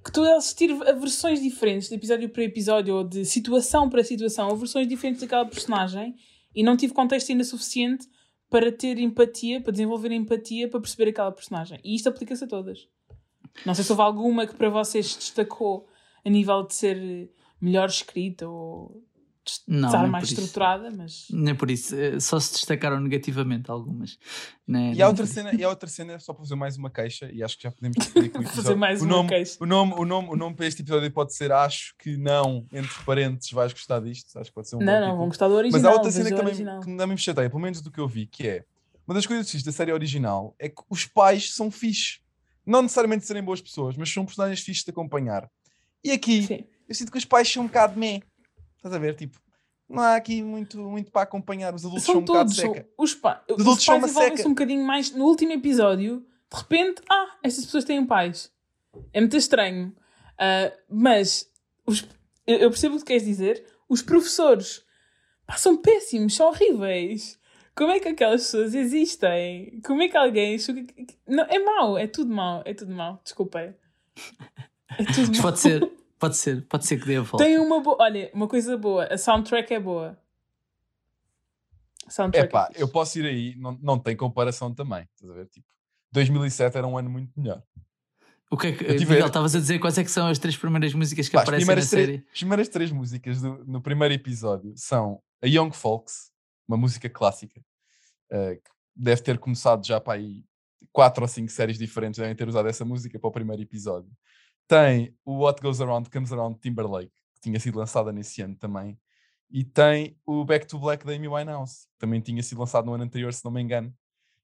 Que 0.07 0.11
estou 0.11 0.25
a 0.25 0.37
assistir 0.37 0.71
a 0.71 0.93
versões 0.93 1.43
diferentes 1.43 1.89
de 1.89 1.97
episódio 1.97 2.29
para 2.29 2.45
episódio 2.45 2.95
ou 2.95 3.03
de 3.03 3.25
situação 3.25 3.91
para 3.91 4.05
situação, 4.05 4.49
ou 4.49 4.57
versões 4.57 4.87
diferentes 4.87 5.21
daquela 5.21 5.45
personagem 5.45 6.15
e 6.55 6.63
não 6.63 6.77
tive 6.77 6.95
contexto 6.95 7.31
ainda 7.33 7.43
suficiente 7.43 8.07
para 8.49 8.71
ter 8.71 9.01
empatia, 9.01 9.61
para 9.61 9.73
desenvolver 9.73 10.13
empatia, 10.13 10.69
para 10.69 10.79
perceber 10.79 11.11
aquela 11.11 11.33
personagem. 11.33 11.81
E 11.83 11.97
isto 11.97 12.09
aplica-se 12.09 12.45
a 12.45 12.47
todas. 12.47 12.87
Não 13.65 13.75
sei 13.75 13.83
se 13.83 13.91
houve 13.91 14.03
alguma 14.03 14.47
que 14.47 14.55
para 14.55 14.71
vocês 14.71 15.17
destacou 15.17 15.89
a 16.25 16.31
nível 16.31 16.63
de 16.63 16.75
ser 16.77 17.29
melhor 17.61 17.89
escrita 17.89 18.49
ou 18.49 19.03
Não, 19.66 19.88
estar 19.88 20.07
mais 20.07 20.24
por 20.24 20.32
isso. 20.32 20.40
estruturada, 20.40 20.90
mas 20.90 21.26
Nem 21.30 21.55
por 21.55 21.70
isso, 21.70 21.94
eh, 21.94 22.18
só 22.20 22.38
se 22.40 22.53
destacaram 22.53 23.01
negativamente 23.01 23.70
algumas. 23.70 24.18
Né? 24.66 24.92
E 24.94 25.03
a 25.03 25.09
outra 25.09 25.26
cena, 25.26 25.55
e 25.55 25.62
a 25.62 25.68
outra 25.68 25.88
cena, 25.88 26.18
só 26.18 26.32
para 26.32 26.42
fazer 26.42 26.55
mais 26.55 26.76
uma 26.76 26.90
queixa, 26.90 27.30
e 27.32 27.42
acho 27.42 27.57
que 27.57 27.62
já 27.62 27.70
podemos 27.70 27.97
despedir 27.99 28.30
com 28.30 28.40
o 28.40 28.47
Fazer 28.47 28.74
mais 28.74 29.01
o 29.01 29.05
uma 29.05 29.16
nome, 29.16 29.28
queixa. 29.28 29.57
O 29.61 29.66
nome, 29.66 29.94
o, 29.97 30.05
nome, 30.05 30.28
o 30.30 30.36
nome 30.36 30.57
para 30.57 30.66
este 30.66 30.82
episódio 30.82 31.11
pode 31.11 31.34
ser 31.34 31.53
Acho 31.53 31.94
que 31.99 32.16
não, 32.16 32.66
entre 32.72 32.92
parênteses, 33.05 33.51
vais 33.53 33.72
gostar 33.72 34.01
disto. 34.01 34.38
Acho 34.38 34.51
que 34.51 34.55
pode 34.55 34.68
ser 34.68 34.76
um 34.76 34.80
bom 34.80 34.84
não, 34.84 34.92
não, 34.94 35.01
título. 35.01 35.18
vão 35.18 35.26
gostar 35.28 35.49
do 35.49 35.55
original. 35.55 35.82
Mas 35.82 35.90
há 35.90 35.94
outra 35.94 36.11
cena 36.11 36.30
que 36.30 36.36
também 36.36 36.47
original. 36.47 36.80
que 36.80 36.86
também 36.86 37.07
me 37.07 37.18
chateia, 37.18 37.49
pelo 37.49 37.62
menos 37.62 37.80
do 37.80 37.90
que 37.90 38.01
eu 38.01 38.09
vi, 38.09 38.26
que 38.26 38.49
é 38.49 38.64
uma 39.07 39.14
das 39.14 39.24
coisas 39.24 39.62
da 39.62 39.70
série 39.70 39.92
original 39.92 40.55
é 40.59 40.68
que 40.68 40.82
os 40.90 41.07
pais 41.07 41.55
são 41.55 41.70
fixes. 41.70 42.20
Não 42.66 42.82
necessariamente 42.82 43.24
serem 43.24 43.42
boas 43.44 43.61
pessoas, 43.61 43.97
mas 43.97 44.12
são 44.12 44.24
personagens 44.24 44.61
fixes 44.61 44.84
de 44.84 44.90
acompanhar. 44.90 45.49
E 46.03 46.11
aqui, 46.11 46.42
Sim. 46.42 46.64
eu 46.88 46.94
sinto 46.94 47.12
que 47.12 47.18
os 47.18 47.24
pais 47.24 47.49
são 47.49 47.62
um 47.62 47.66
bocado 47.66 47.99
meh. 47.99 48.20
Estás 48.77 48.95
a 48.95 48.99
ver? 48.99 49.14
Tipo, 49.14 49.39
não 49.89 50.03
há 50.03 50.16
aqui 50.16 50.43
muito, 50.43 50.79
muito 50.79 51.11
para 51.11 51.22
acompanhar. 51.22 51.74
Os 51.74 51.85
adultos 51.85 52.05
são, 52.05 52.14
São 52.14 52.22
um 52.22 52.24
bocado 52.24 52.49
todos. 52.51 52.57
são- 52.57 52.74
seca. 52.74 52.89
Os, 52.99 53.14
pa 53.14 53.45
os 53.49 53.61
adultos 53.61 53.85
são 53.85 53.95
pais 53.95 54.05
uma 54.05 54.11
envolvem-se 54.11 54.37
seca. 54.39 54.49
um 54.49 54.53
bocadinho 54.53 54.85
mais. 54.87 55.11
No 55.12 55.24
último 55.27 55.53
episódio, 55.53 56.27
de 56.53 56.59
repente, 56.59 57.03
ah, 57.11 57.37
estas 57.43 57.64
pessoas 57.64 57.85
têm 57.85 58.05
pais. 58.07 58.53
É 59.12 59.20
muito 59.20 59.37
estranho. 59.37 59.95
Ah, 60.39 60.72
mas 60.89 61.51
os- 61.87 62.07
eu 62.47 62.59
eu 62.59 62.70
percebo 62.70 62.97
o 62.97 62.99
que 62.99 63.05
queres 63.07 63.24
dizer. 63.24 63.64
Os 63.89 64.03
professores 64.03 64.85
pá, 65.47 65.57
são 65.57 65.77
péssimos, 65.77 66.35
são 66.35 66.49
horríveis. 66.49 67.39
Como 67.74 67.93
é 67.93 68.01
que 68.01 68.09
aquelas 68.09 68.43
pessoas 68.43 68.74
existem? 68.74 69.81
Como 69.85 70.01
é 70.03 70.09
que 70.09 70.16
alguém. 70.16 70.57
Não, 71.29 71.45
é 71.45 71.59
mau, 71.59 71.99
é 71.99 72.07
tudo 72.07 72.33
mau, 72.35 72.62
é 72.64 72.72
tudo 72.72 72.93
mau. 72.95 73.20
Desculpem. 73.22 73.74
É 74.99 75.05
tudo 75.05 75.29
Mas 75.29 75.31
mau. 75.31 75.43
pode 75.43 75.61
ser, 75.61 75.93
pode 76.19 76.37
ser, 76.37 76.67
pode 76.67 76.87
ser 76.87 76.99
que 77.01 77.07
dê 77.07 77.17
a 77.17 77.23
volta. 77.23 77.45
Tem 77.45 77.59
uma 77.59 77.81
boa. 77.81 77.97
Olha, 78.01 78.31
uma 78.35 78.49
coisa 78.49 78.77
boa. 78.77 79.05
A 79.07 79.19
soundtrack 79.19 79.73
é 79.75 79.81
boa. 79.81 80.19
A 82.05 82.09
É 82.09 82.11
soundtrack 82.11 82.53
pá, 82.53 82.67
fixe. 82.69 82.81
eu 82.81 82.89
posso 82.89 83.19
ir 83.19 83.27
aí, 83.27 83.57
não, 83.57 83.79
não 83.83 83.99
tem 83.99 84.17
comparação 84.17 84.73
também. 84.75 85.09
Estás 85.14 85.31
a 85.31 85.35
ver? 85.35 85.47
Tipo, 85.49 85.67
2007 86.12 86.77
era 86.79 86.87
um 86.87 86.97
ano 86.97 87.11
muito 87.11 87.33
melhor. 87.39 87.62
O 88.49 88.57
que 88.57 88.69
é 88.69 88.73
que, 88.73 88.85
Miguel, 88.85 89.27
estavas 89.27 89.57
a 89.57 89.59
dizer 89.59 89.81
quais 89.81 89.99
é 89.99 90.05
que 90.05 90.11
são 90.11 90.29
as 90.29 90.39
três 90.39 90.57
primeiras 90.57 90.95
músicas 90.95 91.29
que 91.29 91.35
Pá, 91.35 91.43
aparecem 91.43 91.75
na 91.75 91.83
série? 91.83 92.25
as 92.33 92.39
primeiras 92.39 92.69
três 92.69 92.93
músicas 92.93 93.41
do- 93.43 93.64
no 93.64 93.83
primeiro 93.83 94.14
episódio 94.14 94.73
são 94.77 95.21
a 95.43 95.47
Young 95.49 95.73
Folks, 95.73 96.31
uma 96.69 96.77
música 96.77 97.09
clássica, 97.11 97.61
eh, 98.31 98.55
que 98.55 98.71
deve 98.95 99.21
ter 99.23 99.37
começado 99.39 99.85
já 99.85 100.01
para 100.01 100.14
aí 100.21 100.45
quatro 100.93 101.23
ou 101.25 101.29
cinco 101.29 101.51
séries 101.51 101.77
diferentes 101.77 102.21
devem 102.21 102.37
ter 102.37 102.49
usado 102.49 102.69
essa 102.69 102.85
música 102.85 103.19
para 103.19 103.29
o 103.29 103.33
primeiro 103.33 103.62
episódio. 103.62 104.11
Tem 104.67 105.17
o 105.25 105.39
What 105.39 105.61
Goes 105.62 105.81
Around 105.81 106.11
Comes 106.11 106.33
Around 106.33 106.59
Timberlake, 106.61 107.12
que 107.35 107.41
tinha 107.41 107.61
sido 107.61 107.79
lançada 107.79 108.12
nesse 108.12 108.43
ano 108.43 108.57
também. 108.57 108.99
E 109.51 109.64
tem 109.64 110.19
o 110.27 110.45
Back 110.45 110.67
to 110.67 110.79
Black 110.79 111.07
da 111.07 111.12
Amy 111.12 111.29
Winehouse, 111.29 111.87
que 111.93 111.99
também 111.99 112.21
tinha 112.21 112.43
sido 112.43 112.59
lançado 112.59 112.87
no 112.87 112.95
ano 112.95 113.05
anterior, 113.05 113.33
se 113.33 113.45
não 113.45 113.53
me 113.53 113.62
engano. 113.62 113.95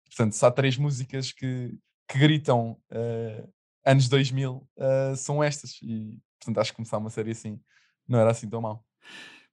Portanto, 0.07 0.33
se 0.35 0.45
há 0.47 0.51
três 0.51 0.77
músicas 0.77 1.33
que, 1.33 1.77
que 2.07 2.19
gritam 2.19 2.79
eh, 2.91 3.45
anos 3.85 4.09
2000, 4.09 4.69
eh, 4.79 5.15
são 5.17 5.43
estas. 5.43 5.81
E, 5.83 6.21
portanto, 6.39 6.59
acho 6.59 6.71
que 6.71 6.77
começar 6.77 6.99
uma 6.99 7.11
série 7.11 7.33
assim 7.33 7.61
não 8.07 8.19
era 8.19 8.31
assim 8.31 8.49
tão 8.49 8.61
mal. 8.61 8.85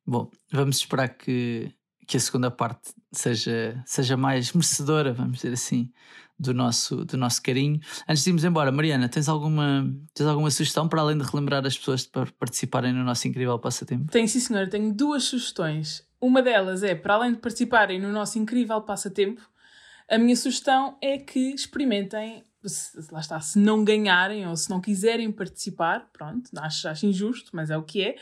Bom, 0.06 0.30
vamos 0.52 0.78
esperar 0.78 1.10
que, 1.10 1.74
que 2.08 2.18
a 2.18 2.20
segunda 2.20 2.52
parte 2.52 2.94
seja, 3.12 3.82
seja 3.86 4.18
mais 4.18 4.52
merecedora, 4.54 5.14
vamos 5.14 5.38
dizer 5.38 5.54
assim, 5.54 5.92
do 6.40 6.54
nosso, 6.54 7.04
do 7.04 7.18
nosso 7.18 7.42
carinho. 7.42 7.80
Antes 8.08 8.24
de 8.24 8.30
irmos 8.30 8.44
embora, 8.44 8.72
Mariana, 8.72 9.10
tens 9.10 9.28
alguma, 9.28 9.92
tens 10.14 10.26
alguma 10.26 10.50
sugestão 10.50 10.88
para 10.88 11.02
além 11.02 11.18
de 11.18 11.24
relembrar 11.24 11.66
as 11.66 11.78
pessoas 11.78 12.06
para 12.06 12.32
participarem 12.32 12.94
no 12.94 13.04
nosso 13.04 13.28
incrível 13.28 13.60
passatempo? 13.60 14.12
Tenho, 14.12 14.28
sim, 14.28 14.40
senhor. 14.40 14.70
Tenho 14.70 14.94
duas 14.94 15.26
sugestões. 15.26 16.08
Uma 16.22 16.42
delas 16.42 16.82
é, 16.84 16.96
para 16.96 17.16
além 17.16 17.34
de 17.34 17.40
participarem 17.40 18.00
no 18.00 18.12
nosso 18.12 18.40
incrível 18.40 18.82
passatempo, 18.82 19.42
a 20.10 20.18
minha 20.18 20.36
sugestão 20.36 20.98
é 21.02 21.18
que 21.18 21.54
experimentem, 21.54 22.44
se, 22.64 22.98
lá 23.12 23.20
está, 23.20 23.40
se 23.40 23.60
não 23.60 23.84
ganharem 23.84 24.48
ou 24.48 24.56
se 24.56 24.70
não 24.70 24.82
quiserem 24.82 25.32
participar, 25.32 26.10
pronto, 26.12 26.50
acho, 26.58 26.88
acho 26.88 27.06
injusto, 27.06 27.52
mas 27.54 27.70
é 27.70 27.78
o 27.78 27.84
que 27.84 28.02
é, 28.02 28.16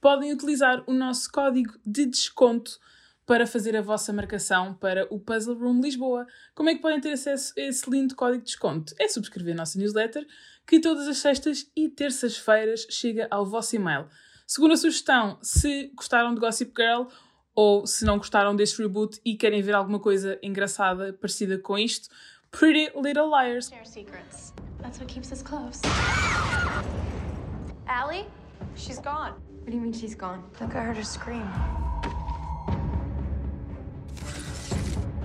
podem 0.00 0.32
utilizar 0.32 0.82
o 0.86 0.92
nosso 0.92 1.30
código 1.30 1.74
de 1.84 2.06
desconto 2.06 2.78
para 3.26 3.46
fazer 3.46 3.76
a 3.76 3.82
vossa 3.82 4.12
marcação 4.12 4.74
para 4.74 5.06
o 5.10 5.18
Puzzle 5.18 5.58
Room 5.58 5.80
Lisboa. 5.80 6.26
Como 6.54 6.68
é 6.68 6.74
que 6.74 6.82
podem 6.82 7.00
ter 7.00 7.12
acesso 7.12 7.52
a 7.56 7.62
esse 7.62 7.88
lindo 7.88 8.14
código 8.14 8.40
de 8.40 8.46
desconto? 8.46 8.94
É 8.98 9.08
subscrever 9.08 9.54
a 9.54 9.56
nossa 9.58 9.78
newsletter, 9.78 10.26
que 10.66 10.80
todas 10.80 11.08
as 11.08 11.18
sextas 11.18 11.70
e 11.74 11.88
terças-feiras 11.88 12.86
chega 12.90 13.26
ao 13.30 13.46
vosso 13.46 13.74
e-mail. 13.76 14.06
Segunda 14.46 14.76
sugestão, 14.76 15.38
se 15.42 15.90
gostaram 15.94 16.34
de 16.34 16.40
Gossip 16.40 16.72
Girl 16.76 17.04
ou 17.54 17.86
se 17.86 18.04
não 18.04 18.18
gostaram 18.18 18.54
deste 18.54 18.82
reboot 18.82 19.18
e 19.24 19.36
querem 19.36 19.62
ver 19.62 19.74
alguma 19.74 19.98
coisa 19.98 20.38
engraçada 20.42 21.12
parecida 21.12 21.56
com 21.58 21.78
isto, 21.78 22.08
Pretty 22.50 22.92
Little 22.94 23.30
Liars. 23.30 23.68
Share 23.68 23.86
secrets. 23.86 24.52
That's 24.80 24.98
what 24.98 25.12
keeps 25.12 25.32
us 25.32 25.42
close. 25.42 25.80
Allie? 27.86 28.26
She's 28.76 28.98
gone. 28.98 29.32
What 29.60 29.70
do 29.70 29.76
you 29.76 29.80
mean 29.80 29.92
she's 29.92 30.14
gone? 30.14 30.42
I 30.60 30.64
heard 30.66 30.96
her 30.96 31.04
scream. 31.04 31.48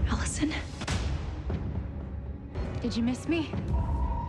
Allison? 0.10 0.50
Did 2.82 2.96
you 2.96 3.04
miss 3.04 3.28
me? 3.28 3.48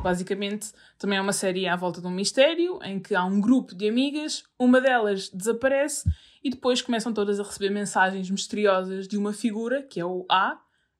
Basicamente, 0.02 0.72
também 0.98 1.18
é 1.18 1.20
uma 1.20 1.32
série 1.32 1.66
à 1.66 1.76
volta 1.76 2.00
de 2.00 2.06
um 2.06 2.10
mistério 2.10 2.78
em 2.82 2.98
que 3.00 3.14
há 3.14 3.24
um 3.24 3.40
grupo 3.40 3.74
de 3.74 3.88
amigas, 3.88 4.44
uma 4.58 4.80
delas 4.80 5.30
desaparece 5.30 6.10
e 6.42 6.50
depois 6.50 6.82
começam 6.82 7.12
todas 7.12 7.40
a 7.40 7.42
receber 7.42 7.70
mensagens 7.70 8.30
misteriosas 8.30 9.08
de 9.08 9.16
uma 9.16 9.32
figura, 9.32 9.82
que 9.82 9.98
é 10.00 10.04
o 10.04 10.26
A, 10.30 10.58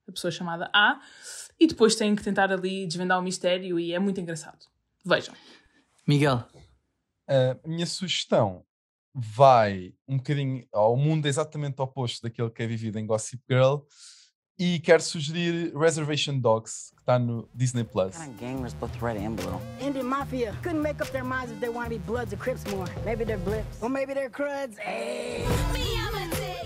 a 0.09 0.13
pessoa 0.13 0.31
chamada 0.31 0.71
A, 0.75 1.01
e 1.59 1.67
depois 1.67 1.95
têm 1.95 2.17
que 2.17 2.23
tentar 2.23 2.51
ali 2.51 2.87
desvendar 2.87 3.19
o 3.19 3.23
mistério 3.23 3.79
e 3.79 3.93
é 3.93 3.99
muito 3.99 4.21
engraçado. 4.21 4.67
Vejam. 5.05 5.35
Miguel, 6.07 6.45
A 7.29 7.69
minha 7.69 7.87
sugestão 7.87 8.65
vai 9.15 9.95
um 10.07 10.17
bocadinho 10.17 10.67
ao 10.73 10.97
mundo 10.97 11.27
exatamente 11.27 11.81
oposto 11.81 12.23
daquele 12.23 12.51
que 12.51 12.63
é 12.63 12.67
vivido 12.67 12.99
em 12.99 13.07
Gossip 13.07 13.43
Girl 13.49 13.81
e 14.61 14.79
quero 14.79 15.03
sugerir 15.03 15.75
Reservation 15.75 16.39
Dogs, 16.39 16.93
que 16.95 17.01
está 17.01 17.19
no 17.19 17.49
Disney 17.55 17.83
Plus. 17.83 18.15
kind 18.15 18.29
of 18.29 18.39
gang 18.39 18.61
was 18.61 18.75
both 18.75 18.93
red 19.01 19.17
and 19.17 19.35
blue? 19.35 19.59
Indian 19.81 20.05
mafia 20.05 20.55
couldn't 20.63 20.83
make 20.83 21.01
up 21.01 21.11
their 21.13 21.25
minds 21.25 21.51
if 21.51 21.59
they 21.61 21.71
want 21.71 21.89
to 21.89 21.99
be 21.99 21.99
Bloods 21.99 22.35
or 22.35 22.37
Crips 22.37 22.71
more. 22.71 22.85
Maybe 23.07 23.25
they're 23.25 23.39
Blips, 23.39 23.81
or 23.81 23.89
maybe 23.89 24.13
they're 24.13 24.29
Cruds. 24.29 24.77
Hey. 24.77 25.47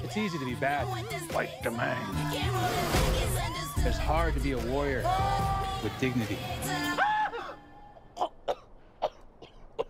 It's 0.02 0.16
easy 0.16 0.38
to 0.38 0.44
be 0.44 0.56
bad, 0.56 0.88
like 1.32 1.62
the 1.62 1.70
man. 1.70 1.96
It's 3.86 3.98
hard 3.98 4.34
to 4.34 4.40
be 4.40 4.52
a 4.52 4.58
warrior 4.58 5.04
with 5.80 5.92
dignity. 6.00 6.36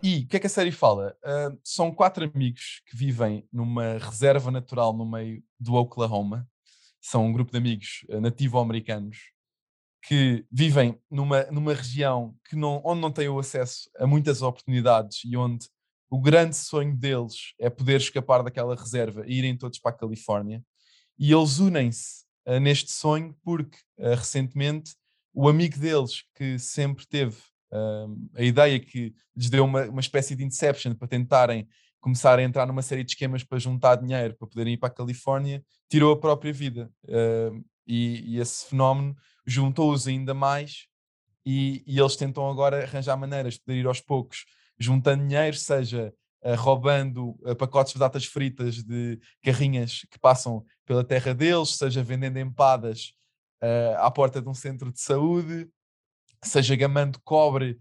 E 0.03 0.25
o 0.25 0.27
que 0.27 0.37
é 0.37 0.39
que 0.39 0.45
a 0.45 0.49
série 0.49 0.71
fala? 0.71 1.15
Ah, 1.23 1.51
são 1.63 1.91
quatro 1.91 2.23
amigos 2.23 2.83
que 2.85 2.95
vivem 2.95 3.47
numa 3.51 3.97
reserva 3.97 4.51
natural 4.51 4.93
no 4.93 5.05
meio 5.09 5.41
do 5.59 5.73
Oklahoma. 5.73 6.47
São 7.05 7.27
um 7.27 7.31
grupo 7.31 7.51
de 7.51 7.57
amigos 7.59 8.03
uh, 8.09 8.19
nativo-americanos 8.19 9.31
que 10.07 10.45
vivem 10.51 10.99
numa, 11.09 11.43
numa 11.45 11.73
região 11.73 12.35
que 12.49 12.55
não, 12.55 12.81
onde 12.83 13.01
não 13.01 13.11
têm 13.11 13.27
o 13.27 13.39
acesso 13.39 13.89
a 13.97 14.07
muitas 14.07 14.41
oportunidades 14.41 15.21
e 15.23 15.37
onde 15.37 15.67
o 16.09 16.19
grande 16.19 16.55
sonho 16.55 16.95
deles 16.95 17.53
é 17.59 17.69
poder 17.69 17.99
escapar 17.99 18.43
daquela 18.43 18.75
reserva 18.75 19.23
e 19.27 19.37
irem 19.37 19.57
todos 19.57 19.79
para 19.79 19.91
a 19.91 19.97
Califórnia. 19.97 20.63
E 21.17 21.31
eles 21.31 21.59
unem-se 21.59 22.23
uh, 22.47 22.59
neste 22.59 22.91
sonho 22.91 23.35
porque 23.43 23.77
uh, 23.99 24.15
recentemente 24.15 24.95
o 25.33 25.47
amigo 25.47 25.77
deles 25.77 26.23
que 26.35 26.57
sempre 26.57 27.05
teve 27.05 27.37
uh, 27.71 28.29
a 28.35 28.41
ideia 28.41 28.79
que 28.79 29.13
lhes 29.35 29.49
deu 29.49 29.65
uma, 29.65 29.85
uma 29.85 30.01
espécie 30.01 30.35
de 30.35 30.43
inception 30.43 30.95
para 30.95 31.07
tentarem 31.07 31.67
começar 32.05 32.37
a 32.37 32.43
entrar 32.43 32.67
numa 32.67 32.83
série 32.83 33.03
de 33.03 33.13
esquemas 33.13 33.43
para 33.43 33.57
juntar 33.57 33.95
dinheiro 33.95 34.35
para 34.35 34.47
poderem 34.47 34.75
ir 34.75 34.77
para 34.77 34.89
a 34.89 34.91
Califórnia, 34.91 35.63
tirou 35.89 36.13
a 36.13 36.19
própria 36.19 36.53
vida. 36.53 36.87
E, 37.87 38.23
e, 38.27 38.39
esse 38.39 38.67
fenómeno 38.67 39.15
juntou-os 39.43 40.07
ainda 40.07 40.31
mais 40.31 40.85
e, 41.43 41.83
e, 41.87 41.99
eles 41.99 42.15
tentam 42.15 42.47
agora 42.47 42.83
arranjar 42.83 43.17
maneiras 43.17 43.55
de 43.55 43.61
poder 43.61 43.79
ir 43.79 43.87
aos 43.87 43.99
poucos 44.01 44.45
juntando 44.77 45.27
dinheiro, 45.27 45.57
seja 45.57 46.13
uh, 46.43 46.53
roubando 46.55 47.29
uh, 47.41 47.55
pacotes 47.55 47.93
de 47.93 47.99
datas 47.99 48.25
fritas 48.25 48.83
de 48.83 49.19
carrinhas 49.43 50.05
que 50.11 50.19
passam 50.19 50.63
pela 50.85 51.03
terra 51.03 51.33
deles, 51.33 51.69
seja 51.69 52.03
vendendo 52.03 52.37
empadas 52.37 53.13
uh, 53.63 53.97
à 53.97 54.11
porta 54.11 54.39
de 54.39 54.47
um 54.47 54.53
centro 54.53 54.91
de 54.91 55.01
saúde, 55.01 55.67
seja 56.43 56.75
gamando 56.75 57.19
cobre 57.23 57.79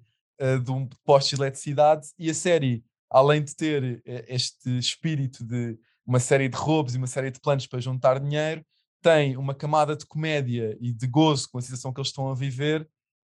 de 0.64 0.70
um 0.72 0.88
posto 1.04 1.36
de 1.36 1.42
eletricidade. 1.42 2.08
E 2.18 2.28
a 2.28 2.34
série, 2.34 2.84
além 3.14 3.44
de 3.44 3.54
ter 3.54 4.02
este 4.26 4.76
espírito 4.76 5.44
de 5.44 5.78
uma 6.04 6.18
série 6.18 6.48
de 6.48 6.56
roubos 6.56 6.94
e 6.94 6.98
uma 6.98 7.06
série 7.06 7.30
de 7.30 7.38
planos 7.38 7.64
para 7.64 7.80
juntar 7.80 8.18
dinheiro, 8.18 8.60
tem 9.00 9.36
uma 9.36 9.54
camada 9.54 9.94
de 9.94 10.04
comédia 10.04 10.76
e 10.80 10.92
de 10.92 11.06
gozo 11.06 11.48
com 11.48 11.58
a 11.58 11.62
situação 11.62 11.92
que 11.92 12.00
eles 12.00 12.08
estão 12.08 12.28
a 12.28 12.34
viver 12.34 12.88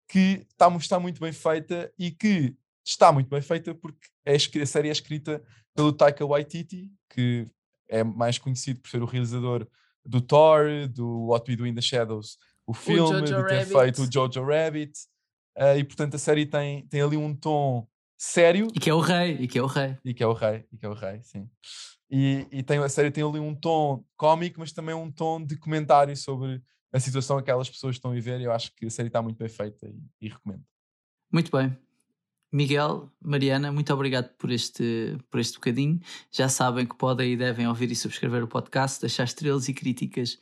que 0.08 0.46
está, 0.50 0.74
está 0.76 0.98
muito 0.98 1.20
bem 1.20 1.32
feita 1.32 1.92
e 1.98 2.10
que 2.10 2.56
está 2.84 3.12
muito 3.12 3.28
bem 3.28 3.42
feita 3.42 3.74
porque 3.74 4.08
é, 4.24 4.36
a 4.36 4.66
série 4.66 4.88
é 4.88 4.92
escrita 4.92 5.42
pelo 5.74 5.92
Taika 5.92 6.24
Waititi, 6.24 6.90
que 7.10 7.46
é 7.88 8.02
mais 8.02 8.38
conhecido 8.38 8.80
por 8.80 8.88
ser 8.88 9.02
o 9.02 9.06
realizador 9.06 9.66
do 10.04 10.20
Thor, 10.20 10.88
do 10.88 11.26
What 11.26 11.50
We 11.50 11.56
Do 11.56 11.66
in 11.66 11.74
the 11.74 11.82
Shadows, 11.82 12.38
o 12.66 12.72
filme, 12.72 13.18
o 13.18 13.20
de 13.20 13.32
ter 13.32 13.58
Rabbit. 13.58 13.72
feito 13.72 14.02
o 14.02 14.10
Jojo 14.10 14.44
Rabbit. 14.44 14.92
Uh, 15.58 15.78
e 15.78 15.84
portanto 15.84 16.14
a 16.14 16.18
série 16.18 16.46
tem, 16.46 16.86
tem 16.86 17.00
ali 17.00 17.16
um 17.16 17.34
tom 17.34 17.86
sério. 18.16 18.68
E 18.74 18.80
que 18.80 18.90
é 18.90 18.94
o 18.94 19.00
rei, 19.00 19.36
e 19.40 19.46
que 19.46 19.58
é 19.58 19.62
o 19.62 19.66
rei. 19.66 19.96
E 20.04 20.14
que 20.14 20.22
é 20.22 20.26
o 20.26 20.32
rei, 20.32 20.64
e 20.72 20.76
que 20.76 20.86
é 20.86 20.88
o 20.88 20.94
rei, 20.94 21.22
sim. 21.22 21.48
E, 22.10 22.46
e 22.50 22.62
tem, 22.62 22.78
a 22.78 22.88
série 22.88 23.10
tem 23.10 23.24
ali 23.24 23.40
um 23.40 23.54
tom 23.54 24.04
cómico, 24.16 24.60
mas 24.60 24.72
também 24.72 24.94
um 24.94 25.10
tom 25.10 25.44
de 25.44 25.56
comentário 25.56 26.16
sobre 26.16 26.62
a 26.92 27.00
situação 27.00 27.36
que 27.36 27.42
aquelas 27.42 27.68
pessoas 27.68 27.96
estão 27.96 28.10
a 28.12 28.14
viver. 28.14 28.40
E 28.40 28.44
eu 28.44 28.52
acho 28.52 28.72
que 28.74 28.86
a 28.86 28.90
série 28.90 29.08
está 29.08 29.20
muito 29.20 29.38
bem 29.38 29.48
feita 29.48 29.86
e, 29.86 30.26
e 30.26 30.28
recomendo. 30.28 30.64
Muito 31.32 31.50
bem. 31.50 31.76
Miguel, 32.52 33.12
Mariana, 33.20 33.72
muito 33.72 33.92
obrigado 33.92 34.30
por 34.36 34.50
este, 34.50 35.18
por 35.30 35.40
este 35.40 35.54
bocadinho. 35.54 36.00
Já 36.30 36.48
sabem 36.48 36.86
que 36.86 36.96
podem 36.96 37.32
e 37.32 37.36
devem 37.36 37.66
ouvir 37.66 37.90
e 37.90 37.96
subscrever 37.96 38.42
o 38.44 38.48
podcast, 38.48 39.00
deixar 39.00 39.24
estrelas 39.24 39.68
e 39.68 39.74
críticas 39.74 40.38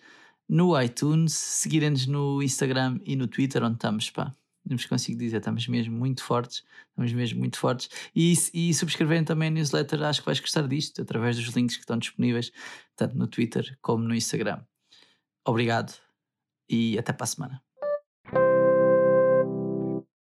no 0.46 0.80
iTunes, 0.80 1.32
seguirem-nos 1.32 2.06
no 2.06 2.42
Instagram 2.42 3.00
e 3.04 3.16
no 3.16 3.26
Twitter, 3.26 3.64
onde 3.64 3.76
estamos, 3.76 4.10
pá. 4.10 4.36
Não 4.64 4.76
vos 4.76 4.86
consigo 4.86 5.18
dizer, 5.18 5.38
estamos 5.38 5.68
mesmo 5.68 5.96
muito 5.96 6.22
fortes, 6.22 6.64
estamos 6.88 7.12
mesmo 7.12 7.38
muito 7.38 7.58
fortes. 7.58 7.88
E, 8.14 8.32
e 8.54 8.72
subscreverem 8.72 9.24
também 9.24 9.48
a 9.48 9.50
newsletter, 9.50 10.02
acho 10.02 10.20
que 10.20 10.26
vais 10.26 10.40
gostar 10.40 10.66
disto, 10.66 11.02
através 11.02 11.36
dos 11.36 11.54
links 11.54 11.76
que 11.76 11.82
estão 11.82 11.98
disponíveis, 11.98 12.50
tanto 12.96 13.16
no 13.16 13.26
Twitter 13.26 13.76
como 13.82 14.02
no 14.04 14.14
Instagram. 14.14 14.64
Obrigado 15.46 15.94
e 16.68 16.98
até 16.98 17.12
para 17.12 17.24
a 17.24 17.26
semana. 17.26 17.62